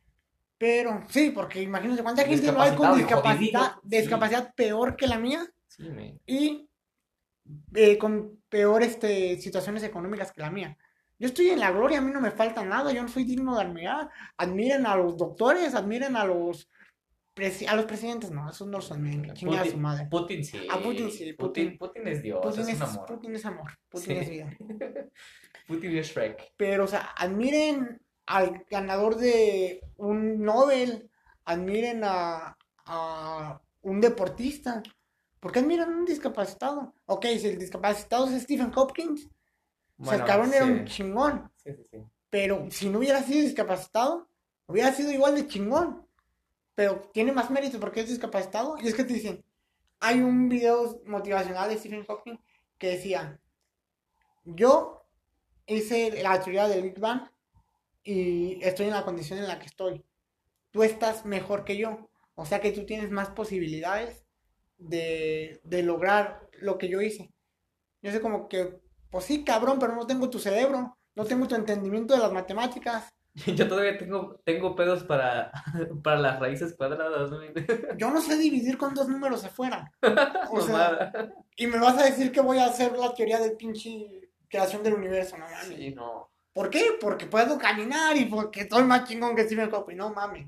Pero 0.58 1.02
sí, 1.10 1.32
porque 1.32 1.62
imagínense 1.62 2.04
cuánta 2.04 2.24
gente 2.24 2.52
no 2.52 2.62
hay 2.62 2.76
con 2.76 2.96
discapacidad, 2.98 3.72
jodido. 3.76 3.82
discapacidad 3.84 4.54
peor 4.54 4.96
que 4.96 5.08
la 5.08 5.18
mía 5.18 5.44
Sí, 5.68 5.90
men. 5.90 6.20
y 6.28 6.70
eh, 7.76 7.98
con 7.98 8.42
peor 8.50 8.84
este, 8.84 9.40
situaciones 9.40 9.84
económicas 9.84 10.32
que 10.32 10.42
la 10.42 10.52
mía. 10.52 10.78
Yo 11.20 11.28
estoy 11.28 11.50
en 11.50 11.60
la 11.60 11.72
gloria, 11.72 12.00
a 12.00 12.02
mí 12.02 12.12
no 12.12 12.20
me 12.22 12.32
falta 12.32 12.66
nada, 12.66 12.92
yo 12.92 13.02
no 13.04 13.08
soy 13.08 13.24
digno 13.26 13.56
de 13.56 13.62
admirar. 13.64 14.10
Admiren 14.38 14.86
a 14.88 14.96
los 14.96 15.18
doctores, 15.18 15.76
admiren 15.76 16.16
a 16.16 16.26
los 16.26 16.68
presi- 17.36 17.68
a 17.68 17.76
los 17.76 17.86
presidentes, 17.86 18.32
no, 18.32 18.50
esos 18.50 18.68
no 18.68 18.78
los 18.80 18.92
admiren, 18.92 19.32
chingue 19.36 19.56
a 19.58 19.60
su 19.60 19.66
Putin, 19.72 19.82
madre. 19.82 20.08
Putin 20.10 20.44
sí. 20.44 20.68
A 20.70 20.80
Putin 20.80 21.12
sí, 21.12 21.34
Putin, 21.34 21.78
Putin- 21.78 21.78
Putin 21.78 22.08
es 22.08 22.24
Dios, 22.24 22.40
Putin 22.44 22.62
es 22.62 22.70
es, 22.70 22.82
amor. 22.82 23.06
Putin 23.06 23.36
es 23.36 23.46
amor, 23.46 23.72
Putin 23.90 24.06
Sí. 24.08 24.14
es 24.20 24.30
vida. 24.30 24.58
Putin 25.68 25.98
es 25.98 26.08
Shrek. 26.08 26.54
Pero, 26.58 26.86
o 26.86 26.88
sea, 26.88 27.12
admiren 27.16 28.02
al 28.26 28.66
ganador 28.70 29.16
de 29.18 29.82
un 29.98 30.42
Nobel, 30.42 31.10
admiren 31.46 32.02
a, 32.04 32.58
a 32.86 33.62
un 33.82 34.02
deportista. 34.02 34.82
¿Por 35.42 35.52
qué 35.52 35.60
admiran 35.60 35.92
a 35.92 35.98
un 35.98 36.06
discapacitado? 36.06 36.94
Ok, 37.08 37.26
si 37.40 37.48
el 37.48 37.58
discapacitado 37.58 38.28
es 38.28 38.44
Stephen 38.44 38.72
Hopkins, 38.76 39.28
o 39.98 40.06
sea, 40.06 40.14
el 40.14 40.22
Bueno, 40.22 40.26
cabrón 40.26 40.54
era 40.54 40.66
un 40.66 40.86
chingón. 40.86 41.52
Sí, 41.56 41.74
sí, 41.74 41.84
sí. 41.90 41.98
Pero 42.30 42.68
si 42.70 42.90
no 42.90 43.00
hubiera 43.00 43.24
sido 43.24 43.42
discapacitado, 43.42 44.30
hubiera 44.68 44.94
sido 44.94 45.12
igual 45.12 45.34
de 45.36 45.48
chingón. 45.48 46.08
Pero 46.76 47.10
tiene 47.12 47.32
más 47.32 47.50
mérito 47.50 47.80
porque 47.80 48.02
es 48.02 48.10
discapacitado. 48.10 48.78
Y 48.80 48.88
es 48.88 48.94
que 48.94 49.04
te 49.04 49.16
dicen, 49.16 49.44
hay 50.00 50.22
un 50.22 50.48
video 50.48 51.02
motivacional 51.08 51.70
de 51.70 51.78
Stephen 51.78 52.06
Hawking 52.06 52.38
que 52.78 52.90
decía, 52.90 53.40
yo 54.46 55.04
hice 55.66 56.22
la 56.22 56.40
teoría 56.40 56.68
del 56.68 56.84
Big 56.84 57.00
Bang 57.00 57.30
y 58.04 58.64
estoy 58.64 58.88
en 58.88 58.94
la 58.94 59.06
condición 59.06 59.40
en 59.40 59.48
la 59.48 59.58
que 59.58 59.66
estoy. 59.66 60.06
Tú 60.70 60.84
estás 60.84 61.26
mejor 61.26 61.66
que 61.66 61.78
yo. 61.78 62.10
O 62.36 62.46
sea 62.46 62.62
que 62.62 62.72
tú 62.72 62.86
tienes 62.86 63.10
más 63.10 63.30
posibilidades 63.30 64.24
de, 64.82 65.62
de 65.64 65.84
lograr 65.84 66.48
lo 66.60 66.78
que 66.78 66.90
yo 66.90 67.02
hice. 67.02 67.32
Yo 68.02 68.12
sé 68.12 68.20
como 68.20 68.48
que, 68.48 68.80
pues 69.10 69.26
sí, 69.26 69.44
cabrón, 69.44 69.78
pero 69.80 69.96
no 69.96 70.08
tengo 70.08 70.30
tu 70.30 70.40
cerebro, 70.40 70.98
no 71.16 71.26
tengo 71.26 71.48
tu 71.48 71.56
entendimiento 71.56 72.14
de 72.14 72.20
las 72.20 72.32
matemáticas. 72.32 73.10
Yo 73.56 73.68
todavía 73.68 73.98
tengo, 73.98 74.42
tengo 74.44 74.76
pedos 74.76 75.04
para, 75.04 75.52
para 76.04 76.20
las 76.20 76.40
raíces 76.40 76.76
cuadradas. 76.76 77.32
Yo 77.98 78.12
no 78.12 78.22
sé 78.22 78.38
dividir 78.38 78.78
con 78.78 78.94
dos 78.94 79.08
números 79.08 79.46
afuera. 79.46 79.92
O 80.52 80.62
sea, 80.62 80.74
Mamada. 80.74 81.34
y 81.56 81.68
me 81.68 81.80
vas 81.80 81.98
a 81.98 82.06
decir 82.06 82.32
que 82.32 82.42
voy 82.42 82.58
a 82.58 82.66
hacer 82.66 82.98
la 82.98 83.14
teoría 83.14 83.40
del 83.40 83.56
pinche 83.56 84.30
creación 84.50 84.84
del 84.84 84.96
universo, 84.96 85.38
no 85.38 85.46
mames. 85.46 85.78
Sí, 85.78 85.92
no. 85.92 86.30
¿Por 86.54 86.70
qué? 86.70 86.98
Porque 87.00 87.28
puedo 87.28 87.58
caminar 87.58 88.18
y 88.18 88.26
porque 88.26 88.68
soy 88.70 88.84
más 88.84 89.08
chingón 89.08 89.36
que 89.36 89.44
Stephen 89.44 89.72
Hawking, 89.72 89.96
no 89.96 90.14
mames. 90.14 90.48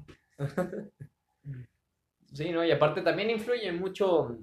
Sí, 2.33 2.51
¿no? 2.51 2.63
Y 2.65 2.71
aparte 2.71 3.01
también 3.01 3.29
influye 3.29 3.71
mucho 3.71 4.37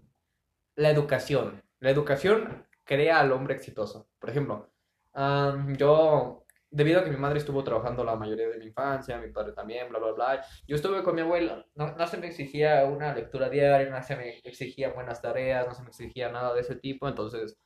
la 0.77 0.91
educación. 0.91 1.63
La 1.81 1.91
educación 1.91 2.67
crea 2.85 3.21
al 3.21 3.33
hombre 3.33 3.55
exitoso. 3.55 4.09
Por 4.19 4.31
ejemplo, 4.31 4.71
am, 5.13 5.77
yo, 5.77 6.45
debido 6.71 7.01
a 7.01 7.05
que 7.05 7.11
mi 7.11 7.17
madre 7.17 7.39
estuvo 7.39 7.65
trabajando 7.65 8.05
la 8.05 8.17
mayoría 8.17 8.49
de 8.49 8.59
mi 8.59 8.67
infancia, 8.67 9.19
mi 9.19 9.33
padre 9.33 9.53
también, 9.53 9.89
bla, 9.89 9.99
bla, 9.99 10.13
bla, 10.13 10.45
yo 10.69 10.77
estuve 10.77 11.03
con 11.03 11.15
mi 11.17 11.23
abuela. 11.23 11.67
No, 11.75 11.97
no 11.97 12.07
se 12.07 12.19
me 12.19 12.29
exigía 12.29 12.85
una 12.85 13.15
lectura 13.15 13.49
diaria, 13.49 13.91
no 13.91 14.03
se 14.03 14.17
me 14.17 14.39
exigía 14.45 14.93
buenas 14.93 15.21
tareas, 15.23 15.67
no 15.67 15.75
se 15.75 15.83
me 15.83 15.89
exigía 15.89 16.31
nada 16.31 16.55
de 16.55 16.61
ese 16.61 16.77
tipo. 16.77 17.09
Entonces, 17.09 17.59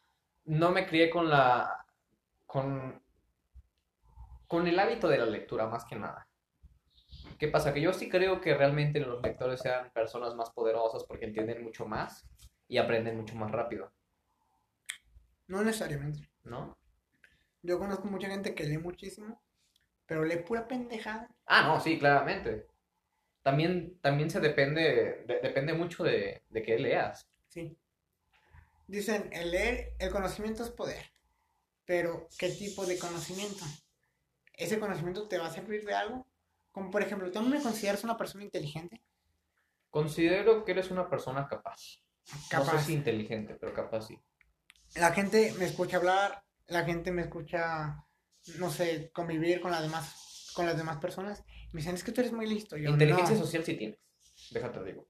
no 0.44 0.70
me 0.70 0.86
crié 0.86 1.10
con 1.10 1.28
la... 1.30 1.86
con, 2.46 3.02
con 4.46 4.66
el 4.66 4.78
hábito 4.78 5.08
de 5.08 5.18
la 5.18 5.26
lectura, 5.26 5.66
más 5.66 5.84
que 5.84 5.96
nada. 5.96 6.26
¿Qué 7.38 7.48
pasa? 7.48 7.72
Que 7.74 7.80
yo 7.80 7.92
sí 7.92 8.08
creo 8.08 8.40
que 8.40 8.54
realmente 8.54 9.00
los 9.00 9.22
lectores 9.22 9.60
sean 9.60 9.90
personas 9.92 10.34
más 10.34 10.50
poderosas 10.50 11.04
porque 11.04 11.26
entienden 11.26 11.62
mucho 11.62 11.86
más 11.86 12.26
y 12.68 12.78
aprenden 12.78 13.16
mucho 13.16 13.34
más 13.36 13.50
rápido, 13.52 13.92
No 15.46 15.62
necesariamente. 15.64 16.28
¿no? 16.44 16.76
Yo 17.62 17.78
conozco 17.80 18.06
mucha 18.06 18.28
gente 18.28 18.54
que 18.54 18.64
lee 18.64 18.78
muchísimo, 18.78 19.42
pero 20.06 20.24
lee 20.24 20.38
pura 20.38 20.68
pendejada. 20.68 21.28
Ah, 21.46 21.62
no, 21.66 21.80
sí, 21.80 21.98
claramente. 21.98 22.66
También, 23.42 23.98
también 24.00 24.30
se 24.30 24.40
depende, 24.40 25.24
de- 25.26 25.40
depende 25.42 25.74
mucho 25.74 26.04
de, 26.04 26.42
de 26.48 26.62
qué 26.62 26.78
leas. 26.78 27.28
Sí. 27.48 27.78
Dicen, 28.86 29.30
el 29.32 29.50
leer, 29.50 29.94
el 29.98 30.10
conocimiento 30.10 30.62
es 30.62 30.70
poder. 30.70 31.12
Pero, 31.86 32.28
¿qué 32.38 32.50
tipo 32.50 32.86
de 32.86 32.98
conocimiento? 32.98 33.64
¿Ese 34.54 34.78
conocimiento 34.80 35.28
te 35.28 35.38
va 35.38 35.46
a 35.46 35.52
servir 35.52 35.84
de 35.84 35.94
algo? 35.94 36.26
Como 36.74 36.90
por 36.90 37.02
ejemplo, 37.02 37.30
¿tú 37.30 37.40
me 37.40 37.62
consideras 37.62 38.02
una 38.02 38.16
persona 38.16 38.42
inteligente? 38.42 39.00
Considero 39.90 40.64
que 40.64 40.72
eres 40.72 40.90
una 40.90 41.08
persona 41.08 41.46
capaz. 41.46 42.00
No 42.32 42.36
sé 42.40 42.48
Capaz. 42.50 42.82
si 42.84 42.94
inteligente, 42.94 43.54
pero 43.54 43.72
capaz 43.72 44.08
sí. 44.08 44.18
La 44.96 45.12
gente 45.12 45.54
me 45.56 45.66
escucha 45.66 45.98
hablar, 45.98 46.42
la 46.66 46.82
gente 46.84 47.12
me 47.12 47.22
escucha, 47.22 48.04
no 48.58 48.70
sé, 48.70 49.12
convivir 49.14 49.60
con 49.60 49.70
las 49.70 49.82
demás, 49.82 50.50
con 50.56 50.66
las 50.66 50.76
demás 50.76 50.96
personas. 50.96 51.44
Me 51.70 51.78
dicen, 51.80 51.94
es 51.94 52.02
que 52.02 52.10
tú 52.10 52.22
eres 52.22 52.32
muy 52.32 52.48
listo. 52.48 52.76
Yo, 52.76 52.90
Inteligencia 52.90 53.36
"No". 53.36 53.42
social 53.44 53.62
sí 53.64 53.74
tienes. 53.76 54.00
Déjate 54.50 54.82
digo. 54.82 55.06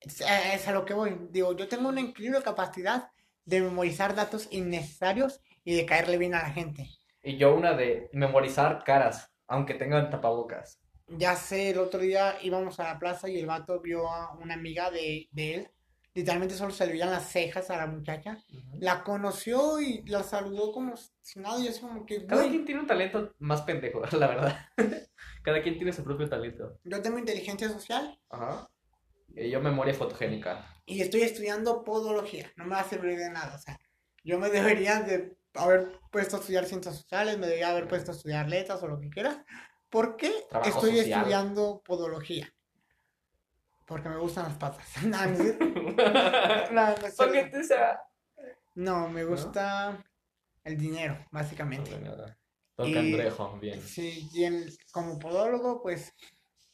Es, 0.00 0.20
eh, 0.20 0.26
es 0.54 0.68
a 0.68 0.72
lo 0.72 0.84
que 0.84 0.92
voy. 0.92 1.16
Digo, 1.30 1.56
yo 1.56 1.66
tengo 1.66 1.88
una 1.88 2.02
increíble 2.02 2.42
capacidad 2.42 3.08
de 3.46 3.62
memorizar 3.62 4.14
datos 4.14 4.48
innecesarios 4.50 5.40
y 5.64 5.74
de 5.76 5.86
caerle 5.86 6.18
bien 6.18 6.34
a 6.34 6.42
la 6.42 6.50
gente. 6.50 6.90
Y 7.22 7.38
yo 7.38 7.54
una 7.54 7.72
de 7.72 8.10
memorizar 8.12 8.84
caras, 8.84 9.32
aunque 9.46 9.72
tengan 9.74 10.10
tapabocas. 10.10 10.78
Ya 11.08 11.36
sé, 11.36 11.70
el 11.70 11.78
otro 11.78 12.00
día 12.00 12.36
íbamos 12.42 12.80
a 12.80 12.84
la 12.84 12.98
plaza 12.98 13.28
y 13.28 13.38
el 13.38 13.46
vato 13.46 13.80
vio 13.80 14.08
a 14.08 14.32
una 14.38 14.54
amiga 14.54 14.90
de, 14.90 15.28
de 15.30 15.54
él. 15.54 15.68
Literalmente 16.14 16.54
solo 16.54 16.72
se 16.72 16.86
le 16.86 16.92
veían 16.92 17.10
las 17.10 17.30
cejas 17.30 17.70
a 17.70 17.76
la 17.76 17.86
muchacha. 17.86 18.38
La 18.80 19.04
conoció 19.04 19.80
y 19.80 20.02
la 20.06 20.22
saludó 20.22 20.72
como 20.72 20.94
si 21.20 21.38
nada. 21.40 21.60
Y 21.60 21.68
es 21.68 21.78
como 21.78 22.06
que, 22.06 22.26
Cada 22.26 22.40
güey, 22.42 22.50
quien 22.52 22.64
tiene 22.64 22.80
un 22.80 22.86
talento 22.86 23.34
más 23.38 23.62
pendejo, 23.62 24.00
la 24.18 24.26
verdad. 24.26 24.58
Cada 25.42 25.62
quien 25.62 25.76
tiene 25.76 25.92
su 25.92 26.02
propio 26.02 26.28
talento. 26.28 26.78
Yo 26.84 27.02
tengo 27.02 27.18
inteligencia 27.18 27.68
social 27.68 28.18
Ajá. 28.30 28.68
Y 29.34 29.50
yo 29.50 29.60
memoria 29.60 29.92
fotogénica. 29.92 30.66
y 30.86 31.02
estoy 31.02 31.20
estudiando 31.22 31.84
podología. 31.84 32.50
No 32.56 32.64
me 32.64 32.70
va 32.70 32.80
a 32.80 32.88
servir 32.88 33.18
de 33.18 33.30
nada. 33.30 33.54
O 33.54 33.58
sea, 33.58 33.78
yo 34.24 34.38
me 34.38 34.48
debería 34.48 35.00
de 35.02 35.36
haber 35.54 36.00
puesto 36.10 36.36
a 36.36 36.40
estudiar 36.40 36.64
ciencias 36.64 36.96
sociales, 36.96 37.36
me 37.38 37.46
debería 37.46 37.68
haber 37.70 37.86
puesto 37.88 38.10
a 38.12 38.14
estudiar 38.14 38.48
letras 38.48 38.82
o 38.82 38.88
lo 38.88 38.98
que 38.98 39.10
quieras. 39.10 39.38
¿Por 39.90 40.16
qué 40.16 40.32
Trabajo 40.50 40.70
estoy 40.70 40.98
social. 40.98 41.20
estudiando 41.20 41.82
podología? 41.84 42.52
Porque 43.86 44.08
me 44.08 44.16
gustan 44.18 44.44
las 44.44 44.56
patas. 44.56 44.86
no, 45.04 45.26
no. 45.26 46.70
No. 46.72 46.94
Porque 47.16 47.50
tú 47.52 47.62
sea. 47.62 48.00
No, 48.74 49.08
me 49.08 49.24
gusta 49.24 50.04
el 50.64 50.76
dinero, 50.76 51.24
básicamente. 51.30 51.90
Y- 52.78 52.92
Cangrejo, 52.92 53.58
bien. 53.58 53.80
Sí, 53.80 54.28
y 54.34 54.44
en- 54.44 54.68
como 54.92 55.18
podólogo, 55.18 55.80
pues 55.80 56.12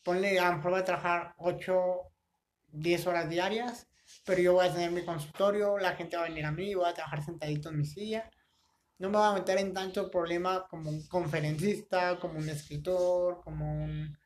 ponle 0.03 0.39
a 0.41 0.51
lo 0.51 0.57
mejor 0.57 0.71
voy 0.73 0.81
a 0.81 0.85
trabajar 0.85 1.35
8, 1.39 2.01
10 2.73 3.07
horas 3.07 3.29
diarias, 3.29 3.87
pero 4.25 4.41
yo 4.43 4.55
voy 4.55 4.67
a 4.67 4.73
tener 4.73 4.91
mi 4.91 5.05
consultorio, 5.05 5.79
la 5.79 5.95
gente 5.95 6.17
va 6.17 6.25
a 6.25 6.29
venir 6.29 6.45
a 6.45 6.51
mí, 6.51 6.75
voy 6.75 6.89
a 6.89 6.95
trabajar 6.95 7.23
sentadito 7.23 7.69
en 7.69 7.79
mi 7.79 7.85
silla. 7.85 8.29
No 9.03 9.11
me 9.11 9.19
voy 9.19 9.27
a 9.27 9.33
meter 9.33 9.59
en 9.59 9.75
tanto 9.75 10.09
problema 10.13 10.65
como 10.71 10.89
un 10.89 11.05
conferencista, 11.09 12.21
como 12.21 12.39
un 12.39 12.49
escritor, 12.49 13.41
como 13.43 13.83
un... 13.83 14.17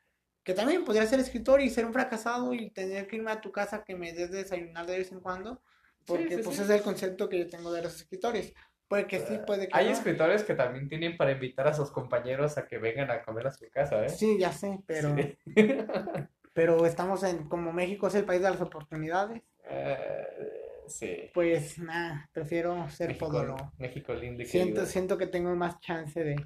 Que 0.42 0.52
también 0.52 0.84
podría 0.84 1.06
ser 1.06 1.18
escritor 1.18 1.62
y 1.62 1.70
ser 1.70 1.86
un 1.86 1.94
fracasado 1.94 2.52
y 2.52 2.68
tener 2.68 3.06
que 3.06 3.16
irme 3.16 3.30
a 3.30 3.40
tu 3.40 3.50
casa 3.50 3.84
que 3.84 3.94
me 3.96 4.12
des 4.12 4.30
de 4.30 4.42
desayunar 4.42 4.84
de 4.84 4.98
vez 4.98 5.10
en 5.12 5.20
cuando, 5.20 5.62
porque 6.04 6.36
sí, 6.36 6.42
pues 6.44 6.56
sí. 6.56 6.62
es 6.62 6.68
el 6.68 6.82
concepto 6.82 7.26
que 7.26 7.38
yo 7.38 7.48
tengo 7.48 7.72
de 7.72 7.80
los 7.80 7.96
escritores. 7.96 8.52
Puede 8.86 9.06
que 9.06 9.20
sí, 9.20 9.38
puede 9.46 9.66
que 9.66 9.74
Hay 9.74 9.86
no. 9.86 9.92
escritores 9.92 10.44
que 10.44 10.54
también 10.54 10.90
tienen 10.90 11.16
para 11.16 11.32
invitar 11.32 11.66
a 11.68 11.72
sus 11.72 11.90
compañeros 11.90 12.58
a 12.58 12.66
que 12.68 12.76
vengan 12.76 13.10
a 13.10 13.22
comer 13.22 13.46
a 13.46 13.52
su 13.52 13.64
casa, 13.70 14.04
¿eh? 14.04 14.10
Sí, 14.10 14.36
ya 14.38 14.52
sé, 14.52 14.78
pero... 14.86 15.16
Sí. 15.16 15.38
Pero 16.52 16.86
estamos 16.86 17.22
en, 17.22 17.50
como 17.50 17.70
México 17.70 18.06
es 18.06 18.14
el 18.14 18.24
país 18.24 18.40
de 18.40 18.48
las 18.48 18.60
oportunidades, 18.62 19.42
Eh, 19.68 20.55
sí. 20.88 21.30
pues 21.32 21.78
nada, 21.78 22.28
prefiero 22.32 22.88
ser 22.90 23.08
México, 23.08 23.26
podólogo. 23.26 23.72
México 23.78 24.14
lindo 24.14 24.42
y 24.42 24.46
Siento, 24.46 24.66
querido. 24.80 24.86
siento 24.86 25.18
que 25.18 25.26
tengo 25.26 25.54
más 25.56 25.80
chance 25.80 26.22
de 26.22 26.36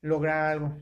lograr 0.00 0.52
algo. 0.52 0.76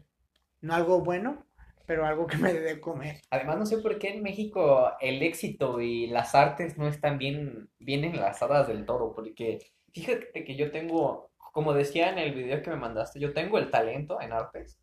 No 0.61 0.75
algo 0.75 1.01
bueno, 1.03 1.47
pero 1.87 2.07
algo 2.07 2.27
que 2.27 2.37
me 2.37 2.53
dé 2.53 2.61
de 2.61 2.81
comer. 2.81 3.21
Además, 3.31 3.59
no 3.59 3.67
sé 3.67 3.79
por 3.79 3.99
qué 3.99 4.11
en 4.15 4.23
México 4.23 4.93
el 5.01 5.23
éxito 5.23 5.81
y 5.81 6.07
las 6.09 6.35
artes 6.35 6.79
no 6.79 6.87
están 6.89 7.19
bien, 7.19 7.69
bien 7.79 8.05
enlazadas 8.05 8.69
del 8.69 8.85
todo, 8.87 9.13
porque 9.15 9.59
fíjate 9.93 10.45
que 10.45 10.57
yo 10.57 10.71
tengo, 10.71 11.31
como 11.37 11.75
decía 11.75 12.11
en 12.11 12.19
el 12.19 12.35
video 12.35 12.63
que 12.63 12.71
me 12.71 12.77
mandaste, 12.77 13.21
yo 13.21 13.33
tengo 13.33 13.59
el 13.59 13.71
talento 13.71 14.21
en 14.21 14.33
artes, 14.33 14.79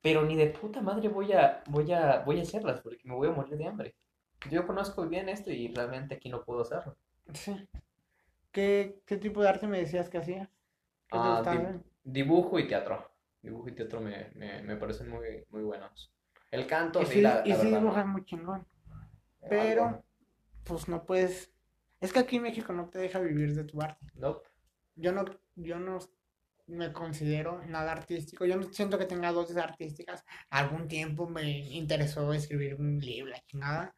pero 0.00 0.22
ni 0.24 0.36
de 0.36 0.46
puta 0.48 0.80
madre 0.82 1.08
voy 1.08 1.32
a, 1.32 1.62
voy 1.66 1.90
a, 1.92 2.20
voy 2.20 2.38
a 2.38 2.42
hacerlas, 2.42 2.80
porque 2.82 3.00
me 3.04 3.14
voy 3.14 3.28
a 3.28 3.32
morir 3.32 3.56
de 3.56 3.66
hambre. 3.66 3.94
Yo 4.50 4.66
conozco 4.66 5.06
bien 5.08 5.28
esto 5.28 5.50
y 5.50 5.68
realmente 5.74 6.14
aquí 6.14 6.28
no 6.30 6.44
puedo 6.44 6.62
hacerlo. 6.62 6.96
Sí. 7.34 7.68
¿Qué, 8.52 9.02
qué 9.06 9.16
tipo 9.18 9.42
de 9.42 9.48
arte 9.48 9.66
me 9.66 9.78
decías 9.80 10.08
que 10.08 10.18
hacías? 10.18 10.48
¿Qué 11.08 11.18
te 11.18 11.18
Ah, 11.18 11.28
gustaba 11.28 11.60
di- 11.72 11.80
dibujo 12.04 12.58
y 12.58 12.66
teatro. 12.68 13.10
Dibujo 13.42 13.68
y 13.68 13.72
teatro 13.74 14.00
me, 14.00 14.30
me, 14.34 14.62
me 14.62 14.76
parecen 14.76 15.08
muy, 15.10 15.44
muy 15.50 15.62
buenos. 15.62 16.12
El 16.50 16.66
canto, 16.66 17.02
Y 17.02 17.06
sí, 17.06 17.20
la, 17.20 17.42
y 17.44 17.50
la 17.50 17.56
sí 17.56 17.66
verdad, 17.66 17.70
no. 17.70 17.78
dibujas 17.80 18.06
muy 18.06 18.24
chingón, 18.24 18.66
pero 19.48 19.84
Algo. 19.84 20.04
pues 20.64 20.88
no 20.88 21.04
puedes... 21.04 21.52
Es 22.00 22.12
que 22.12 22.20
aquí 22.20 22.36
en 22.36 22.42
México 22.42 22.72
no 22.72 22.88
te 22.90 22.98
deja 22.98 23.20
vivir 23.20 23.54
de 23.54 23.64
tu 23.64 23.80
arte. 23.82 24.06
Nope. 24.14 24.48
yo 24.96 25.12
no, 25.12 25.24
yo 25.56 25.78
no 25.78 25.98
me 26.66 26.92
considero 26.92 27.64
nada 27.66 27.92
artístico. 27.92 28.44
Yo 28.46 28.56
no 28.56 28.64
siento 28.72 28.98
que 28.98 29.06
tenga 29.06 29.32
dotes 29.32 29.56
artísticas. 29.56 30.24
Algún 30.50 30.88
tiempo 30.88 31.28
me 31.28 31.50
interesó 31.74 32.32
escribir 32.32 32.74
un 32.76 32.98
libro, 33.00 33.34
chingada. 33.46 33.94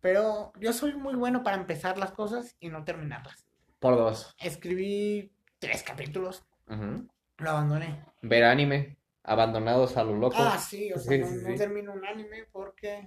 Pero 0.00 0.52
yo 0.58 0.72
soy 0.72 0.94
muy 0.94 1.14
bueno 1.14 1.42
para 1.42 1.56
empezar 1.56 1.98
las 1.98 2.12
cosas 2.12 2.56
y 2.60 2.68
no 2.68 2.84
terminarlas. 2.84 3.46
Por 3.78 3.96
dos. 3.96 4.34
Escribí 4.38 5.32
tres 5.58 5.82
capítulos, 5.82 6.44
lo 6.66 7.50
abandoné. 7.50 8.04
Ver 8.22 8.44
anime, 8.44 8.98
abandonados 9.22 9.96
a 9.96 10.04
lo 10.04 10.16
loco. 10.16 10.36
Ah, 10.38 10.58
sí, 10.58 10.92
o 10.92 10.98
sea, 10.98 11.12
Sí, 11.12 11.18
no, 11.18 11.26
sí, 11.26 11.34
no 11.42 11.48
sí. 11.50 11.56
termino 11.56 11.92
un 11.92 12.04
anime 12.04 12.44
porque 12.52 13.06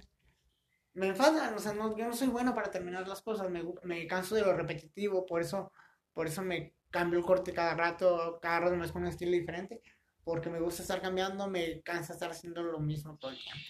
me 0.94 1.08
enfadan, 1.08 1.54
o 1.54 1.58
sea, 1.58 1.72
no, 1.74 1.96
yo 1.96 2.06
no 2.06 2.14
soy 2.14 2.28
bueno 2.28 2.54
para 2.54 2.70
terminar 2.70 3.06
las 3.08 3.22
cosas, 3.22 3.50
me, 3.50 3.64
me 3.82 4.06
canso 4.06 4.34
de 4.36 4.42
lo 4.42 4.52
repetitivo, 4.52 5.26
por 5.26 5.40
eso, 5.40 5.72
por 6.12 6.26
eso 6.26 6.42
me 6.42 6.74
cambio 6.90 7.18
el 7.18 7.24
corte 7.24 7.52
cada 7.52 7.74
rato, 7.74 8.38
cada 8.40 8.60
rato 8.60 8.76
me 8.76 8.86
pongo 8.86 9.00
un 9.00 9.06
estilo 9.06 9.32
diferente, 9.32 9.82
porque 10.22 10.50
me 10.50 10.60
gusta 10.60 10.82
estar 10.82 11.00
cambiando, 11.02 11.48
me 11.48 11.82
cansa 11.82 12.12
estar 12.12 12.30
haciendo 12.30 12.62
lo 12.62 12.78
mismo 12.78 13.16
todo 13.18 13.32
el 13.32 13.38
tiempo. 13.38 13.60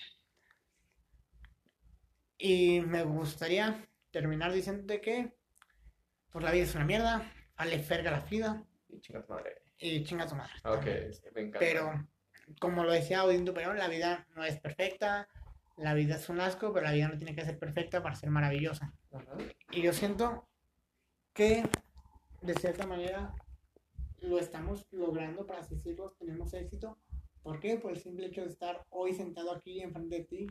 Y 2.47 2.83
me 2.83 3.03
gustaría 3.05 3.89
terminar 4.11 4.53
diciéndote 4.53 5.01
que, 5.01 5.33
pues 6.31 6.45
la 6.45 6.51
vida 6.51 6.65
es 6.65 6.75
una 6.75 6.85
mierda, 6.85 7.33
vale 7.57 7.79
ferga 7.79 8.11
la 8.11 8.21
vida 8.21 8.63
Y 8.91 9.01
chinga 9.01 9.23
tu 9.25 9.33
madre. 9.33 9.63
y 9.79 10.05
chinga 10.05 10.27
tu 10.27 10.35
madre. 10.35 10.53
Ok, 10.67 10.85
sí, 11.15 11.23
me 11.35 11.41
encanta. 11.41 11.59
Pero, 11.59 12.07
como 12.61 12.85
lo 12.85 12.93
decía 12.93 13.25
Odín 13.25 13.47
Duperón, 13.47 13.79
la 13.79 13.89
vida 13.89 14.27
no 14.37 14.45
es 14.45 14.61
perfecta, 14.61 15.27
la 15.79 15.95
vida 15.95 16.17
es 16.17 16.29
un 16.29 16.39
asco, 16.39 16.71
pero 16.75 16.85
la 16.85 16.93
vida 16.93 17.09
no 17.09 17.17
tiene 17.17 17.35
que 17.35 17.47
ser 17.47 17.59
perfecta 17.59 18.03
para 18.03 18.15
ser 18.15 18.29
maravillosa. 18.29 18.93
Y 19.71 19.81
yo 19.81 19.95
siento 19.95 20.47
que, 21.33 21.67
de 22.43 22.55
cierta 22.57 22.87
manera, 22.87 23.35
lo 24.19 24.39
estamos 24.39 24.87
logrando, 24.91 25.47
para 25.47 25.61
así 25.61 25.77
decirlo, 25.77 26.15
tenemos 26.19 26.53
éxito. 26.53 26.99
¿Por 27.43 27.59
qué? 27.59 27.79
Por 27.79 27.93
el 27.93 28.01
simple 28.03 28.27
hecho 28.27 28.43
de 28.43 28.49
estar 28.49 28.85
hoy 28.91 29.15
sentado 29.15 29.51
aquí 29.51 29.81
enfrente 29.81 30.17
de 30.17 30.25
ti, 30.25 30.47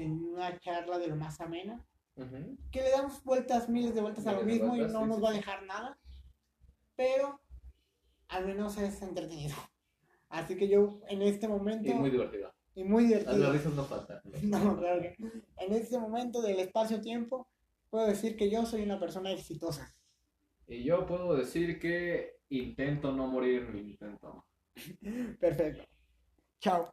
en 0.00 0.12
una 0.24 0.58
charla 0.58 0.98
de 0.98 1.08
lo 1.08 1.16
más 1.16 1.40
amena, 1.40 1.84
Ujú. 2.16 2.56
que 2.70 2.82
le 2.82 2.90
damos 2.90 3.22
vueltas, 3.24 3.68
miles 3.68 3.94
de 3.94 4.00
vueltas 4.02 4.26
a 4.26 4.32
lo 4.32 4.42
mismo 4.42 4.76
y 4.76 4.80
vueltas, 4.80 4.92
no 4.92 5.02
sí, 5.02 5.06
nos 5.08 5.16
sí, 5.16 5.22
va 5.22 5.30
a 5.30 5.32
dejar 5.32 5.62
nada, 5.64 5.98
pero 6.96 7.40
al 8.28 8.46
menos 8.46 8.76
es 8.78 9.00
entretenido. 9.02 9.56
Así 10.28 10.56
que 10.56 10.68
yo 10.68 11.00
en 11.08 11.22
este 11.22 11.48
momento, 11.48 11.90
Y 11.90 11.94
muy 11.94 12.10
divertido. 12.10 12.52
y 12.74 12.84
muy 12.84 13.08
Las 13.08 13.20
divertido, 13.24 13.52
risas 13.52 13.72
no 13.74 13.84
faltan. 13.84 14.20
no, 14.42 14.78
claro 14.78 15.00
que 15.02 15.16
en 15.58 15.72
este 15.72 15.98
momento 15.98 16.40
del 16.42 16.60
espacio-tiempo, 16.60 17.48
puedo 17.90 18.06
decir 18.06 18.36
que 18.36 18.50
yo 18.50 18.64
soy 18.66 18.82
una 18.82 19.00
persona 19.00 19.32
exitosa. 19.32 19.92
Y 20.68 20.84
yo 20.84 21.04
puedo 21.06 21.34
decir 21.34 21.80
que 21.80 22.36
intento 22.50 23.10
no 23.12 23.26
morir 23.26 23.62
en 23.64 23.76
el 23.76 23.88
intento. 23.90 24.46
Perfecto. 25.40 25.84
Chao. 26.60 26.92